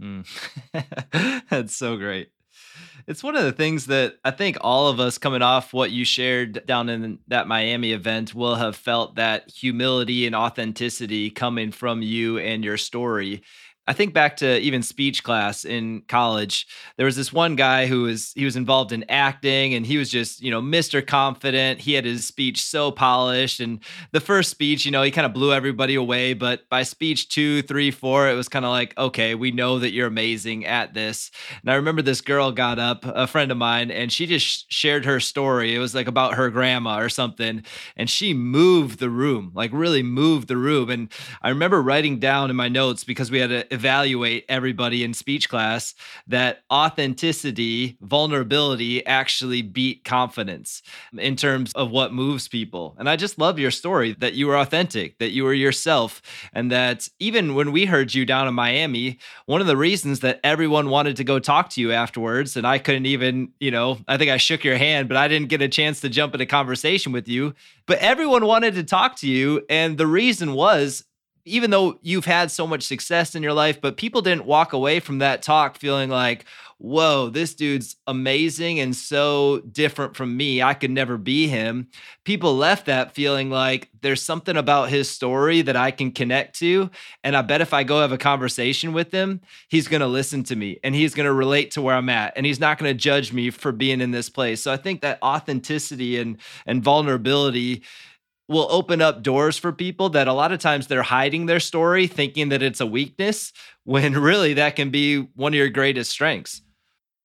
Mm. 0.00 1.46
That's 1.50 1.76
so 1.76 1.96
great. 1.96 2.30
It's 3.06 3.22
one 3.22 3.36
of 3.36 3.44
the 3.44 3.52
things 3.52 3.86
that 3.86 4.16
I 4.24 4.30
think 4.30 4.56
all 4.60 4.88
of 4.88 5.00
us 5.00 5.18
coming 5.18 5.42
off 5.42 5.72
what 5.72 5.90
you 5.90 6.04
shared 6.04 6.64
down 6.66 6.88
in 6.88 7.18
that 7.28 7.48
Miami 7.48 7.92
event 7.92 8.34
will 8.34 8.54
have 8.54 8.76
felt 8.76 9.16
that 9.16 9.50
humility 9.50 10.26
and 10.26 10.36
authenticity 10.36 11.30
coming 11.30 11.72
from 11.72 12.02
you 12.02 12.38
and 12.38 12.64
your 12.64 12.76
story. 12.76 13.42
I 13.88 13.94
think 13.94 14.14
back 14.14 14.36
to 14.36 14.60
even 14.60 14.82
speech 14.82 15.24
class 15.24 15.64
in 15.64 16.02
college. 16.06 16.68
There 16.96 17.06
was 17.06 17.16
this 17.16 17.32
one 17.32 17.56
guy 17.56 17.86
who 17.86 18.02
was 18.02 18.32
he 18.36 18.44
was 18.44 18.54
involved 18.54 18.92
in 18.92 19.04
acting 19.08 19.74
and 19.74 19.84
he 19.84 19.96
was 19.96 20.08
just, 20.08 20.40
you 20.40 20.52
know, 20.52 20.62
Mr. 20.62 21.04
Confident. 21.04 21.80
He 21.80 21.94
had 21.94 22.04
his 22.04 22.24
speech 22.24 22.62
so 22.62 22.92
polished. 22.92 23.58
And 23.58 23.80
the 24.12 24.20
first 24.20 24.50
speech, 24.50 24.86
you 24.86 24.92
know, 24.92 25.02
he 25.02 25.10
kind 25.10 25.26
of 25.26 25.32
blew 25.32 25.52
everybody 25.52 25.96
away. 25.96 26.32
But 26.32 26.68
by 26.68 26.84
speech 26.84 27.28
two, 27.28 27.62
three, 27.62 27.90
four, 27.90 28.28
it 28.28 28.34
was 28.34 28.48
kind 28.48 28.64
of 28.64 28.70
like, 28.70 28.96
okay, 28.96 29.34
we 29.34 29.50
know 29.50 29.80
that 29.80 29.90
you're 29.90 30.06
amazing 30.06 30.64
at 30.64 30.94
this. 30.94 31.32
And 31.62 31.70
I 31.72 31.74
remember 31.74 32.02
this 32.02 32.20
girl 32.20 32.52
got 32.52 32.78
up, 32.78 33.04
a 33.04 33.26
friend 33.26 33.50
of 33.50 33.58
mine, 33.58 33.90
and 33.90 34.12
she 34.12 34.26
just 34.26 34.72
shared 34.72 35.04
her 35.06 35.18
story. 35.18 35.74
It 35.74 35.80
was 35.80 35.92
like 35.92 36.06
about 36.06 36.34
her 36.34 36.50
grandma 36.50 37.00
or 37.00 37.08
something. 37.08 37.64
And 37.96 38.08
she 38.08 38.32
moved 38.32 39.00
the 39.00 39.10
room, 39.10 39.50
like 39.54 39.72
really 39.72 40.04
moved 40.04 40.46
the 40.46 40.56
room. 40.56 40.88
And 40.88 41.12
I 41.42 41.48
remember 41.48 41.82
writing 41.82 42.20
down 42.20 42.48
in 42.48 42.54
my 42.54 42.68
notes 42.68 43.02
because 43.02 43.28
we 43.28 43.40
had 43.40 43.50
a 43.50 43.71
evaluate 43.72 44.44
everybody 44.48 45.02
in 45.02 45.14
speech 45.14 45.48
class 45.48 45.94
that 46.26 46.62
authenticity, 46.70 47.96
vulnerability 48.00 49.04
actually 49.06 49.62
beat 49.62 50.04
confidence 50.04 50.82
in 51.16 51.34
terms 51.36 51.72
of 51.72 51.90
what 51.90 52.12
moves 52.12 52.48
people. 52.48 52.94
And 52.98 53.08
I 53.08 53.16
just 53.16 53.38
love 53.38 53.58
your 53.58 53.70
story 53.70 54.14
that 54.18 54.34
you 54.34 54.46
were 54.46 54.58
authentic, 54.58 55.18
that 55.18 55.30
you 55.30 55.44
were 55.44 55.54
yourself, 55.54 56.20
and 56.52 56.70
that 56.70 57.08
even 57.18 57.54
when 57.54 57.72
we 57.72 57.86
heard 57.86 58.14
you 58.14 58.24
down 58.26 58.46
in 58.46 58.54
Miami, 58.54 59.18
one 59.46 59.60
of 59.60 59.66
the 59.66 59.76
reasons 59.76 60.20
that 60.20 60.40
everyone 60.44 60.90
wanted 60.90 61.16
to 61.16 61.24
go 61.24 61.38
talk 61.38 61.70
to 61.70 61.80
you 61.80 61.92
afterwards, 61.92 62.56
and 62.56 62.66
I 62.66 62.78
couldn't 62.78 63.06
even, 63.06 63.52
you 63.58 63.70
know, 63.70 63.98
I 64.06 64.18
think 64.18 64.30
I 64.30 64.36
shook 64.36 64.64
your 64.64 64.76
hand, 64.76 65.08
but 65.08 65.16
I 65.16 65.28
didn't 65.28 65.48
get 65.48 65.62
a 65.62 65.68
chance 65.68 66.00
to 66.00 66.08
jump 66.08 66.34
into 66.34 66.46
conversation 66.46 67.12
with 67.12 67.28
you. 67.28 67.54
But 67.86 67.98
everyone 67.98 68.46
wanted 68.46 68.74
to 68.74 68.84
talk 68.84 69.16
to 69.16 69.28
you. 69.28 69.64
And 69.68 69.98
the 69.98 70.06
reason 70.06 70.52
was 70.52 71.04
even 71.44 71.70
though 71.70 71.98
you've 72.02 72.24
had 72.24 72.50
so 72.50 72.66
much 72.66 72.82
success 72.82 73.34
in 73.34 73.42
your 73.42 73.52
life, 73.52 73.80
but 73.80 73.96
people 73.96 74.22
didn't 74.22 74.46
walk 74.46 74.72
away 74.72 75.00
from 75.00 75.18
that 75.18 75.42
talk 75.42 75.76
feeling 75.76 76.08
like, 76.08 76.44
whoa, 76.82 77.28
this 77.28 77.54
dude's 77.54 77.94
amazing 78.08 78.80
and 78.80 78.94
so 78.94 79.60
different 79.70 80.16
from 80.16 80.36
me. 80.36 80.60
I 80.60 80.74
could 80.74 80.90
never 80.90 81.16
be 81.16 81.46
him. 81.46 81.86
People 82.24 82.56
left 82.56 82.86
that 82.86 83.12
feeling 83.12 83.50
like 83.50 83.88
there's 84.00 84.20
something 84.20 84.56
about 84.56 84.88
his 84.88 85.08
story 85.08 85.62
that 85.62 85.76
I 85.76 85.92
can 85.92 86.10
connect 86.10 86.58
to. 86.58 86.90
And 87.22 87.36
I 87.36 87.42
bet 87.42 87.60
if 87.60 87.72
I 87.72 87.84
go 87.84 88.00
have 88.00 88.10
a 88.10 88.18
conversation 88.18 88.92
with 88.92 89.12
him, 89.12 89.40
he's 89.68 89.86
going 89.86 90.00
to 90.00 90.08
listen 90.08 90.42
to 90.44 90.56
me 90.56 90.80
and 90.82 90.92
he's 90.92 91.14
going 91.14 91.26
to 91.26 91.32
relate 91.32 91.70
to 91.72 91.82
where 91.82 91.94
I'm 91.94 92.08
at 92.08 92.32
and 92.36 92.44
he's 92.44 92.60
not 92.60 92.78
going 92.78 92.92
to 92.92 92.98
judge 92.98 93.32
me 93.32 93.50
for 93.50 93.70
being 93.70 94.00
in 94.00 94.10
this 94.10 94.28
place. 94.28 94.60
So 94.60 94.72
I 94.72 94.76
think 94.76 95.02
that 95.02 95.22
authenticity 95.22 96.18
and, 96.18 96.36
and 96.66 96.82
vulnerability 96.82 97.82
will 98.52 98.68
open 98.70 99.02
up 99.02 99.22
doors 99.22 99.58
for 99.58 99.72
people 99.72 100.10
that 100.10 100.28
a 100.28 100.32
lot 100.32 100.52
of 100.52 100.60
times 100.60 100.86
they're 100.86 101.02
hiding 101.02 101.46
their 101.46 101.60
story 101.60 102.06
thinking 102.06 102.50
that 102.50 102.62
it's 102.62 102.80
a 102.80 102.86
weakness 102.86 103.52
when 103.84 104.12
really 104.12 104.54
that 104.54 104.76
can 104.76 104.90
be 104.90 105.18
one 105.34 105.52
of 105.52 105.56
your 105.56 105.68
greatest 105.68 106.10
strengths. 106.10 106.62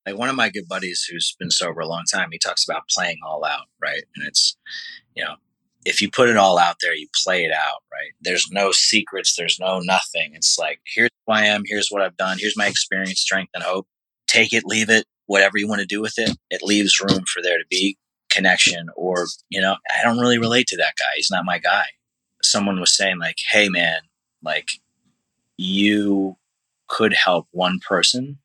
Like 0.06 0.18
one 0.18 0.30
of 0.30 0.36
my 0.36 0.50
good 0.50 0.68
buddies 0.70 1.04
who's 1.04 1.36
been 1.38 1.52
sober 1.52 1.82
a 1.82 1.88
long 1.88 2.06
time 2.12 2.30
he 2.32 2.40
talks 2.40 2.68
about 2.68 2.88
playing 2.90 3.18
all 3.26 3.44
out 3.46 3.66
right? 3.82 4.04
And 4.16 4.26
it's 4.26 4.58
you 5.16 5.24
know 5.24 5.36
if 5.86 6.02
you 6.02 6.10
put 6.10 6.30
it 6.30 6.38
all 6.38 6.58
out 6.58 6.78
there 6.82 6.96
you 6.96 7.08
play 7.24 7.44
it 7.44 7.52
out 7.52 7.84
right? 7.92 8.12
There's 8.22 8.50
no 8.50 8.72
secrets 8.72 9.36
there's 9.36 9.60
no 9.60 9.80
nothing. 9.80 10.32
It's 10.34 10.58
like 10.58 10.80
here's 10.86 11.10
who 11.26 11.34
i 11.34 11.44
am 11.44 11.64
here's 11.66 11.90
what 11.90 12.02
i've 12.02 12.18
done 12.18 12.38
here's 12.40 12.58
my 12.58 12.68
experience 12.68 13.20
strength 13.20 13.52
and 13.54 13.64
hope. 13.64 13.88
Take 14.28 14.54
it 14.54 14.64
leave 14.66 14.90
it 14.90 15.06
whatever 15.26 15.58
you 15.58 15.68
want 15.68 15.82
to 15.82 15.86
do 15.86 16.02
with 16.02 16.18
it 16.18 16.38
it 16.50 16.64
leaves 16.64 17.02
room 17.02 17.26
for 17.26 17.42
there 17.44 17.58
to 17.58 17.66
be 17.70 17.98
connection 18.38 18.90
or 18.96 19.26
you 19.50 19.60
know 19.60 19.76
i 19.90 20.04
don't 20.04 20.20
really 20.20 20.38
relate 20.38 20.68
to 20.68 20.78
that 20.78 20.94
guy. 20.98 21.14
He's 21.16 21.32
not 21.32 21.46
my 21.46 21.58
guy. 21.58 21.86
Someone 22.44 22.80
was 22.80 22.96
saying 22.96 23.18
like 23.20 23.38
hey 23.52 23.68
man 23.70 24.02
like 24.44 24.70
you 25.58 26.38
could 26.88 27.14
help 27.14 27.48
one 27.52 27.80
person 27.80 28.38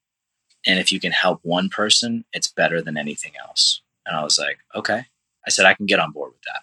and 0.67 0.79
if 0.79 0.91
you 0.91 0.99
can 0.99 1.13
help 1.13 1.41
one 1.43 1.69
person 1.69 2.25
it's 2.33 2.49
better 2.49 2.81
than 2.81 2.97
anything 2.97 3.33
else. 3.47 3.83
And 4.07 4.17
i 4.17 4.25
was 4.25 4.39
like 4.39 4.59
okay. 4.75 5.03
I 5.47 5.51
said 5.51 5.67
i 5.67 5.75
can 5.75 5.87
get 5.87 6.01
on 6.01 6.13
board 6.13 6.33
with 6.33 6.43
that. 6.43 6.63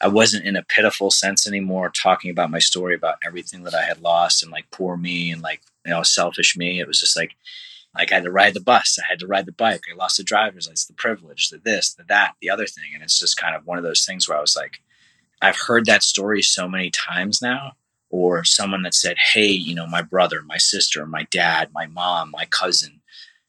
I 0.00 0.06
wasn't 0.06 0.46
in 0.46 0.54
a 0.54 0.62
pitiful 0.62 1.10
sense 1.10 1.48
anymore 1.48 1.90
talking 1.90 2.30
about 2.30 2.52
my 2.52 2.60
story 2.60 2.94
about 2.94 3.18
everything 3.26 3.64
that 3.64 3.74
i 3.74 3.82
had 3.82 4.00
lost 4.00 4.42
and 4.42 4.52
like 4.52 4.70
poor 4.70 4.96
me 4.96 5.32
and 5.32 5.42
like 5.42 5.62
you 5.84 5.92
know 5.92 6.02
selfish 6.02 6.56
me. 6.56 6.80
It 6.80 6.86
was 6.86 7.00
just 7.00 7.16
like 7.16 7.34
like 7.98 8.12
I 8.12 8.16
had 8.16 8.24
to 8.24 8.30
ride 8.30 8.54
the 8.54 8.60
bus, 8.60 8.96
I 9.02 9.06
had 9.08 9.18
to 9.18 9.26
ride 9.26 9.46
the 9.46 9.52
bike, 9.52 9.82
I 9.92 9.96
lost 9.96 10.16
the 10.18 10.22
driver's 10.22 10.68
license, 10.68 10.86
the 10.86 10.94
privilege, 10.94 11.50
the 11.50 11.58
this, 11.58 11.92
the 11.92 12.04
that, 12.04 12.34
the 12.40 12.48
other 12.48 12.66
thing. 12.66 12.84
And 12.94 13.02
it's 13.02 13.18
just 13.18 13.36
kind 13.36 13.56
of 13.56 13.66
one 13.66 13.76
of 13.76 13.84
those 13.84 14.04
things 14.04 14.28
where 14.28 14.38
I 14.38 14.40
was 14.40 14.56
like, 14.56 14.80
I've 15.42 15.58
heard 15.66 15.86
that 15.86 16.04
story 16.04 16.40
so 16.42 16.68
many 16.68 16.90
times 16.90 17.42
now, 17.42 17.72
or 18.08 18.44
someone 18.44 18.84
that 18.84 18.94
said, 18.94 19.16
Hey, 19.32 19.48
you 19.48 19.74
know, 19.74 19.86
my 19.86 20.00
brother, 20.00 20.42
my 20.42 20.58
sister, 20.58 21.04
my 21.06 21.24
dad, 21.30 21.70
my 21.74 21.86
mom, 21.86 22.30
my 22.30 22.44
cousin, 22.44 23.00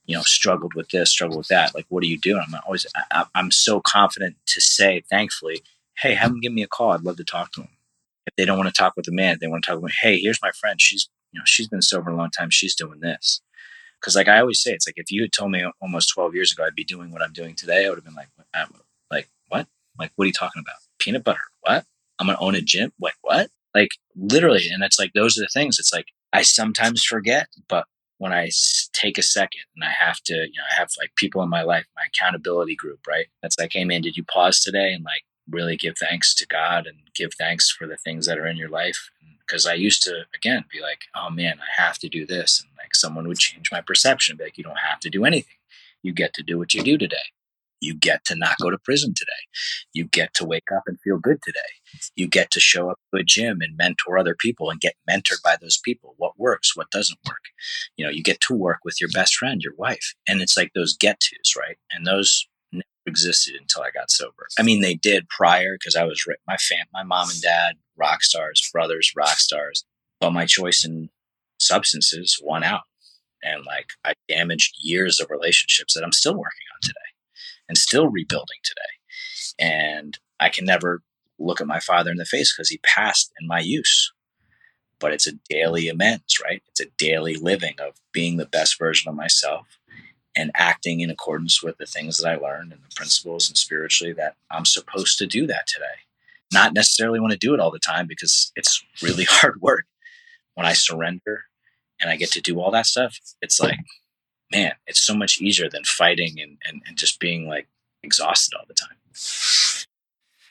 you 0.05 0.15
know, 0.15 0.23
struggled 0.23 0.73
with 0.73 0.89
this, 0.89 1.11
struggled 1.11 1.37
with 1.37 1.47
that. 1.49 1.75
Like, 1.75 1.85
what 1.89 2.03
are 2.03 2.07
you 2.07 2.19
doing? 2.19 2.43
I'm 2.47 2.59
always, 2.65 2.87
I, 3.11 3.25
I'm 3.35 3.51
so 3.51 3.81
confident 3.81 4.35
to 4.47 4.61
say, 4.61 5.03
thankfully, 5.09 5.61
Hey, 5.99 6.15
have 6.15 6.31
them 6.31 6.41
give 6.41 6.53
me 6.53 6.63
a 6.63 6.67
call. 6.67 6.91
I'd 6.93 7.01
love 7.01 7.17
to 7.17 7.23
talk 7.23 7.51
to 7.53 7.61
them. 7.61 7.69
If 8.25 8.35
they 8.35 8.45
don't 8.45 8.57
want 8.57 8.73
to 8.73 8.77
talk 8.77 8.93
with 8.95 9.07
a 9.07 9.11
man, 9.11 9.37
they 9.39 9.47
want 9.47 9.63
to 9.63 9.71
talk 9.71 9.81
with 9.81 9.91
me. 9.91 9.95
Hey, 10.01 10.19
here's 10.19 10.41
my 10.41 10.51
friend. 10.51 10.79
She's, 10.81 11.09
you 11.31 11.39
know, 11.39 11.43
she's 11.45 11.67
been 11.67 11.81
sober 11.81 12.09
a 12.09 12.15
long 12.15 12.31
time. 12.31 12.49
She's 12.49 12.75
doing 12.75 12.99
this 13.01 13.41
because, 13.99 14.15
like 14.15 14.27
I 14.27 14.39
always 14.39 14.61
say, 14.61 14.71
it's 14.71 14.87
like 14.87 14.97
if 14.97 15.11
you 15.11 15.21
had 15.21 15.31
told 15.31 15.51
me 15.51 15.65
almost 15.81 16.11
12 16.13 16.35
years 16.35 16.51
ago 16.53 16.65
I'd 16.65 16.75
be 16.75 16.83
doing 16.83 17.11
what 17.11 17.21
I'm 17.21 17.33
doing 17.33 17.55
today, 17.55 17.85
I 17.85 17.89
would 17.89 17.97
have 17.97 18.05
been 18.05 18.15
like, 18.15 18.29
like 19.11 19.29
what? 19.47 19.67
Like, 19.97 20.11
what 20.15 20.23
are 20.23 20.27
you 20.27 20.33
talking 20.33 20.61
about? 20.61 20.77
Peanut 20.99 21.23
butter? 21.23 21.39
What? 21.61 21.85
I'm 22.19 22.27
gonna 22.27 22.39
own 22.39 22.55
a 22.55 22.61
gym? 22.61 22.91
Like 22.99 23.15
what? 23.21 23.49
Like 23.73 23.91
literally, 24.15 24.69
and 24.71 24.83
it's 24.83 24.99
like 24.99 25.13
those 25.13 25.37
are 25.37 25.41
the 25.41 25.49
things. 25.53 25.79
It's 25.79 25.93
like 25.93 26.07
I 26.33 26.41
sometimes 26.41 27.03
forget, 27.03 27.47
but 27.67 27.85
when 28.17 28.33
I 28.33 28.49
take 28.91 29.17
a 29.17 29.23
second 29.23 29.61
and 29.75 29.83
I 29.85 29.91
have 29.91 30.17
to, 30.25 30.33
you 30.33 30.57
know, 30.57 30.63
I 30.69 30.79
have 30.79 30.89
like 30.99 31.11
people 31.15 31.41
in 31.41 31.49
my 31.49 31.63
life, 31.63 31.85
my 31.95 32.03
accountability 32.07 32.75
group, 32.75 32.99
right? 33.07 33.27
That's 33.41 33.57
like, 33.57 33.71
hey 33.73 33.85
man, 33.85 34.01
did 34.01 34.17
you 34.17 34.23
pause 34.25 34.59
today 34.59 34.91
and 34.93 35.03
like 35.03 35.23
really 35.49 35.77
give 35.77 35.95
thanks 35.97 36.33
to 36.35 36.47
God 36.47 36.85
and 36.87 36.97
give 37.15 37.31
thanks 37.37 37.71
for 37.71 37.87
the 37.87 37.97
things 37.97 38.25
that 38.25 38.37
are 38.37 38.47
in 38.47 38.57
your 38.57 38.69
life. 38.69 39.09
Because 39.49 39.65
I 39.65 39.73
used 39.73 40.03
to, 40.03 40.25
again, 40.35 40.65
be 40.71 40.79
like, 40.79 41.01
oh 41.15 41.31
man, 41.31 41.59
I 41.59 41.81
have 41.81 41.97
to 41.99 42.09
do 42.09 42.25
this. 42.25 42.61
And 42.61 42.69
like 42.77 42.93
someone 42.93 43.27
would 43.27 43.39
change 43.39 43.71
my 43.71 43.81
perception, 43.81 44.37
be 44.37 44.43
like, 44.43 44.57
you 44.57 44.63
don't 44.63 44.77
have 44.77 44.99
to 44.99 45.09
do 45.09 45.25
anything. 45.25 45.55
You 46.03 46.13
get 46.13 46.33
to 46.35 46.43
do 46.43 46.59
what 46.59 46.73
you 46.73 46.83
do 46.83 46.97
today. 46.97 47.17
You 47.81 47.93
get 47.93 48.25
to 48.25 48.35
not 48.35 48.57
go 48.61 48.69
to 48.69 48.77
prison 48.77 49.13
today. 49.15 49.31
You 49.93 50.03
get 50.05 50.33
to 50.35 50.45
wake 50.45 50.71
up 50.75 50.83
and 50.85 50.99
feel 50.99 51.17
good 51.17 51.41
today. 51.41 51.59
You 52.15 52.27
get 52.27 52.51
to 52.51 52.59
show 52.59 52.89
up 52.89 52.99
to 53.13 53.21
a 53.21 53.23
gym 53.23 53.59
and 53.61 53.77
mentor 53.77 54.17
other 54.17 54.35
people 54.37 54.69
and 54.69 54.81
get 54.81 54.95
mentored 55.09 55.41
by 55.43 55.55
those 55.59 55.79
people. 55.83 56.13
What 56.17 56.37
works, 56.37 56.75
what 56.75 56.91
doesn't 56.91 57.19
work. 57.25 57.39
You 57.95 58.05
know, 58.05 58.11
you 58.11 58.21
get 58.21 58.41
to 58.41 58.53
work 58.53 58.79
with 58.83 58.99
your 58.99 59.09
best 59.13 59.35
friend, 59.35 59.61
your 59.61 59.75
wife. 59.77 60.13
And 60.27 60.41
it's 60.41 60.57
like 60.57 60.73
those 60.75 60.95
get 60.95 61.21
tos, 61.21 61.55
right? 61.57 61.77
And 61.91 62.05
those 62.05 62.47
never 62.71 62.83
existed 63.05 63.55
until 63.59 63.83
I 63.83 63.91
got 63.91 64.11
sober. 64.11 64.47
I 64.57 64.63
mean, 64.63 64.81
they 64.81 64.95
did 64.95 65.29
prior 65.29 65.77
because 65.79 65.95
I 65.95 66.03
was 66.03 66.23
my 66.47 66.57
fam, 66.57 66.85
my 66.93 67.03
mom 67.03 67.29
and 67.29 67.41
dad, 67.41 67.75
rock 67.99 68.23
stars, 68.23 68.67
brothers, 68.71 69.11
rock 69.15 69.37
stars. 69.37 69.85
But 70.19 70.31
my 70.31 70.45
choice 70.45 70.83
in 70.85 71.09
substances 71.59 72.39
won 72.41 72.63
out. 72.63 72.83
And 73.43 73.65
like 73.65 73.91
I 74.03 74.13
damaged 74.27 74.77
years 74.81 75.19
of 75.19 75.29
relationships 75.29 75.93
that 75.93 76.03
I'm 76.03 76.11
still 76.11 76.33
working 76.33 76.67
on 76.73 76.79
today 76.81 76.93
and 77.67 77.77
still 77.77 78.07
rebuilding 78.07 78.57
today. 78.63 79.65
And 79.67 80.17
I 80.39 80.49
can 80.49 80.65
never 80.65 81.01
look 81.37 81.61
at 81.61 81.67
my 81.67 81.79
father 81.79 82.11
in 82.11 82.17
the 82.17 82.25
face 82.25 82.53
because 82.53 82.69
he 82.69 82.79
passed 82.79 83.31
in 83.39 83.47
my 83.47 83.59
use. 83.59 84.11
But 84.99 85.13
it's 85.13 85.27
a 85.27 85.33
daily 85.49 85.87
amends, 85.87 86.39
right? 86.43 86.61
It's 86.67 86.81
a 86.81 86.91
daily 86.97 87.35
living 87.35 87.75
of 87.79 87.93
being 88.11 88.35
the 88.35 88.45
best 88.45 88.77
version 88.77 89.07
of 89.07 89.15
myself 89.15 89.79
and 90.35 90.51
acting 90.55 90.99
in 90.99 91.09
accordance 91.09 91.63
with 91.63 91.77
the 91.77 91.85
things 91.85 92.17
that 92.17 92.29
I 92.29 92.35
learned 92.35 92.73
and 92.73 92.81
the 92.81 92.95
principles 92.95 93.49
and 93.49 93.57
spiritually 93.57 94.13
that 94.13 94.35
I'm 94.51 94.65
supposed 94.65 95.17
to 95.19 95.27
do 95.27 95.47
that 95.47 95.67
today. 95.67 95.85
Not 96.51 96.73
necessarily 96.73 97.19
want 97.19 97.31
to 97.31 97.37
do 97.37 97.53
it 97.53 97.59
all 97.59 97.71
the 97.71 97.79
time 97.79 98.07
because 98.07 98.51
it's 98.55 98.83
really 99.01 99.23
hard 99.29 99.61
work. 99.61 99.85
When 100.55 100.65
I 100.65 100.73
surrender 100.73 101.45
and 102.01 102.09
I 102.09 102.17
get 102.17 102.31
to 102.31 102.41
do 102.41 102.59
all 102.59 102.71
that 102.71 102.85
stuff, 102.85 103.17
it's 103.41 103.59
like 103.59 103.77
man, 104.51 104.73
it's 104.87 105.01
so 105.01 105.15
much 105.15 105.41
easier 105.41 105.69
than 105.69 105.83
fighting 105.83 106.39
and, 106.39 106.57
and, 106.67 106.81
and 106.87 106.97
just 106.97 107.19
being 107.19 107.47
like 107.47 107.67
exhausted 108.03 108.55
all 108.55 108.65
the 108.67 108.73
time. 108.73 108.97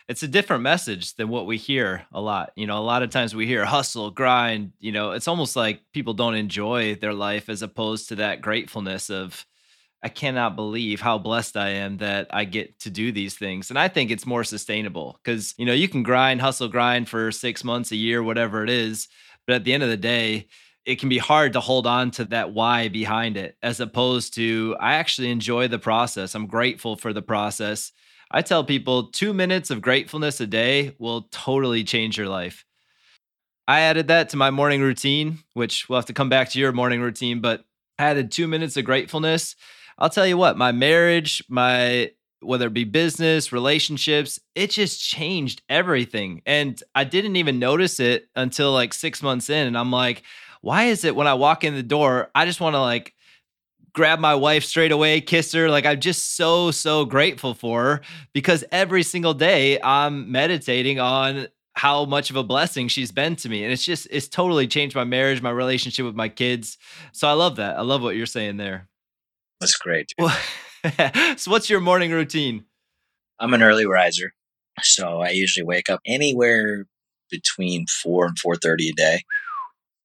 It's 0.09 0.23
a 0.23 0.29
different 0.29 0.63
message 0.63 1.15
than 1.17 1.29
what 1.29 1.47
we 1.47 1.59
hear 1.59 2.07
a 2.13 2.21
lot. 2.21 2.53
You 2.57 2.67
know, 2.67 2.79
a 2.79 2.81
lot 2.81 3.03
of 3.03 3.11
times 3.11 3.35
we 3.35 3.47
hear 3.47 3.65
hustle, 3.65 4.11
grind, 4.11 4.73
you 4.79 4.91
know, 4.91 5.11
it's 5.11 5.29
almost 5.29 5.55
like 5.55 5.83
people 5.93 6.15
don't 6.15 6.35
enjoy 6.35 6.95
their 6.95 7.13
life 7.13 7.49
as 7.49 7.61
opposed 7.61 8.09
to 8.09 8.17
that 8.17 8.41
gratefulness 8.41 9.11
of, 9.11 9.45
I 10.03 10.09
cannot 10.09 10.55
believe 10.55 11.01
how 11.01 11.19
blessed 11.19 11.57
I 11.57 11.71
am 11.71 11.97
that 11.99 12.29
I 12.31 12.45
get 12.45 12.79
to 12.81 12.91
do 12.91 13.11
these 13.11 13.37
things. 13.37 13.71
And 13.71 13.79
I 13.79 13.89
think 13.89 14.11
it's 14.11 14.27
more 14.27 14.45
sustainable 14.45 15.19
because, 15.23 15.55
you 15.59 15.67
know, 15.67 15.73
you 15.73 15.89
can 15.89 16.05
grind, 16.05 16.41
hustle, 16.41 16.69
grind 16.69 17.09
for 17.09 17.33
six 17.33 17.65
months, 17.65 17.91
a 17.91 17.97
year, 17.97 18.23
whatever 18.23 18.63
it 18.63 18.71
is. 18.71 19.09
But 19.47 19.57
at 19.57 19.65
the 19.65 19.73
end 19.73 19.83
of 19.83 19.89
the 19.89 19.97
day, 19.97 20.47
it 20.85 21.01
can 21.01 21.09
be 21.09 21.19
hard 21.19 21.53
to 21.55 21.61
hold 21.61 21.87
on 21.87 22.13
to 22.13 22.25
that 22.27 22.53
why 22.53 22.89
behind 22.89 23.37
it 23.37 23.57
as 23.63 23.81
opposed 23.81 24.35
to 24.35 24.77
I 24.79 24.95
actually 24.95 25.31
enjoy 25.31 25.67
the 25.67 25.79
process. 25.79 26.35
I'm 26.35 26.47
grateful 26.47 26.97
for 26.97 27.13
the 27.13 27.21
process. 27.21 27.93
I 28.31 28.43
tell 28.43 28.63
people 28.63 29.09
2 29.09 29.35
minutes 29.35 29.71
of 29.71 29.81
gratefulness 29.81 30.41
a 30.41 30.47
day 30.47 30.95
will 30.99 31.23
totally 31.33 31.83
change 31.83 32.17
your 32.17 32.29
life. 32.29 32.65
I 33.67 33.81
added 33.81 34.09
that 34.09 34.29
to 34.31 34.37
my 34.37 34.51
morning 34.51 34.81
routine, 34.81 35.41
which 35.55 35.89
we'll 35.89 35.99
have 35.99 36.07
to 36.07 36.15
come 36.15 36.29
back 36.29 36.51
to 36.51 36.59
your 36.59 36.73
morning 36.73 37.01
routine, 37.01 37.41
but 37.41 37.65
I 37.99 38.05
added 38.05 38.31
2 38.31 38.47
minutes 38.47 38.77
of 38.77 38.85
gratefulness. 38.85 39.57
I'll 39.99 40.11
tell 40.11 40.27
you 40.27 40.37
what, 40.37 40.57
my 40.57 40.73
marriage, 40.73 41.43
my 41.49 42.13
whether 42.41 42.69
it 42.69 42.75
be 42.75 42.85
business, 42.85 43.53
relationships, 43.53 44.39
it 44.55 44.71
just 44.71 45.03
changed 45.03 45.61
everything. 45.69 46.41
And 46.47 46.81
I 46.95 47.03
didn't 47.03 47.35
even 47.35 47.59
notice 47.59 47.99
it 47.99 48.29
until 48.37 48.73
like 48.73 48.95
6 48.95 49.23
months 49.23 49.51
in 49.51 49.67
and 49.67 49.77
I'm 49.77 49.91
like, 49.91 50.23
why 50.61 50.85
is 50.85 51.05
it 51.05 51.17
when 51.17 51.27
I 51.27 51.35
walk 51.35 51.65
in 51.65 51.75
the 51.75 51.83
door, 51.83 52.31
I 52.35 52.47
just 52.47 52.61
want 52.61 52.75
to 52.75 52.81
like 52.81 53.15
grab 53.93 54.21
my 54.21 54.37
wife 54.37 54.63
straight 54.63 54.93
away, 54.93 55.21
kiss 55.21 55.53
her. 55.53 55.69
Like 55.69 55.85
I'm 55.85 55.99
just 55.99 56.37
so, 56.37 56.71
so 56.71 57.05
grateful 57.05 57.55
for 57.55 57.83
her 57.83 58.01
because 58.33 58.63
every 58.71 59.03
single 59.03 59.35
day 59.35 59.81
I'm 59.83 60.31
meditating 60.31 61.01
on 61.01 61.49
how 61.75 62.05
much 62.05 62.31
of 62.31 62.37
a 62.37 62.45
blessing 62.45 62.87
she's 62.87 63.11
been 63.11 63.35
to 63.37 63.49
me. 63.49 63.65
And 63.65 63.73
it's 63.73 63.85
just, 63.85 64.07
it's 64.11 64.29
totally 64.29 64.69
changed 64.69 64.95
my 64.95 65.05
marriage, 65.05 65.43
my 65.43 65.51
relationship 65.51 66.05
with 66.05 66.15
my 66.15 66.29
kids. 66.29 66.79
So 67.13 67.27
I 67.29 67.33
love 67.33 67.57
that. 67.57 67.77
I 67.77 67.83
love 67.83 68.03
what 68.03 68.17
you're 68.17 68.27
saying 68.27 68.57
there. 68.57 68.89
That's 69.61 69.77
great. 69.77 70.13
so 71.37 71.51
what's 71.51 71.69
your 71.69 71.81
morning 71.81 72.13
routine? 72.13 72.65
I'm 73.41 73.55
an 73.55 73.63
early 73.63 73.87
riser. 73.87 74.33
So 74.83 75.21
I 75.21 75.31
usually 75.31 75.65
wake 75.65 75.91
up 75.91 76.01
anywhere 76.07 76.87
between 77.31 77.87
4 77.87 78.27
and 78.27 78.37
4.30 78.37 78.91
a 78.91 78.93
day 78.93 79.21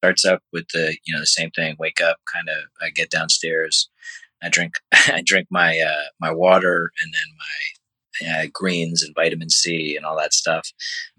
starts 0.03 0.25
up 0.25 0.43
with 0.51 0.67
the 0.73 0.97
you 1.05 1.13
know 1.13 1.21
the 1.21 1.25
same 1.25 1.49
thing. 1.51 1.77
Wake 1.79 2.01
up, 2.01 2.17
kind 2.31 2.49
of. 2.49 2.57
I 2.81 2.89
get 2.89 3.09
downstairs. 3.09 3.89
I 4.41 4.49
drink. 4.49 4.73
I 4.91 5.21
drink 5.25 5.47
my 5.49 5.79
uh, 5.79 6.09
my 6.19 6.31
water 6.31 6.91
and 7.01 7.13
then 7.13 8.33
my 8.35 8.43
uh, 8.43 8.47
greens 8.51 9.01
and 9.01 9.15
vitamin 9.15 9.49
C 9.49 9.95
and 9.95 10.05
all 10.05 10.17
that 10.17 10.33
stuff, 10.33 10.69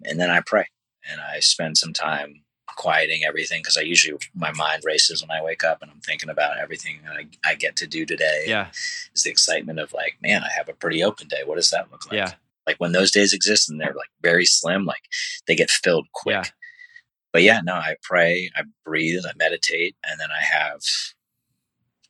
and 0.05 0.20
then 0.20 0.31
I 0.31 0.42
pray 0.44 0.66
and 1.11 1.20
I 1.20 1.40
spend 1.40 1.79
some 1.79 1.94
time 1.94 2.44
quieting 2.77 3.23
everything 3.27 3.61
because 3.61 3.77
I 3.77 3.83
usually 3.83 4.19
my 4.35 4.53
mind 4.53 4.83
races 4.85 5.23
when 5.23 5.31
I 5.31 5.43
wake 5.43 5.65
up 5.65 5.83
and 5.83 5.91
I'm 5.91 6.01
thinking 6.01 6.31
about 6.31 6.59
everything 6.59 7.01
that 7.05 7.17
I, 7.17 7.51
I 7.51 7.55
get 7.55 7.77
to 7.77 7.87
do 7.87 8.05
today. 8.05 8.45
Yeah, 8.47 8.69
is 9.15 9.23
the 9.23 9.31
excitement 9.31 9.79
of 9.79 9.93
like, 9.93 10.17
man, 10.23 10.43
I 10.43 10.51
have 10.57 10.69
a 10.69 10.75
pretty 10.75 11.03
open 11.03 11.29
day. 11.29 11.43
What 11.45 11.57
does 11.57 11.71
that 11.71 11.91
look 11.91 12.07
like? 12.07 12.17
Yeah, 12.17 12.33
like 12.67 12.77
when 12.79 12.93
those 12.93 13.11
days 13.11 13.33
exist 13.33 13.71
and 13.71 13.81
they're 13.81 13.95
like 13.95 14.11
very 14.23 14.45
slim, 14.45 14.85
like 14.85 15.05
they 15.47 15.55
get 15.55 15.71
filled 15.71 16.07
quick. 16.13 16.35
Yeah 16.35 16.51
but 17.35 17.43
yeah, 17.43 17.61
no, 17.65 17.75
I 17.75 17.97
pray, 18.01 18.49
I 18.55 18.63
breathe, 18.85 19.25
I 19.27 19.33
meditate, 19.37 19.97
and 20.09 20.21
then 20.21 20.29
I 20.31 20.41
have 20.41 20.81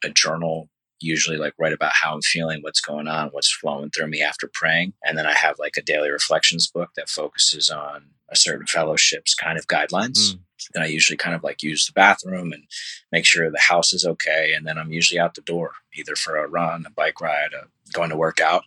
a 0.05 0.11
journal, 0.11 0.69
usually 1.05 1.37
like 1.37 1.55
write 1.59 1.73
about 1.73 1.93
how 1.93 2.15
I'm 2.15 2.23
feeling, 2.23 2.63
what's 2.63 2.81
going 2.81 3.09
on, 3.09 3.29
what's 3.29 3.53
flowing 3.53 3.91
through 3.91 4.09
me 4.09 4.23
after 4.23 4.51
praying. 4.53 4.95
And 5.05 5.17
then 5.17 5.27
I 5.27 5.35
have 5.35 5.59
like 5.59 5.75
a 5.77 5.83
daily 5.83 6.11
reflections 6.11 6.69
book 6.69 6.91
that 6.97 7.09
focuses 7.09 7.71
on 7.71 8.07
a 8.31 8.37
certain 8.37 8.67
fellowship's 8.67 9.35
kind 9.35 9.59
of 9.59 9.67
guidelines. 9.67 10.33
Mm. 10.33 10.39
Then 10.73 10.83
I 10.83 10.87
usually 10.87 11.17
kind 11.17 11.35
of 11.35 11.43
like 11.43 11.63
use 11.63 11.87
the 11.87 11.93
bathroom 11.93 12.53
and 12.53 12.65
make 13.13 13.27
sure 13.27 13.51
the 13.51 13.59
house 13.59 13.93
is 13.93 14.05
okay. 14.05 14.53
And 14.57 14.67
then 14.67 14.79
I'm 14.79 14.93
usually 14.93 15.21
out 15.21 15.35
the 15.35 15.43
door, 15.43 15.73
either 15.95 16.17
for 16.17 16.37
a 16.37 16.49
run, 16.49 16.85
a 16.87 16.91
bike 16.91 17.21
ride, 17.21 17.51
a, 17.53 17.67
going 17.93 18.11
to 18.11 18.17
work 18.17 18.41
out. 18.41 18.65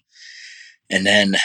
And 0.89 1.05
then 1.05 1.35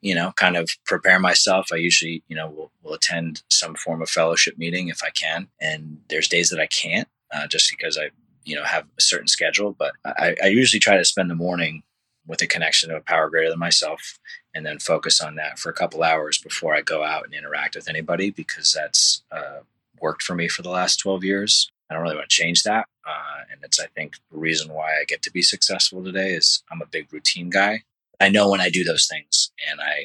you 0.00 0.14
know, 0.14 0.32
kind 0.36 0.56
of 0.56 0.70
prepare 0.86 1.18
myself. 1.18 1.68
I 1.72 1.76
usually, 1.76 2.22
you 2.28 2.36
know, 2.36 2.48
will, 2.48 2.72
will 2.82 2.94
attend 2.94 3.42
some 3.50 3.74
form 3.74 4.00
of 4.00 4.08
fellowship 4.08 4.56
meeting 4.56 4.88
if 4.88 5.02
I 5.02 5.10
can. 5.10 5.48
And 5.60 5.98
there's 6.08 6.28
days 6.28 6.50
that 6.50 6.60
I 6.60 6.66
can't 6.66 7.08
uh, 7.32 7.46
just 7.46 7.70
because 7.70 7.98
I, 7.98 8.10
you 8.48 8.56
know, 8.56 8.64
have 8.64 8.86
a 8.98 9.02
certain 9.02 9.28
schedule. 9.28 9.76
But 9.78 9.92
I, 10.04 10.34
I 10.42 10.46
usually 10.46 10.80
try 10.80 10.96
to 10.96 11.04
spend 11.04 11.30
the 11.30 11.34
morning 11.34 11.82
with 12.26 12.40
a 12.42 12.46
connection 12.46 12.88
to 12.88 12.96
a 12.96 13.00
power 13.00 13.28
greater 13.28 13.50
than 13.50 13.58
myself 13.58 14.18
and 14.54 14.64
then 14.64 14.78
focus 14.78 15.20
on 15.20 15.34
that 15.36 15.58
for 15.58 15.70
a 15.70 15.74
couple 15.74 16.02
hours 16.02 16.38
before 16.38 16.74
I 16.74 16.80
go 16.80 17.04
out 17.04 17.24
and 17.24 17.34
interact 17.34 17.76
with 17.76 17.88
anybody 17.88 18.30
because 18.30 18.72
that's 18.72 19.22
uh, 19.30 19.60
worked 20.00 20.22
for 20.22 20.34
me 20.34 20.48
for 20.48 20.62
the 20.62 20.70
last 20.70 20.96
12 20.96 21.24
years. 21.24 21.70
I 21.90 21.94
don't 21.94 22.02
really 22.02 22.16
want 22.16 22.28
to 22.28 22.34
change 22.34 22.62
that. 22.64 22.86
Uh, 23.06 23.42
and 23.50 23.60
it's, 23.62 23.80
I 23.80 23.86
think, 23.94 24.16
the 24.30 24.38
reason 24.38 24.72
why 24.72 24.92
I 24.92 25.04
get 25.06 25.22
to 25.22 25.32
be 25.32 25.42
successful 25.42 26.02
today 26.02 26.32
is 26.32 26.62
I'm 26.70 26.82
a 26.82 26.86
big 26.86 27.12
routine 27.12 27.50
guy. 27.50 27.82
I 28.20 28.28
know 28.30 28.50
when 28.50 28.60
I 28.60 28.70
do 28.70 28.84
those 28.84 29.06
things 29.06 29.50
and 29.70 29.80
I 29.80 30.04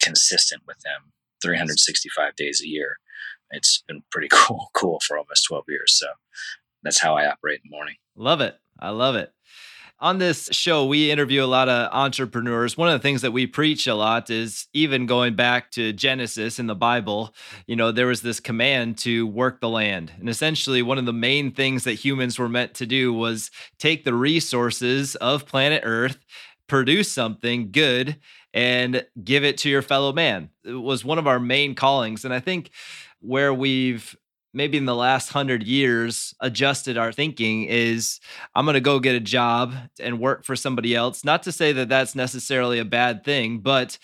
consistent 0.00 0.62
with 0.66 0.78
them 0.80 1.12
365 1.42 2.36
days 2.36 2.62
a 2.62 2.68
year. 2.68 2.98
It's 3.50 3.82
been 3.86 4.02
pretty 4.10 4.28
cool, 4.32 4.70
cool 4.74 5.00
for 5.06 5.18
almost 5.18 5.46
12 5.46 5.64
years. 5.68 5.94
So 5.98 6.06
that's 6.82 7.00
how 7.00 7.16
I 7.16 7.26
operate 7.26 7.60
in 7.64 7.70
the 7.70 7.76
morning. 7.76 7.94
Love 8.16 8.40
it. 8.40 8.56
I 8.78 8.90
love 8.90 9.16
it. 9.16 9.32
On 10.00 10.18
this 10.18 10.48
show, 10.52 10.86
we 10.86 11.10
interview 11.10 11.42
a 11.42 11.46
lot 11.46 11.68
of 11.68 11.92
entrepreneurs. 11.92 12.76
One 12.76 12.88
of 12.88 12.92
the 12.92 13.02
things 13.02 13.22
that 13.22 13.32
we 13.32 13.48
preach 13.48 13.88
a 13.88 13.96
lot 13.96 14.30
is 14.30 14.68
even 14.72 15.06
going 15.06 15.34
back 15.34 15.72
to 15.72 15.92
Genesis 15.92 16.60
in 16.60 16.68
the 16.68 16.76
Bible, 16.76 17.34
you 17.66 17.74
know, 17.74 17.90
there 17.90 18.06
was 18.06 18.22
this 18.22 18.38
command 18.38 18.96
to 18.98 19.26
work 19.26 19.60
the 19.60 19.68
land. 19.68 20.12
And 20.20 20.28
essentially, 20.28 20.82
one 20.82 20.98
of 20.98 21.06
the 21.06 21.12
main 21.12 21.50
things 21.50 21.82
that 21.82 21.94
humans 21.94 22.38
were 22.38 22.48
meant 22.48 22.74
to 22.74 22.86
do 22.86 23.12
was 23.12 23.50
take 23.80 24.04
the 24.04 24.14
resources 24.14 25.16
of 25.16 25.46
planet 25.46 25.82
Earth 25.84 26.18
produce 26.68 27.10
something 27.10 27.72
good 27.72 28.18
and 28.54 29.04
give 29.24 29.42
it 29.42 29.58
to 29.58 29.68
your 29.68 29.82
fellow 29.82 30.12
man. 30.12 30.50
It 30.64 30.74
was 30.74 31.04
one 31.04 31.18
of 31.18 31.26
our 31.26 31.40
main 31.40 31.74
callings. 31.74 32.24
And 32.24 32.32
I 32.32 32.38
think 32.38 32.70
where 33.20 33.52
we've 33.52 34.16
maybe 34.58 34.76
in 34.76 34.86
the 34.86 34.94
last 34.94 35.30
hundred 35.30 35.62
years 35.62 36.34
adjusted 36.40 36.98
our 36.98 37.12
thinking 37.12 37.64
is 37.64 38.18
I'm 38.56 38.66
going 38.66 38.74
to 38.74 38.80
go 38.80 38.98
get 38.98 39.14
a 39.14 39.20
job 39.20 39.72
and 40.00 40.18
work 40.18 40.44
for 40.44 40.56
somebody 40.56 40.96
else. 40.96 41.24
Not 41.24 41.44
to 41.44 41.52
say 41.52 41.72
that 41.72 41.88
that's 41.88 42.16
necessarily 42.16 42.80
a 42.80 42.84
bad 42.84 43.24
thing, 43.24 43.60
but 43.60 43.98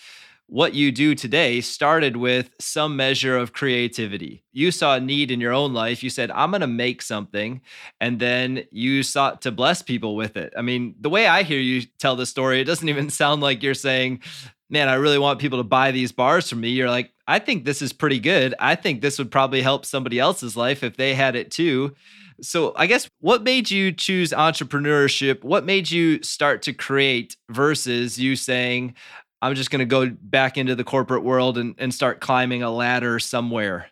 what 0.47 0.73
you 0.73 0.91
do 0.91 1.13
today 1.13 1.59
started 1.59 2.15
with 2.15 2.51
some 2.59 2.95
measure 2.95 3.35
of 3.35 3.51
creativity. 3.51 4.43
You 4.53 4.71
saw 4.71 4.95
a 4.95 4.99
need 5.01 5.31
in 5.31 5.41
your 5.41 5.51
own 5.51 5.73
life. 5.73 6.03
You 6.03 6.09
said, 6.09 6.29
I'm 6.31 6.51
going 6.51 6.61
to 6.61 6.67
make 6.67 7.01
something. 7.01 7.61
And 7.99 8.19
then 8.19 8.63
you 8.71 9.01
sought 9.03 9.41
to 9.41 9.51
bless 9.51 9.81
people 9.81 10.15
with 10.15 10.37
it. 10.37 10.53
I 10.55 10.61
mean, 10.61 10.95
the 11.01 11.09
way 11.09 11.25
I 11.27 11.43
hear 11.43 11.59
you 11.59 11.81
tell 11.99 12.15
the 12.15 12.27
story, 12.27 12.61
it 12.61 12.65
doesn't 12.65 12.87
even 12.95 13.09
sound 13.09 13.41
like 13.41 13.63
you're 13.63 13.73
saying, 13.73 14.21
man, 14.69 14.89
I 14.89 14.95
really 14.95 15.19
want 15.19 15.39
people 15.39 15.59
to 15.59 15.63
buy 15.63 15.91
these 15.91 16.11
bars 16.11 16.49
from 16.49 16.61
me. 16.61 16.69
You're 16.69 16.89
like, 16.89 17.11
I 17.27 17.39
think 17.39 17.65
this 17.65 17.81
is 17.81 17.93
pretty 17.93 18.19
good. 18.19 18.55
I 18.59 18.75
think 18.75 19.01
this 19.01 19.17
would 19.17 19.31
probably 19.31 19.61
help 19.61 19.85
somebody 19.85 20.19
else's 20.19 20.55
life 20.55 20.83
if 20.83 20.97
they 20.97 21.15
had 21.15 21.35
it 21.35 21.51
too. 21.51 21.95
So, 22.41 22.73
I 22.75 22.85
guess 22.87 23.07
what 23.21 23.43
made 23.43 23.71
you 23.71 23.93
choose 23.93 24.31
entrepreneurship? 24.31 25.43
What 25.43 25.65
made 25.65 25.89
you 25.89 26.21
start 26.21 26.63
to 26.63 26.73
create 26.73 27.37
versus 27.49 28.19
you 28.19 28.35
saying, 28.35 28.95
I'm 29.41 29.55
just 29.55 29.71
going 29.71 29.79
to 29.79 29.85
go 29.85 30.09
back 30.21 30.57
into 30.57 30.75
the 30.75 30.83
corporate 30.83 31.23
world 31.23 31.57
and, 31.57 31.75
and 31.77 31.93
start 31.93 32.19
climbing 32.19 32.61
a 32.61 32.71
ladder 32.71 33.19
somewhere? 33.19 33.87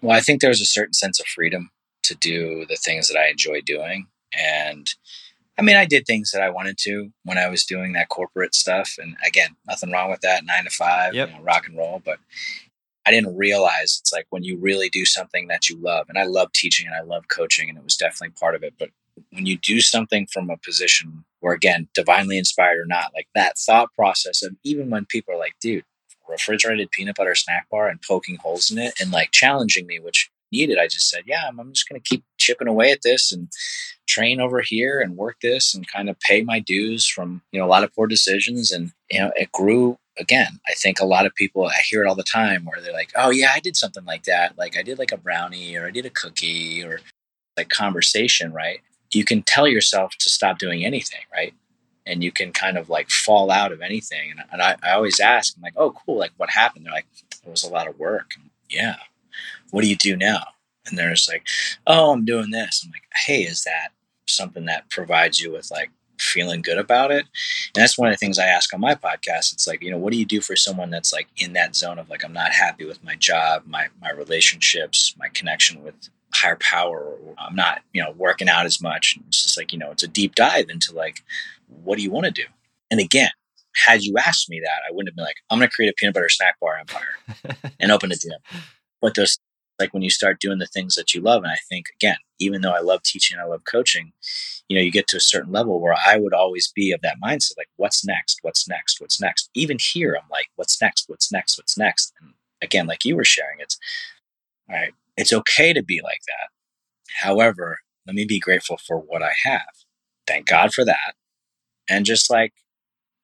Well, 0.00 0.16
I 0.16 0.20
think 0.20 0.40
there's 0.40 0.62
a 0.62 0.66
certain 0.66 0.94
sense 0.94 1.20
of 1.20 1.26
freedom 1.26 1.70
to 2.04 2.14
do 2.14 2.64
the 2.66 2.76
things 2.76 3.08
that 3.08 3.18
I 3.18 3.28
enjoy 3.28 3.60
doing. 3.60 4.06
And 4.38 4.92
I 5.58 5.62
mean, 5.62 5.76
I 5.76 5.84
did 5.84 6.06
things 6.06 6.30
that 6.30 6.42
I 6.42 6.50
wanted 6.50 6.78
to 6.82 7.10
when 7.24 7.38
I 7.38 7.48
was 7.48 7.64
doing 7.64 7.92
that 7.92 8.08
corporate 8.08 8.54
stuff. 8.54 8.94
And 8.98 9.16
again, 9.26 9.56
nothing 9.68 9.90
wrong 9.90 10.10
with 10.10 10.20
that, 10.20 10.44
nine 10.44 10.64
to 10.64 10.70
five, 10.70 11.14
yep. 11.14 11.28
you 11.28 11.36
know, 11.36 11.42
rock 11.42 11.66
and 11.66 11.76
roll. 11.76 12.00
But 12.04 12.18
I 13.06 13.10
didn't 13.10 13.36
realize 13.36 13.98
it's 14.00 14.12
like 14.12 14.26
when 14.30 14.42
you 14.42 14.56
really 14.56 14.88
do 14.88 15.04
something 15.04 15.48
that 15.48 15.68
you 15.68 15.76
love, 15.76 16.06
and 16.08 16.18
I 16.18 16.24
love 16.24 16.52
teaching 16.52 16.86
and 16.86 16.94
I 16.94 17.00
love 17.02 17.28
coaching, 17.28 17.68
and 17.68 17.76
it 17.76 17.84
was 17.84 17.96
definitely 17.96 18.34
part 18.38 18.54
of 18.54 18.62
it. 18.62 18.74
But 18.78 18.90
when 19.30 19.46
you 19.46 19.58
do 19.58 19.80
something 19.80 20.26
from 20.26 20.48
a 20.48 20.56
position 20.56 21.24
where, 21.40 21.54
again, 21.54 21.88
divinely 21.94 22.38
inspired 22.38 22.78
or 22.78 22.86
not, 22.86 23.12
like 23.14 23.28
that 23.34 23.58
thought 23.58 23.92
process 23.94 24.42
of 24.42 24.56
even 24.64 24.90
when 24.90 25.04
people 25.04 25.34
are 25.34 25.38
like, 25.38 25.54
dude, 25.60 25.84
refrigerated 26.28 26.90
peanut 26.90 27.16
butter 27.16 27.34
snack 27.34 27.68
bar 27.70 27.88
and 27.88 28.00
poking 28.02 28.36
holes 28.36 28.70
in 28.70 28.78
it 28.78 28.94
and 29.00 29.10
like 29.10 29.30
challenging 29.32 29.86
me, 29.86 29.98
which 29.98 30.30
needed, 30.52 30.78
I 30.78 30.86
just 30.86 31.08
said, 31.08 31.24
yeah, 31.26 31.44
I'm, 31.48 31.58
I'm 31.58 31.72
just 31.72 31.88
going 31.88 32.00
to 32.00 32.08
keep 32.08 32.24
chipping 32.38 32.68
away 32.68 32.90
at 32.90 33.02
this 33.02 33.32
and 33.32 33.48
train 34.08 34.40
over 34.40 34.60
here 34.60 35.00
and 35.00 35.16
work 35.16 35.36
this 35.42 35.74
and 35.74 35.86
kind 35.86 36.08
of 36.08 36.18
pay 36.20 36.42
my 36.42 36.58
dues 36.58 37.06
from, 37.06 37.42
you 37.52 37.60
know, 37.60 37.66
a 37.66 37.68
lot 37.68 37.84
of 37.84 37.94
poor 37.94 38.06
decisions. 38.06 38.70
And, 38.72 38.92
you 39.10 39.20
know, 39.20 39.32
it 39.36 39.52
grew 39.52 39.98
again. 40.18 40.60
I 40.68 40.74
think 40.74 41.00
a 41.00 41.06
lot 41.06 41.26
of 41.26 41.34
people, 41.34 41.66
I 41.66 41.80
hear 41.88 42.02
it 42.02 42.08
all 42.08 42.14
the 42.14 42.22
time 42.22 42.64
where 42.64 42.80
they're 42.80 42.92
like, 42.92 43.12
oh, 43.16 43.30
yeah, 43.30 43.50
I 43.54 43.60
did 43.60 43.76
something 43.76 44.04
like 44.04 44.24
that. 44.24 44.58
Like 44.58 44.76
I 44.76 44.82
did 44.82 44.98
like 44.98 45.12
a 45.12 45.16
brownie 45.16 45.76
or 45.76 45.86
I 45.86 45.90
did 45.90 46.06
a 46.06 46.10
cookie 46.10 46.84
or 46.84 47.00
like 47.56 47.68
conversation, 47.68 48.52
right? 48.52 48.80
You 49.12 49.24
can 49.24 49.42
tell 49.42 49.66
yourself 49.66 50.12
to 50.18 50.28
stop 50.28 50.58
doing 50.58 50.84
anything, 50.84 51.20
right? 51.32 51.54
and 52.06 52.24
you 52.24 52.32
can 52.32 52.52
kind 52.52 52.76
of 52.76 52.88
like 52.88 53.08
fall 53.10 53.50
out 53.50 53.72
of 53.72 53.80
anything. 53.80 54.30
And, 54.30 54.40
and 54.52 54.62
I, 54.62 54.76
I, 54.82 54.92
always 54.92 55.20
ask, 55.20 55.54
I'm 55.56 55.62
like, 55.62 55.74
oh, 55.76 55.92
cool. 55.92 56.18
Like, 56.18 56.32
what 56.36 56.50
happened? 56.50 56.86
They're 56.86 56.92
like, 56.92 57.06
it 57.44 57.48
was 57.48 57.62
a 57.62 57.70
lot 57.70 57.86
of 57.86 57.98
work. 57.98 58.32
yeah. 58.68 58.96
What 59.70 59.82
do 59.82 59.88
you 59.88 59.96
do 59.96 60.16
now? 60.16 60.44
And 60.86 60.98
they're 60.98 61.10
just 61.10 61.30
like, 61.30 61.46
oh, 61.86 62.12
I'm 62.12 62.24
doing 62.24 62.50
this. 62.50 62.82
I'm 62.84 62.90
like, 62.90 63.02
hey, 63.26 63.42
is 63.42 63.64
that 63.64 63.88
something 64.26 64.66
that 64.66 64.90
provides 64.90 65.40
you 65.40 65.52
with 65.52 65.70
like 65.70 65.90
feeling 66.18 66.62
good 66.62 66.78
about 66.78 67.10
it? 67.10 67.26
And 67.74 67.82
that's 67.82 67.98
one 67.98 68.08
of 68.08 68.14
the 68.14 68.18
things 68.18 68.38
I 68.38 68.46
ask 68.46 68.72
on 68.72 68.80
my 68.80 68.94
podcast. 68.94 69.52
It's 69.52 69.66
like, 69.66 69.82
you 69.82 69.90
know, 69.90 69.98
what 69.98 70.12
do 70.12 70.18
you 70.18 70.26
do 70.26 70.40
for 70.40 70.56
someone 70.56 70.90
that's 70.90 71.12
like 71.12 71.28
in 71.36 71.52
that 71.54 71.76
zone 71.76 71.98
of 71.98 72.08
like, 72.08 72.24
I'm 72.24 72.32
not 72.32 72.52
happy 72.52 72.84
with 72.84 73.04
my 73.04 73.14
job, 73.16 73.62
my, 73.66 73.88
my 74.00 74.10
relationships, 74.10 75.14
my 75.18 75.28
connection 75.28 75.82
with 75.82 75.94
higher 76.32 76.56
power. 76.56 77.16
I'm 77.38 77.54
not, 77.54 77.82
you 77.92 78.02
know, 78.02 78.12
working 78.16 78.48
out 78.48 78.66
as 78.66 78.80
much. 78.80 79.18
It's 79.28 79.42
just 79.42 79.58
like, 79.58 79.72
you 79.72 79.78
know, 79.78 79.90
it's 79.90 80.02
a 80.02 80.08
deep 80.08 80.34
dive 80.34 80.70
into 80.70 80.94
like, 80.94 81.22
what 81.84 81.96
do 81.96 82.02
you 82.02 82.10
want 82.10 82.26
to 82.26 82.32
do? 82.32 82.44
And 82.90 83.00
again, 83.00 83.30
had 83.86 84.02
you 84.02 84.14
asked 84.18 84.48
me 84.48 84.60
that, 84.60 84.82
I 84.88 84.92
wouldn't 84.92 85.10
have 85.10 85.16
been 85.16 85.24
like, 85.24 85.36
I'm 85.48 85.58
going 85.58 85.68
to 85.68 85.74
create 85.74 85.90
a 85.90 85.94
peanut 85.96 86.14
butter 86.14 86.28
snack 86.28 86.58
bar 86.60 86.76
empire 86.76 87.72
and 87.80 87.92
open 87.92 88.12
a 88.12 88.16
gym. 88.16 88.38
But 89.00 89.14
those, 89.14 89.38
like 89.80 89.94
when 89.94 90.02
you 90.02 90.10
start 90.10 90.40
doing 90.40 90.58
the 90.58 90.66
things 90.66 90.94
that 90.94 91.14
you 91.14 91.20
love, 91.20 91.42
and 91.42 91.52
I 91.52 91.58
think, 91.68 91.86
again, 91.96 92.16
even 92.38 92.62
though 92.62 92.72
I 92.72 92.80
love 92.80 93.02
teaching, 93.02 93.38
I 93.38 93.44
love 93.44 93.64
coaching, 93.64 94.12
you 94.68 94.76
know, 94.76 94.82
you 94.82 94.92
get 94.92 95.08
to 95.08 95.16
a 95.16 95.20
certain 95.20 95.52
level 95.52 95.80
where 95.80 95.96
I 96.06 96.16
would 96.16 96.34
always 96.34 96.72
be 96.74 96.92
of 96.92 97.00
that 97.02 97.20
mindset, 97.22 97.56
like, 97.58 97.68
what's 97.76 98.04
next? 98.04 98.38
What's 98.42 98.68
next? 98.68 99.00
What's 99.00 99.20
next? 99.20 99.50
Even 99.54 99.78
here, 99.80 100.16
I'm 100.20 100.28
like, 100.30 100.48
what's 100.56 100.80
next? 100.80 101.08
What's 101.08 101.32
next? 101.32 101.58
What's 101.58 101.78
next? 101.78 102.12
And 102.20 102.34
again, 102.62 102.86
like 102.86 103.04
you 103.04 103.16
were 103.16 103.24
sharing, 103.24 103.58
it's 103.60 103.78
all 104.68 104.76
right, 104.76 104.94
it's 105.16 105.32
okay 105.32 105.72
to 105.72 105.82
be 105.82 106.00
like 106.02 106.22
that. 106.26 106.48
However, 107.22 107.78
let 108.06 108.14
me 108.14 108.24
be 108.24 108.38
grateful 108.38 108.78
for 108.78 108.98
what 108.98 109.22
I 109.22 109.32
have. 109.44 109.62
Thank 110.26 110.46
God 110.46 110.72
for 110.72 110.84
that 110.84 111.14
and 111.90 112.06
just 112.06 112.30
like 112.30 112.54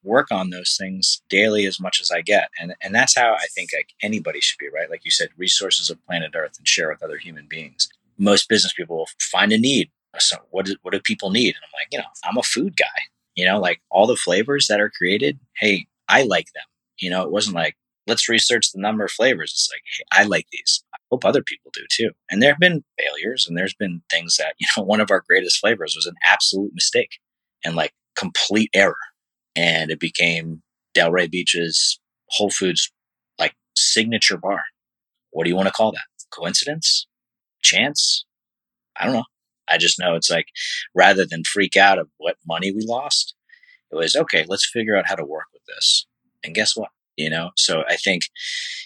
work 0.07 0.30
on 0.30 0.50
those 0.50 0.76
things 0.78 1.22
daily 1.28 1.66
as 1.66 1.80
much 1.80 2.00
as 2.00 2.11
I 2.11 2.22
get. 2.22 2.50
And 2.61 2.74
and 2.82 2.94
that's 2.94 3.16
how 3.16 3.34
I 3.34 3.46
think 3.54 3.70
like 3.76 3.90
anybody 4.02 4.40
should 4.40 4.59
be, 4.59 4.68
right? 4.68 4.90
Like 4.90 5.04
you 5.04 5.11
said, 5.11 5.28
resources 5.36 5.90
of 5.90 6.04
planet 6.07 6.32
Earth 6.34 6.57
and 6.59 6.66
share 6.66 6.88
with 6.88 7.02
other 7.02 7.18
human 7.18 7.46
beings. 7.46 7.88
Most 8.18 8.48
business 8.48 8.72
people 8.72 8.96
will 8.96 9.09
find 9.20 9.52
a 9.52 9.59
need. 9.59 9.90
So 10.18 10.36
what 10.50 10.66
do, 10.66 10.76
what 10.82 10.92
do 10.92 11.00
people 11.00 11.30
need? 11.30 11.54
And 11.54 11.64
I'm 11.64 11.72
like, 11.74 11.88
you 11.92 11.98
know, 11.98 12.11
I'm 12.24 12.38
a 12.38 12.42
food 12.42 12.76
guy. 12.76 12.86
You 13.34 13.44
know, 13.44 13.61
like 13.61 13.82
all 13.90 14.07
the 14.07 14.16
flavors 14.16 14.66
that 14.68 14.80
are 14.80 14.88
created, 14.88 15.38
hey, 15.59 15.86
I 16.09 16.22
like 16.22 16.46
them. 16.54 16.64
You 16.98 17.11
know, 17.11 17.22
it 17.22 17.30
wasn't 17.30 17.57
like 17.57 17.76
let's 18.07 18.28
research 18.28 18.70
the 18.72 18.80
number 18.80 19.04
of 19.04 19.11
flavors. 19.11 19.50
It's 19.50 19.68
like, 19.70 19.82
hey, 19.84 20.22
I 20.22 20.24
like 20.24 20.46
these. 20.52 20.82
I 20.94 20.98
hope 21.11 21.24
other 21.24 21.42
people 21.42 21.70
do 21.74 21.84
too. 21.90 22.11
And 22.30 22.40
there 22.40 22.50
have 22.50 22.61
been 22.61 22.84
failures 22.98 23.46
and 23.46 23.59
there's 23.59 23.74
been 23.74 24.02
things 24.11 24.36
that, 24.36 24.54
you 24.59 24.66
know, 24.76 24.84
one 24.84 25.00
of 25.00 25.11
our 25.11 25.24
greatest 25.28 25.59
flavors 25.59 25.94
was 25.96 26.07
an 26.07 26.16
absolute 26.24 26.72
mistake. 26.74 27.18
And 27.64 27.74
like 27.74 27.92
complete 28.16 28.70
error. 28.74 28.96
And 29.57 29.90
it 29.90 29.98
became 29.98 30.62
Delray 30.94 31.30
Beach's 31.30 31.98
Whole 32.28 32.50
Foods 32.50 32.92
like 33.38 33.54
signature 33.74 34.36
bar. 34.36 34.62
What 35.30 35.44
do 35.44 35.50
you 35.50 35.57
want 35.57 35.68
to 35.68 35.72
call 35.72 35.92
that? 35.92 36.04
Coincidence? 36.30 37.07
Chance? 37.62 38.24
I 38.98 39.04
don't 39.04 39.14
know. 39.14 39.24
I 39.68 39.78
just 39.78 39.98
know 39.98 40.14
it's 40.14 40.30
like 40.30 40.46
rather 40.94 41.26
than 41.26 41.42
freak 41.44 41.76
out 41.76 41.98
of 41.98 42.09
what 42.18 42.36
money 42.46 42.72
we 42.72 42.84
lost, 42.86 43.34
it 43.90 43.96
was 43.96 44.14
okay, 44.14 44.44
let's 44.48 44.68
figure 44.68 44.96
out 44.96 45.09
how 45.09 45.14
to 45.14 45.24
work 45.24 45.46
with 45.52 45.62
this. 45.66 46.07
And 46.44 46.54
guess 46.54 46.76
what? 46.76 46.90
You 47.16 47.30
know, 47.30 47.50
so 47.57 47.82
I 47.88 47.96
think, 47.96 48.24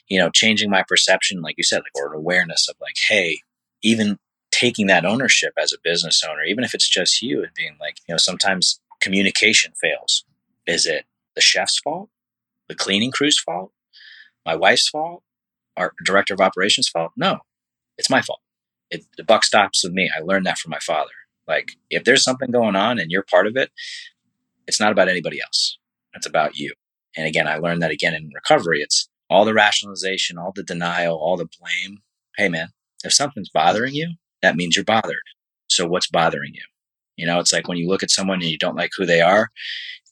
you 0.09 0.19
know, 0.19 0.31
changing 0.31 0.71
my 0.71 0.85
perception, 0.87 1.43
like 1.43 1.57
you 1.59 1.65
said, 1.65 1.79
like, 1.79 1.97
or 1.97 2.13
an 2.13 2.19
awareness 2.19 2.69
of 2.69 2.77
like, 2.81 2.95
hey, 3.09 3.41
even 3.83 4.19
taking 4.53 4.87
that 4.87 5.05
ownership 5.05 5.53
as 5.61 5.73
a 5.73 5.79
business 5.83 6.23
owner, 6.29 6.43
even 6.45 6.65
if 6.65 6.75
it's 6.75 6.89
just 6.89 7.23
you 7.23 7.43
and 7.43 7.53
being 7.55 7.77
like, 7.81 7.97
you 8.07 8.15
know, 8.15 8.19
sometimes 8.19 8.81
communication 9.01 9.73
fails. 9.81 10.25
Is 10.67 10.87
it 10.87 11.07
the 11.35 11.41
chef's 11.41 11.79
fault? 11.81 12.11
The 12.69 12.75
cleaning 12.75 13.11
crew's 13.11 13.39
fault? 13.39 13.73
My 14.47 14.55
wife's 14.55 14.89
fault? 14.89 15.23
Our 15.77 15.93
director 16.05 16.35
of 16.35 16.41
operations 16.41 16.89
fault? 16.89 17.13
No, 17.17 17.41
it's 17.99 18.11
my 18.11 18.23
fault. 18.23 18.41
It, 18.91 19.05
the 19.17 19.25
buck 19.25 19.45
stops 19.45 19.85
with 19.85 19.93
me. 19.93 20.11
I 20.15 20.21
learned 20.21 20.47
that 20.47 20.59
from 20.59 20.71
my 20.71 20.79
father. 20.81 21.11
Like, 21.47 21.73
if 21.91 22.05
there's 22.05 22.23
something 22.23 22.51
going 22.51 22.77
on 22.77 22.99
and 22.99 23.11
you're 23.11 23.23
part 23.23 23.47
of 23.47 23.57
it, 23.57 23.71
it's 24.67 24.81
not 24.81 24.93
about 24.93 25.09
anybody 25.09 25.41
else. 25.41 25.79
It's 26.15 26.27
about 26.27 26.57
you. 26.57 26.75
And 27.17 27.27
again, 27.27 27.49
I 27.49 27.57
learned 27.57 27.83
that 27.83 27.91
again 27.91 28.15
in 28.15 28.31
recovery. 28.35 28.81
It's 28.81 29.09
all 29.29 29.45
the 29.45 29.55
rationalization, 29.55 30.39
all 30.39 30.53
the 30.55 30.63
denial, 30.63 31.17
all 31.17 31.37
the 31.37 31.49
blame. 31.59 31.99
Hey, 32.37 32.49
man, 32.49 32.69
if 33.05 33.13
something's 33.13 33.49
bothering 33.49 33.95
you, 33.95 34.15
that 34.43 34.57
means 34.57 34.77
you're 34.77 34.85
bothered. 34.85 35.23
So 35.69 35.87
what's 35.87 36.09
bothering 36.09 36.55
you? 36.55 36.63
You 37.21 37.27
know, 37.27 37.39
it's 37.39 37.53
like 37.53 37.69
when 37.69 37.77
you 37.77 37.87
look 37.87 38.03
at 38.03 38.11
someone 38.11 38.41
and 38.41 38.51
you 38.51 38.57
don't 38.57 38.77
like 38.77 38.93
who 38.97 39.05
they 39.05 39.21
are. 39.21 39.51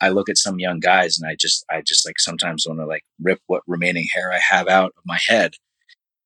I 0.02 0.10
look 0.10 0.28
at 0.28 0.36
some 0.36 0.60
young 0.60 0.78
guys 0.78 1.18
and 1.18 1.28
I 1.28 1.36
just, 1.40 1.64
I 1.70 1.80
just 1.80 2.04
like 2.04 2.20
sometimes 2.20 2.66
want 2.68 2.80
to 2.80 2.86
like 2.86 3.02
rip 3.18 3.40
what 3.46 3.62
remaining 3.66 4.06
hair 4.12 4.30
I 4.30 4.40
have 4.40 4.68
out 4.68 4.92
of 4.94 5.02
my 5.06 5.18
head 5.26 5.54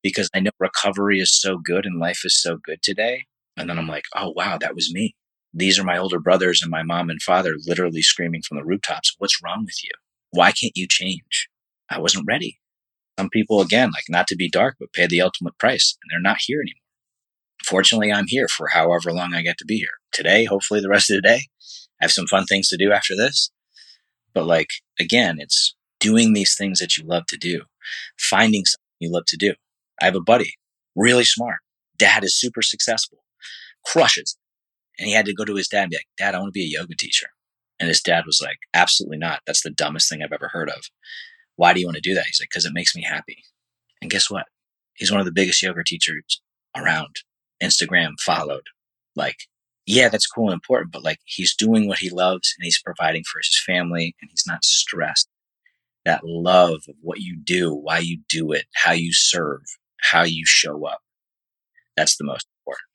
because 0.03 0.29
I 0.35 0.41
know 0.41 0.51
recovery 0.59 1.21
is 1.21 1.41
so 1.41 1.57
good 1.57 1.87
and 1.87 2.01
life 2.01 2.23
is 2.25 2.43
so 2.43 2.57
good 2.57 2.83
today. 2.83 3.27
And 3.57 3.71
then 3.71 3.79
I'm 3.79 3.87
like, 3.87 4.07
oh, 4.17 4.33
wow, 4.35 4.59
that 4.59 4.75
was 4.75 4.93
me. 4.93 5.15
These 5.55 5.79
are 5.79 5.85
my 5.85 5.99
older 5.99 6.19
brothers 6.19 6.63
and 6.63 6.71
my 6.71 6.83
mom 6.83 7.11
and 7.11 7.23
father 7.23 7.55
literally 7.65 8.03
screaming 8.03 8.43
from 8.43 8.57
the 8.57 8.65
rooftops, 8.65 9.15
what's 9.19 9.41
wrong 9.41 9.65
with 9.65 9.85
you? 9.85 9.91
Why 10.33 10.51
can't 10.51 10.77
you 10.77 10.89
change? 10.91 11.49
I 11.91 12.01
wasn't 12.01 12.27
ready. 12.27 12.59
Some 13.21 13.31
people, 13.31 13.61
again, 13.61 13.93
like 13.93 14.07
not 14.09 14.27
to 14.29 14.37
be 14.37 14.51
dark, 14.51 14.79
but 14.81 14.93
pay 14.93 15.07
the 15.07 15.21
ultimate 15.21 15.57
price 15.59 15.97
and 16.03 16.11
they're 16.11 16.33
not 16.33 16.39
here 16.41 16.61
anymore 16.61 16.82
fortunately, 17.65 18.13
I'm 18.13 18.27
here 18.27 18.49
for 18.49 18.69
however 18.69 19.13
long 19.13 19.35
I 19.35 19.43
get 19.43 19.59
to 19.59 19.65
be 19.65 19.77
here. 19.77 19.89
Today, 20.13 20.45
hopefully, 20.45 20.81
the 20.81 20.89
rest 20.89 21.11
of 21.11 21.17
the 21.17 21.23
day. 21.23 21.49
I 22.01 22.05
have 22.05 22.13
some 22.13 22.27
fun 22.27 22.47
things 22.47 22.69
to 22.69 22.77
do 22.77 22.93
after 22.93 23.15
this. 23.17 23.51
But, 24.35 24.47
like, 24.47 24.69
again, 24.99 25.37
it's 25.39 25.75
doing 26.01 26.33
these 26.33 26.57
things 26.57 26.79
that 26.81 26.97
you 26.97 27.05
love 27.05 27.27
to 27.29 27.37
do, 27.37 27.63
finding 28.19 28.65
something 28.65 28.79
you 29.01 29.13
love 29.13 29.25
to 29.29 29.37
do. 29.37 29.55
I 30.01 30.07
have 30.07 30.17
a 30.17 30.21
buddy, 30.21 30.55
really 30.97 31.25
smart. 31.25 31.59
Dad 31.97 32.25
is 32.25 32.39
super 32.39 32.63
successful, 32.63 33.19
crushes. 33.87 34.37
And 34.99 35.09
he 35.09 35.15
had 35.15 35.27
to 35.27 35.35
go 35.35 35.45
to 35.45 35.55
his 35.55 35.69
dad 35.69 35.83
and 35.83 35.91
be 35.91 35.97
like, 35.97 36.09
Dad, 36.19 36.35
I 36.35 36.39
want 36.39 36.49
to 36.49 36.59
be 36.59 36.65
a 36.65 36.81
yoga 36.81 36.95
teacher. 36.97 37.29
And 37.79 37.89
his 37.89 38.01
dad 38.01 38.25
was 38.27 38.41
like, 38.43 38.59
Absolutely 38.75 39.19
not. 39.19 39.41
That's 39.47 39.63
the 39.63 39.71
dumbest 39.71 40.09
thing 40.09 40.23
I've 40.23 40.33
ever 40.33 40.49
heard 40.49 40.69
of. 40.69 40.83
Why 41.57 41.73
do 41.73 41.81
you 41.81 41.87
want 41.87 41.97
to 41.97 42.03
do 42.03 42.15
that? 42.15 42.27
He's 42.27 42.41
like, 42.41 42.51
Because 42.51 42.65
it 42.65 42.75
makes 42.75 42.95
me 42.95 43.03
happy. 43.03 43.43
And 44.01 44.11
guess 44.11 44.31
what? 44.31 44.47
He's 44.95 45.11
one 45.11 45.21
of 45.21 45.27
the 45.27 45.33
biggest 45.33 45.63
yoga 45.63 45.83
teachers 45.85 46.41
around. 46.77 47.17
Instagram 47.63 48.19
followed. 48.21 48.67
Like, 49.15 49.37
yeah, 49.87 50.09
that's 50.09 50.27
cool 50.27 50.47
and 50.47 50.55
important, 50.55 50.93
but 50.93 51.05
like 51.05 51.19
he's 51.25 51.55
doing 51.55 51.89
what 51.89 51.99
he 51.99 52.11
loves 52.11 52.55
and 52.57 52.65
he's 52.65 52.81
providing 52.81 53.25
for 53.31 53.39
his 53.39 53.61
family 53.67 54.15
and 54.21 54.31
he's 54.31 54.45
not 54.47 54.65
stressed. 54.65 55.29
That 56.05 56.25
love 56.25 56.81
of 56.89 56.97
what 57.01 57.21
you 57.21 57.37
do, 57.37 57.73
why 57.73 57.99
you 57.99 58.19
do 58.29 58.53
it, 58.53 58.65
how 58.75 58.93
you 58.93 59.13
serve, 59.13 59.63
how 60.01 60.23
you 60.23 60.45
show 60.47 60.85
up. 60.87 61.01
That's 61.97 62.17
the 62.17 62.25
most 62.25 62.47
important. 62.61 62.89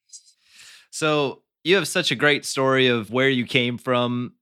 So 0.91 1.43
you 1.63 1.75
have 1.75 1.87
such 1.87 2.11
a 2.11 2.15
great 2.15 2.45
story 2.45 2.87
of 2.87 3.11
where 3.11 3.29
you 3.29 3.45
came 3.45 3.77
from 3.77 4.33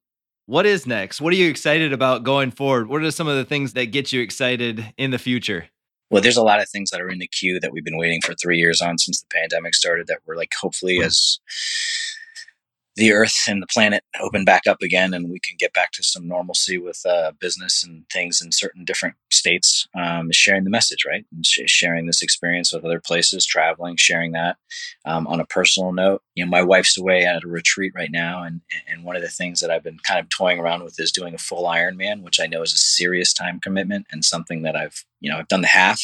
What 0.47 0.67
is 0.67 0.85
next? 0.85 1.21
What 1.21 1.33
are 1.33 1.37
you 1.37 1.49
excited 1.49 1.91
about 1.91 2.23
going 2.23 2.51
forward? 2.51 2.87
What 2.87 3.01
are 3.01 3.09
some 3.09 3.27
of 3.27 3.35
the 3.35 3.45
things 3.45 3.73
that 3.73 3.87
get 3.87 4.13
you 4.13 4.21
excited 4.21 4.93
in 4.95 5.09
the 5.09 5.17
future? 5.17 5.69
Well, 6.11 6.21
there's 6.21 6.37
a 6.37 6.43
lot 6.43 6.61
of 6.61 6.69
things 6.69 6.91
that 6.91 7.01
are 7.01 7.09
in 7.09 7.19
the 7.19 7.27
queue 7.27 7.59
that 7.59 7.71
we've 7.71 7.83
been 7.83 7.97
waiting 7.97 8.21
for 8.23 8.35
three 8.35 8.57
years 8.57 8.81
on 8.81 8.97
since 8.97 9.21
the 9.21 9.27
pandemic 9.33 9.73
started 9.73 10.07
that 10.07 10.19
we're 10.25 10.35
like 10.35 10.53
hopefully 10.59 10.97
hmm. 10.97 11.03
as 11.03 11.39
the 12.95 13.11
earth 13.11 13.35
and 13.47 13.61
the 13.61 13.67
planet 13.67 14.03
open 14.21 14.45
back 14.45 14.67
up 14.67 14.81
again 14.81 15.13
and 15.13 15.29
we 15.29 15.39
can 15.39 15.55
get 15.59 15.73
back 15.73 15.91
to 15.91 16.03
some 16.03 16.27
normalcy 16.27 16.77
with 16.77 17.01
uh, 17.05 17.31
business 17.39 17.83
and 17.83 18.05
things 18.11 18.41
in 18.41 18.51
certain 18.51 18.85
different 18.85 19.15
states 19.31 19.87
um, 19.99 20.31
sharing 20.31 20.63
the 20.63 20.69
message 20.69 21.05
right? 21.07 21.25
And 21.33 21.45
sh- 21.45 21.61
sharing 21.65 22.05
this 22.07 22.21
experience 22.21 22.73
with 22.73 22.85
other 22.85 23.01
places 23.01 23.45
traveling 23.45 23.95
sharing 23.97 24.31
that. 24.33 24.57
Um, 25.05 25.27
on 25.27 25.39
a 25.39 25.45
personal 25.45 25.91
note 25.91 26.21
you 26.35 26.43
know 26.43 26.49
my 26.49 26.61
wife's 26.61 26.97
away 26.97 27.25
at 27.25 27.43
a 27.43 27.47
retreat 27.47 27.93
right 27.95 28.11
now 28.11 28.43
and 28.43 28.61
and 28.87 29.03
one 29.03 29.15
of 29.15 29.21
the 29.21 29.29
things 29.29 29.61
that 29.61 29.69
i've 29.71 29.83
been 29.83 29.99
kind 29.99 30.19
of 30.19 30.29
toying 30.29 30.59
around 30.59 30.83
with 30.83 30.99
is 30.99 31.11
doing 31.11 31.33
a 31.33 31.37
full 31.37 31.65
ironman 31.65 32.23
which 32.23 32.39
i 32.39 32.47
know 32.47 32.61
is 32.61 32.73
a 32.73 32.77
serious 32.77 33.33
time 33.33 33.59
commitment 33.59 34.05
and 34.11 34.25
something 34.25 34.63
that 34.63 34.75
i've 34.75 35.05
you 35.19 35.31
know 35.31 35.37
i've 35.37 35.47
done 35.47 35.61
the 35.61 35.67
half. 35.67 36.01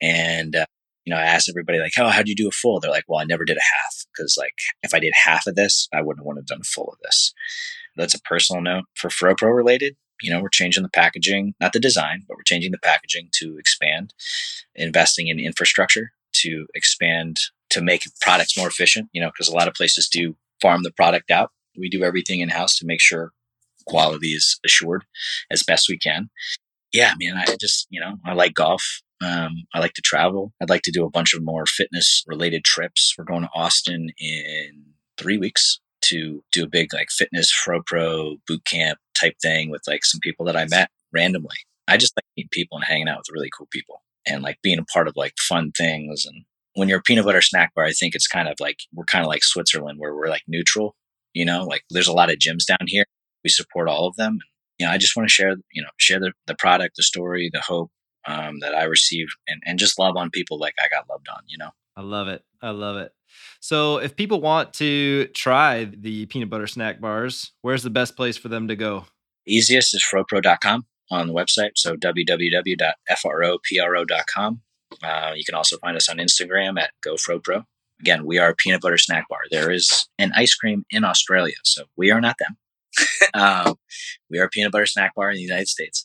And 0.00 0.56
uh, 0.56 0.66
you 1.04 1.14
know, 1.14 1.20
I 1.20 1.24
asked 1.24 1.48
everybody 1.48 1.78
like, 1.78 1.92
"Oh, 1.98 2.08
how 2.08 2.22
do 2.22 2.30
you 2.30 2.36
do 2.36 2.48
a 2.48 2.52
full?" 2.52 2.80
They're 2.80 2.90
like, 2.90 3.04
"Well, 3.08 3.20
I 3.20 3.24
never 3.24 3.44
did 3.44 3.56
a 3.56 3.60
half 3.60 4.06
because 4.12 4.36
like 4.38 4.54
if 4.82 4.94
I 4.94 5.00
did 5.00 5.12
half 5.24 5.46
of 5.46 5.54
this, 5.54 5.88
I 5.92 6.02
wouldn't 6.02 6.26
want 6.26 6.36
to 6.36 6.40
have 6.40 6.46
done 6.46 6.60
a 6.62 6.64
full 6.64 6.88
of 6.92 6.98
this." 7.02 7.32
That's 7.96 8.14
a 8.14 8.20
personal 8.22 8.62
note 8.62 8.84
for 8.94 9.08
FroPro 9.08 9.54
related. 9.54 9.96
You 10.22 10.30
know, 10.30 10.40
we're 10.40 10.50
changing 10.50 10.82
the 10.82 10.90
packaging, 10.90 11.54
not 11.60 11.72
the 11.72 11.80
design, 11.80 12.24
but 12.28 12.36
we're 12.36 12.44
changing 12.44 12.72
the 12.72 12.78
packaging 12.78 13.30
to 13.40 13.56
expand, 13.58 14.12
investing 14.74 15.28
in 15.28 15.40
infrastructure 15.40 16.12
to 16.34 16.66
expand 16.74 17.40
to 17.70 17.80
make 17.80 18.02
products 18.20 18.56
more 18.56 18.68
efficient. 18.68 19.08
You 19.12 19.20
know, 19.22 19.28
because 19.28 19.48
a 19.48 19.54
lot 19.54 19.68
of 19.68 19.74
places 19.74 20.08
do 20.08 20.36
farm 20.60 20.82
the 20.82 20.92
product 20.92 21.30
out. 21.30 21.50
We 21.78 21.88
do 21.88 22.04
everything 22.04 22.40
in 22.40 22.50
house 22.50 22.76
to 22.78 22.86
make 22.86 23.00
sure 23.00 23.32
quality 23.86 24.28
is 24.28 24.60
assured 24.64 25.04
as 25.50 25.62
best 25.62 25.88
we 25.88 25.98
can. 25.98 26.30
Yeah, 26.92 27.14
man, 27.20 27.36
I 27.36 27.56
just 27.60 27.86
you 27.90 28.00
know 28.00 28.16
I 28.24 28.34
like 28.34 28.54
golf. 28.54 29.02
Um, 29.22 29.64
I 29.74 29.80
like 29.80 29.92
to 29.94 30.02
travel. 30.02 30.52
I'd 30.62 30.70
like 30.70 30.82
to 30.82 30.90
do 30.90 31.04
a 31.04 31.10
bunch 31.10 31.34
of 31.34 31.44
more 31.44 31.66
fitness 31.66 32.24
related 32.26 32.64
trips. 32.64 33.14
We're 33.18 33.24
going 33.24 33.42
to 33.42 33.50
Austin 33.54 34.10
in 34.18 34.84
three 35.18 35.36
weeks 35.36 35.80
to 36.02 36.42
do 36.52 36.64
a 36.64 36.68
big 36.68 36.94
like 36.94 37.10
fitness 37.10 37.52
FroPro 37.52 38.36
boot 38.46 38.64
camp 38.64 38.98
type 39.18 39.34
thing 39.42 39.70
with 39.70 39.82
like 39.86 40.04
some 40.04 40.20
people 40.20 40.46
that 40.46 40.56
I 40.56 40.66
met 40.66 40.90
randomly. 41.12 41.56
I 41.86 41.96
just 41.96 42.16
like 42.16 42.24
meeting 42.36 42.48
people 42.52 42.78
and 42.78 42.84
hanging 42.84 43.08
out 43.08 43.18
with 43.18 43.32
really 43.32 43.50
cool 43.56 43.68
people 43.70 44.02
and 44.26 44.42
like 44.42 44.58
being 44.62 44.78
a 44.78 44.84
part 44.84 45.08
of 45.08 45.14
like 45.16 45.34
fun 45.38 45.72
things. 45.76 46.24
And 46.24 46.44
when 46.74 46.88
you're 46.88 47.00
a 47.00 47.02
peanut 47.02 47.24
butter 47.26 47.42
snack 47.42 47.74
bar, 47.74 47.84
I 47.84 47.92
think 47.92 48.14
it's 48.14 48.26
kind 48.26 48.48
of 48.48 48.54
like 48.60 48.78
we're 48.94 49.04
kind 49.04 49.24
of 49.24 49.28
like 49.28 49.42
Switzerland 49.42 49.98
where 49.98 50.14
we're 50.14 50.28
like 50.28 50.44
neutral, 50.48 50.94
you 51.34 51.44
know, 51.44 51.64
like 51.64 51.82
there's 51.90 52.08
a 52.08 52.12
lot 52.12 52.30
of 52.30 52.38
gyms 52.38 52.64
down 52.66 52.86
here. 52.86 53.04
We 53.44 53.50
support 53.50 53.88
all 53.88 54.06
of 54.06 54.16
them. 54.16 54.32
And, 54.32 54.42
You 54.78 54.86
know, 54.86 54.92
I 54.92 54.98
just 54.98 55.16
want 55.16 55.28
to 55.28 55.32
share, 55.32 55.56
you 55.72 55.82
know, 55.82 55.90
share 55.98 56.20
the, 56.20 56.32
the 56.46 56.54
product, 56.54 56.96
the 56.96 57.02
story, 57.02 57.50
the 57.52 57.60
hope, 57.60 57.90
um, 58.26 58.60
that 58.60 58.74
I 58.74 58.84
receive 58.84 59.28
and, 59.48 59.62
and 59.66 59.78
just 59.78 59.98
love 59.98 60.16
on 60.16 60.30
people 60.30 60.58
like 60.58 60.74
I 60.82 60.88
got 60.88 61.08
loved 61.08 61.28
on, 61.28 61.42
you 61.46 61.58
know? 61.58 61.70
I 61.96 62.02
love 62.02 62.28
it. 62.28 62.44
I 62.62 62.70
love 62.70 62.96
it. 62.96 63.12
So 63.60 63.98
if 63.98 64.16
people 64.16 64.40
want 64.40 64.72
to 64.74 65.26
try 65.28 65.84
the 65.84 66.26
peanut 66.26 66.50
butter 66.50 66.66
snack 66.66 67.00
bars, 67.00 67.52
where's 67.62 67.82
the 67.82 67.90
best 67.90 68.16
place 68.16 68.36
for 68.36 68.48
them 68.48 68.68
to 68.68 68.76
go? 68.76 69.06
Easiest 69.46 69.94
is 69.94 70.04
fropro.com 70.04 70.84
on 71.10 71.26
the 71.26 71.34
website. 71.34 71.72
So 71.76 71.96
www.fropro.com. 71.96 74.60
Uh, 75.02 75.32
you 75.36 75.44
can 75.44 75.54
also 75.54 75.78
find 75.78 75.96
us 75.96 76.08
on 76.08 76.18
Instagram 76.18 76.80
at 76.80 76.90
GoFroPro. 77.06 77.64
Again, 78.00 78.24
we 78.24 78.38
are 78.38 78.50
a 78.50 78.54
peanut 78.54 78.80
butter 78.80 78.98
snack 78.98 79.28
bar. 79.28 79.40
There 79.50 79.70
is 79.70 80.08
an 80.18 80.32
ice 80.34 80.54
cream 80.54 80.84
in 80.90 81.04
Australia, 81.04 81.56
so 81.64 81.84
we 81.96 82.10
are 82.10 82.20
not 82.20 82.36
them. 82.38 82.56
um, 83.68 83.74
we 84.30 84.38
are 84.38 84.44
a 84.44 84.48
peanut 84.48 84.72
butter 84.72 84.86
snack 84.86 85.14
bar 85.14 85.30
in 85.30 85.36
the 85.36 85.42
United 85.42 85.68
States. 85.68 86.04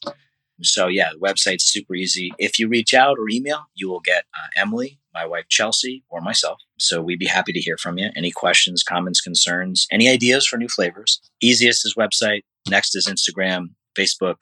So 0.62 0.88
yeah, 0.88 1.10
the 1.14 1.20
website's 1.20 1.66
super 1.66 1.96
easy. 1.96 2.32
If 2.38 2.60
you 2.60 2.68
reach 2.68 2.94
out 2.94 3.18
or 3.20 3.30
email, 3.30 3.66
you 3.76 3.90
will 3.90 4.00
get 4.00 4.26
uh, 4.34 4.48
Emily, 4.56 5.00
my 5.14 5.26
wife 5.26 5.46
Chelsea, 5.50 6.04
or 6.10 6.22
myself. 6.22 6.60
So 6.80 7.02
we'd 7.02 7.20
be 7.20 7.26
happy 7.26 7.54
to 7.54 7.60
hear 7.60 7.78
from 7.78 7.98
you. 7.98 8.10
Any 8.16 8.32
questions, 8.32 8.84
comments, 8.84 9.22
concerns, 9.22 9.88
any 9.92 10.10
ideas 10.10 10.46
for 10.46 10.58
new 10.58 10.70
flavors? 10.70 11.22
Easiest 11.42 11.86
is 11.86 11.96
website. 11.96 12.42
Next 12.70 12.96
is 12.96 13.08
Instagram, 13.08 13.70
Facebook, 13.98 14.38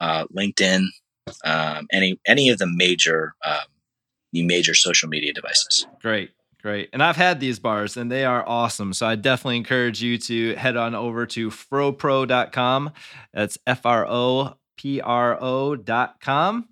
uh, 0.00 0.26
LinkedIn, 0.36 0.84
um, 1.44 1.86
any 1.92 2.18
any 2.26 2.48
of 2.48 2.58
the 2.58 2.68
major 2.68 3.34
um, 3.44 3.66
the 4.32 4.44
major 4.44 4.74
social 4.74 5.08
media 5.08 5.32
devices. 5.32 5.86
Great. 6.02 6.30
Great. 6.60 6.88
And 6.92 7.02
I've 7.02 7.16
had 7.16 7.38
these 7.38 7.60
bars 7.60 7.96
and 7.96 8.10
they 8.10 8.24
are 8.24 8.46
awesome. 8.46 8.92
So 8.92 9.06
I 9.06 9.14
definitely 9.14 9.58
encourage 9.58 10.02
you 10.02 10.18
to 10.18 10.54
head 10.56 10.76
on 10.76 10.94
over 10.94 11.24
to 11.26 11.50
fropro.com. 11.50 12.92
That's 13.32 13.58
F 13.66 13.86
R 13.86 14.06
O 14.08 14.56
pro.com. 14.78 16.68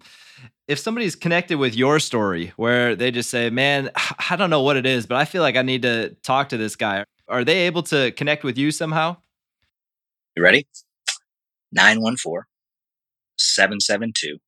If 0.69 0.79
somebody's 0.79 1.15
connected 1.15 1.59
with 1.59 1.77
your 1.77 2.01
story 2.01 2.53
where 2.57 2.97
they 2.97 3.11
just 3.11 3.31
say, 3.31 3.51
man, 3.51 3.91
I 4.31 4.37
don't 4.37 4.51
know 4.51 4.63
what 4.63 4.77
it 4.77 4.87
is, 4.87 5.07
but 5.07 5.17
I 5.17 5.25
feel 5.25 5.43
like 5.43 5.57
I 5.57 5.63
need 5.63 5.83
to 5.83 6.17
talk 6.23 6.49
to 6.51 6.57
this 6.57 6.77
guy, 6.77 7.05
are 7.29 7.45
they 7.45 7.67
able 7.67 7.83
to 7.85 8.13
connect 8.13 8.45
with 8.45 8.59
you 8.59 8.71
somehow? 8.71 9.17
You 10.37 10.43
ready? 10.43 10.67
914 11.73 12.43
772 13.39 14.39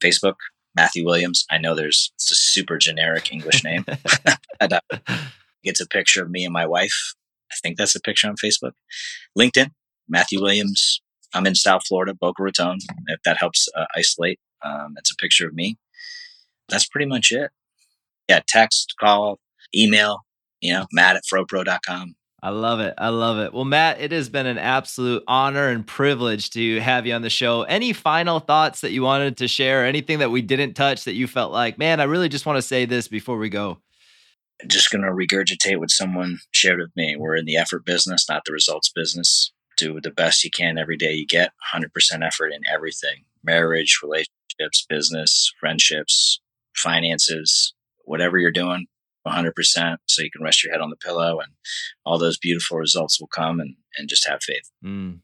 Facebook, 0.03 0.35
Matthew 0.75 1.05
Williams. 1.05 1.45
I 1.49 1.57
know 1.57 1.73
there's 1.75 2.11
it's 2.15 2.29
a 2.31 2.35
super 2.35 2.77
generic 2.77 3.31
English 3.31 3.63
name. 3.63 3.85
it's 5.63 5.81
a 5.81 5.87
picture 5.87 6.23
of 6.23 6.29
me 6.29 6.43
and 6.43 6.53
my 6.53 6.67
wife. 6.67 7.15
I 7.51 7.55
think 7.63 7.77
that's 7.77 7.95
a 7.95 8.01
picture 8.01 8.27
on 8.27 8.35
Facebook. 8.35 8.73
LinkedIn, 9.37 9.71
Matthew 10.07 10.41
Williams. 10.41 11.01
I'm 11.33 11.47
in 11.47 11.55
South 11.55 11.81
Florida, 11.87 12.13
Boca 12.13 12.43
Raton, 12.43 12.77
if 13.07 13.21
that 13.23 13.37
helps 13.37 13.67
uh, 13.75 13.85
isolate. 13.95 14.39
Um, 14.63 14.95
it's 14.97 15.11
a 15.11 15.15
picture 15.15 15.47
of 15.47 15.53
me 15.53 15.77
that's 16.70 16.88
pretty 16.88 17.07
much 17.07 17.32
it. 17.32 17.51
Yeah, 18.28 18.41
text, 18.47 18.93
call, 18.99 19.39
email, 19.76 20.26
you 20.61 20.74
know, 20.74 20.86
matt 20.91 21.15
at 21.15 21.24
fropro.com. 21.32 22.15
I 22.41 22.49
love 22.51 22.80
it. 22.80 22.93
I 22.97 23.09
love 23.09 23.38
it. 23.39 23.53
Well, 23.53 23.65
Matt, 23.65 23.99
it 23.99 24.13
has 24.13 24.30
been 24.30 24.45
an 24.45 24.57
absolute 24.57 25.24
honor 25.28 25.67
and 25.67 25.86
privilege 25.86 26.51
to 26.51 26.80
have 26.80 27.05
you 27.05 27.13
on 27.13 27.22
the 27.22 27.30
show. 27.30 27.63
Any 27.63 27.91
final 27.91 28.39
thoughts 28.39 28.80
that 28.82 28.91
you 28.91 29.03
wanted 29.03 29.36
to 29.38 29.47
share? 29.49 29.86
Anything 29.86 30.20
that 30.20 30.32
we 30.32 30.41
didn't 30.41 30.74
touch 30.74 31.03
that 31.03 31.15
you 31.15 31.28
felt 31.28 31.51
like, 31.51 31.78
man, 31.78 31.99
I 31.99 32.05
really 32.05 32.30
just 32.30 32.45
want 32.45 32.55
to 32.55 32.61
say 32.61 32.86
this 32.86 33.09
before 33.09 33.38
we 33.38 33.49
go? 33.49 33.80
Just 34.67 34.89
going 34.89 35.01
to 35.01 35.09
regurgitate 35.09 35.80
what 35.80 35.91
someone 35.91 36.39
shared 36.51 36.80
with 36.80 36.95
me. 36.95 37.17
We're 37.17 37.36
in 37.36 37.45
the 37.45 37.57
effort 37.57 37.86
business, 37.86 38.30
not 38.30 38.43
the 38.45 38.53
results 38.53 38.89
business. 38.89 39.51
Do 39.76 39.99
the 40.01 40.11
best 40.11 40.43
you 40.43 40.51
can 40.51 40.78
every 40.78 40.97
day 40.97 41.13
you 41.13 41.26
get, 41.26 41.51
100% 41.74 41.88
effort 42.26 42.53
in 42.53 42.61
everything 42.72 43.26
marriage, 43.43 43.99
relationships, 44.03 44.86
business, 44.89 45.53
friendships, 45.59 46.41
finances, 46.80 47.73
whatever 48.05 48.38
you're 48.38 48.51
doing, 48.51 48.88
100% 49.27 49.97
so 50.07 50.21
you 50.21 50.32
can 50.32 50.43
rest 50.43 50.63
your 50.63 50.73
head 50.73 50.82
on 50.82 50.89
the 50.89 50.95
pillow 50.95 51.39
and 51.39 51.51
all 52.05 52.17
those 52.17 52.38
beautiful 52.38 52.77
results 52.77 53.19
will 53.19 53.27
come 53.27 53.59
and, 53.59 53.75
and 53.97 54.09
just 54.09 54.27
have 54.27 54.41
faith. 54.41 54.69
Mm, 54.84 55.19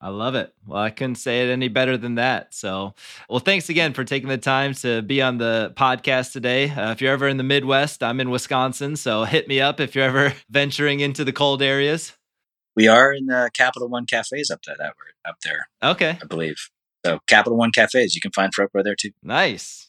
I 0.00 0.08
love 0.08 0.34
it. 0.34 0.52
Well, 0.66 0.82
I 0.82 0.90
couldn't 0.90 1.16
say 1.16 1.42
it 1.46 1.50
any 1.50 1.68
better 1.68 1.96
than 1.96 2.16
that. 2.16 2.54
So, 2.54 2.94
well, 3.28 3.38
thanks 3.38 3.68
again 3.68 3.92
for 3.92 4.04
taking 4.04 4.28
the 4.28 4.38
time 4.38 4.74
to 4.74 5.02
be 5.02 5.22
on 5.22 5.38
the 5.38 5.72
podcast 5.76 6.32
today. 6.32 6.70
Uh, 6.70 6.92
if 6.92 7.00
you're 7.00 7.12
ever 7.12 7.28
in 7.28 7.38
the 7.38 7.42
Midwest, 7.42 8.02
I'm 8.02 8.20
in 8.20 8.30
Wisconsin. 8.30 8.96
So 8.96 9.24
hit 9.24 9.48
me 9.48 9.60
up 9.60 9.80
if 9.80 9.94
you're 9.94 10.04
ever 10.04 10.34
venturing 10.50 11.00
into 11.00 11.24
the 11.24 11.32
cold 11.32 11.62
areas. 11.62 12.12
We 12.74 12.88
are 12.88 13.12
in 13.12 13.26
the 13.26 13.50
Capital 13.54 13.88
One 13.88 14.04
cafes 14.04 14.50
up 14.50 14.60
there. 14.66 14.76
That 14.78 14.92
up 15.26 15.36
there. 15.42 15.68
Okay. 15.82 16.18
I 16.22 16.26
believe. 16.26 16.56
So 17.04 17.20
Capital 17.26 17.56
One 17.56 17.72
cafes, 17.72 18.14
you 18.14 18.20
can 18.20 18.32
find 18.32 18.54
FroPro 18.54 18.84
there 18.84 18.94
too. 18.94 19.12
Nice. 19.22 19.85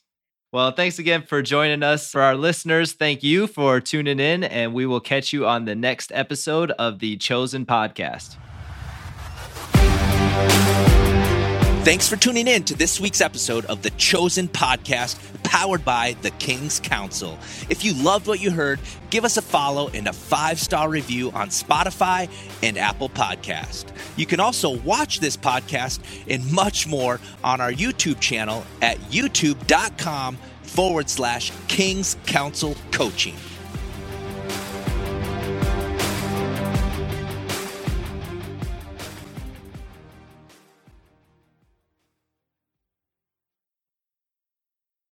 Well, 0.53 0.71
thanks 0.71 0.97
again 0.97 1.23
for 1.23 1.41
joining 1.41 1.83
us. 1.83 2.09
For 2.09 2.21
our 2.21 2.35
listeners, 2.35 2.93
thank 2.93 3.21
you 3.21 3.47
for 3.47 3.81
tuning 3.81 4.19
in, 4.19 4.45
and 4.45 4.73
we 4.73 4.85
will 4.85 5.01
catch 5.01 5.33
you 5.33 5.45
on 5.45 5.65
the 5.65 5.75
next 5.75 6.09
episode 6.13 6.71
of 6.71 6.99
the 6.99 7.17
Chosen 7.17 7.65
Podcast. 7.65 8.37
Thanks 11.87 12.09
for 12.09 12.17
tuning 12.17 12.49
in 12.49 12.65
to 12.65 12.75
this 12.75 12.99
week's 12.99 13.21
episode 13.21 13.63
of 13.67 13.81
the 13.81 13.91
Chosen 13.91 14.49
Podcast, 14.49 15.17
powered 15.43 15.85
by 15.85 16.17
the 16.21 16.31
King's 16.31 16.81
Council. 16.81 17.39
If 17.69 17.85
you 17.85 17.93
loved 17.93 18.27
what 18.27 18.41
you 18.41 18.51
heard, 18.51 18.81
give 19.09 19.23
us 19.23 19.37
a 19.37 19.41
follow 19.41 19.87
and 19.93 20.05
a 20.05 20.11
five 20.11 20.59
star 20.59 20.89
review 20.89 21.31
on 21.31 21.47
Spotify 21.47 22.29
and 22.61 22.77
Apple 22.77 23.07
Podcast. 23.07 23.85
You 24.17 24.25
can 24.25 24.41
also 24.41 24.77
watch 24.79 25.21
this 25.21 25.37
podcast 25.37 26.01
and 26.29 26.51
much 26.51 26.87
more 26.87 27.21
on 27.41 27.61
our 27.61 27.71
YouTube 27.71 28.19
channel 28.19 28.65
at 28.81 28.97
youtube.com 29.09 30.35
forward 30.63 31.09
slash 31.09 31.53
King's 31.69 32.17
Council 32.25 32.75
Coaching. 32.91 33.35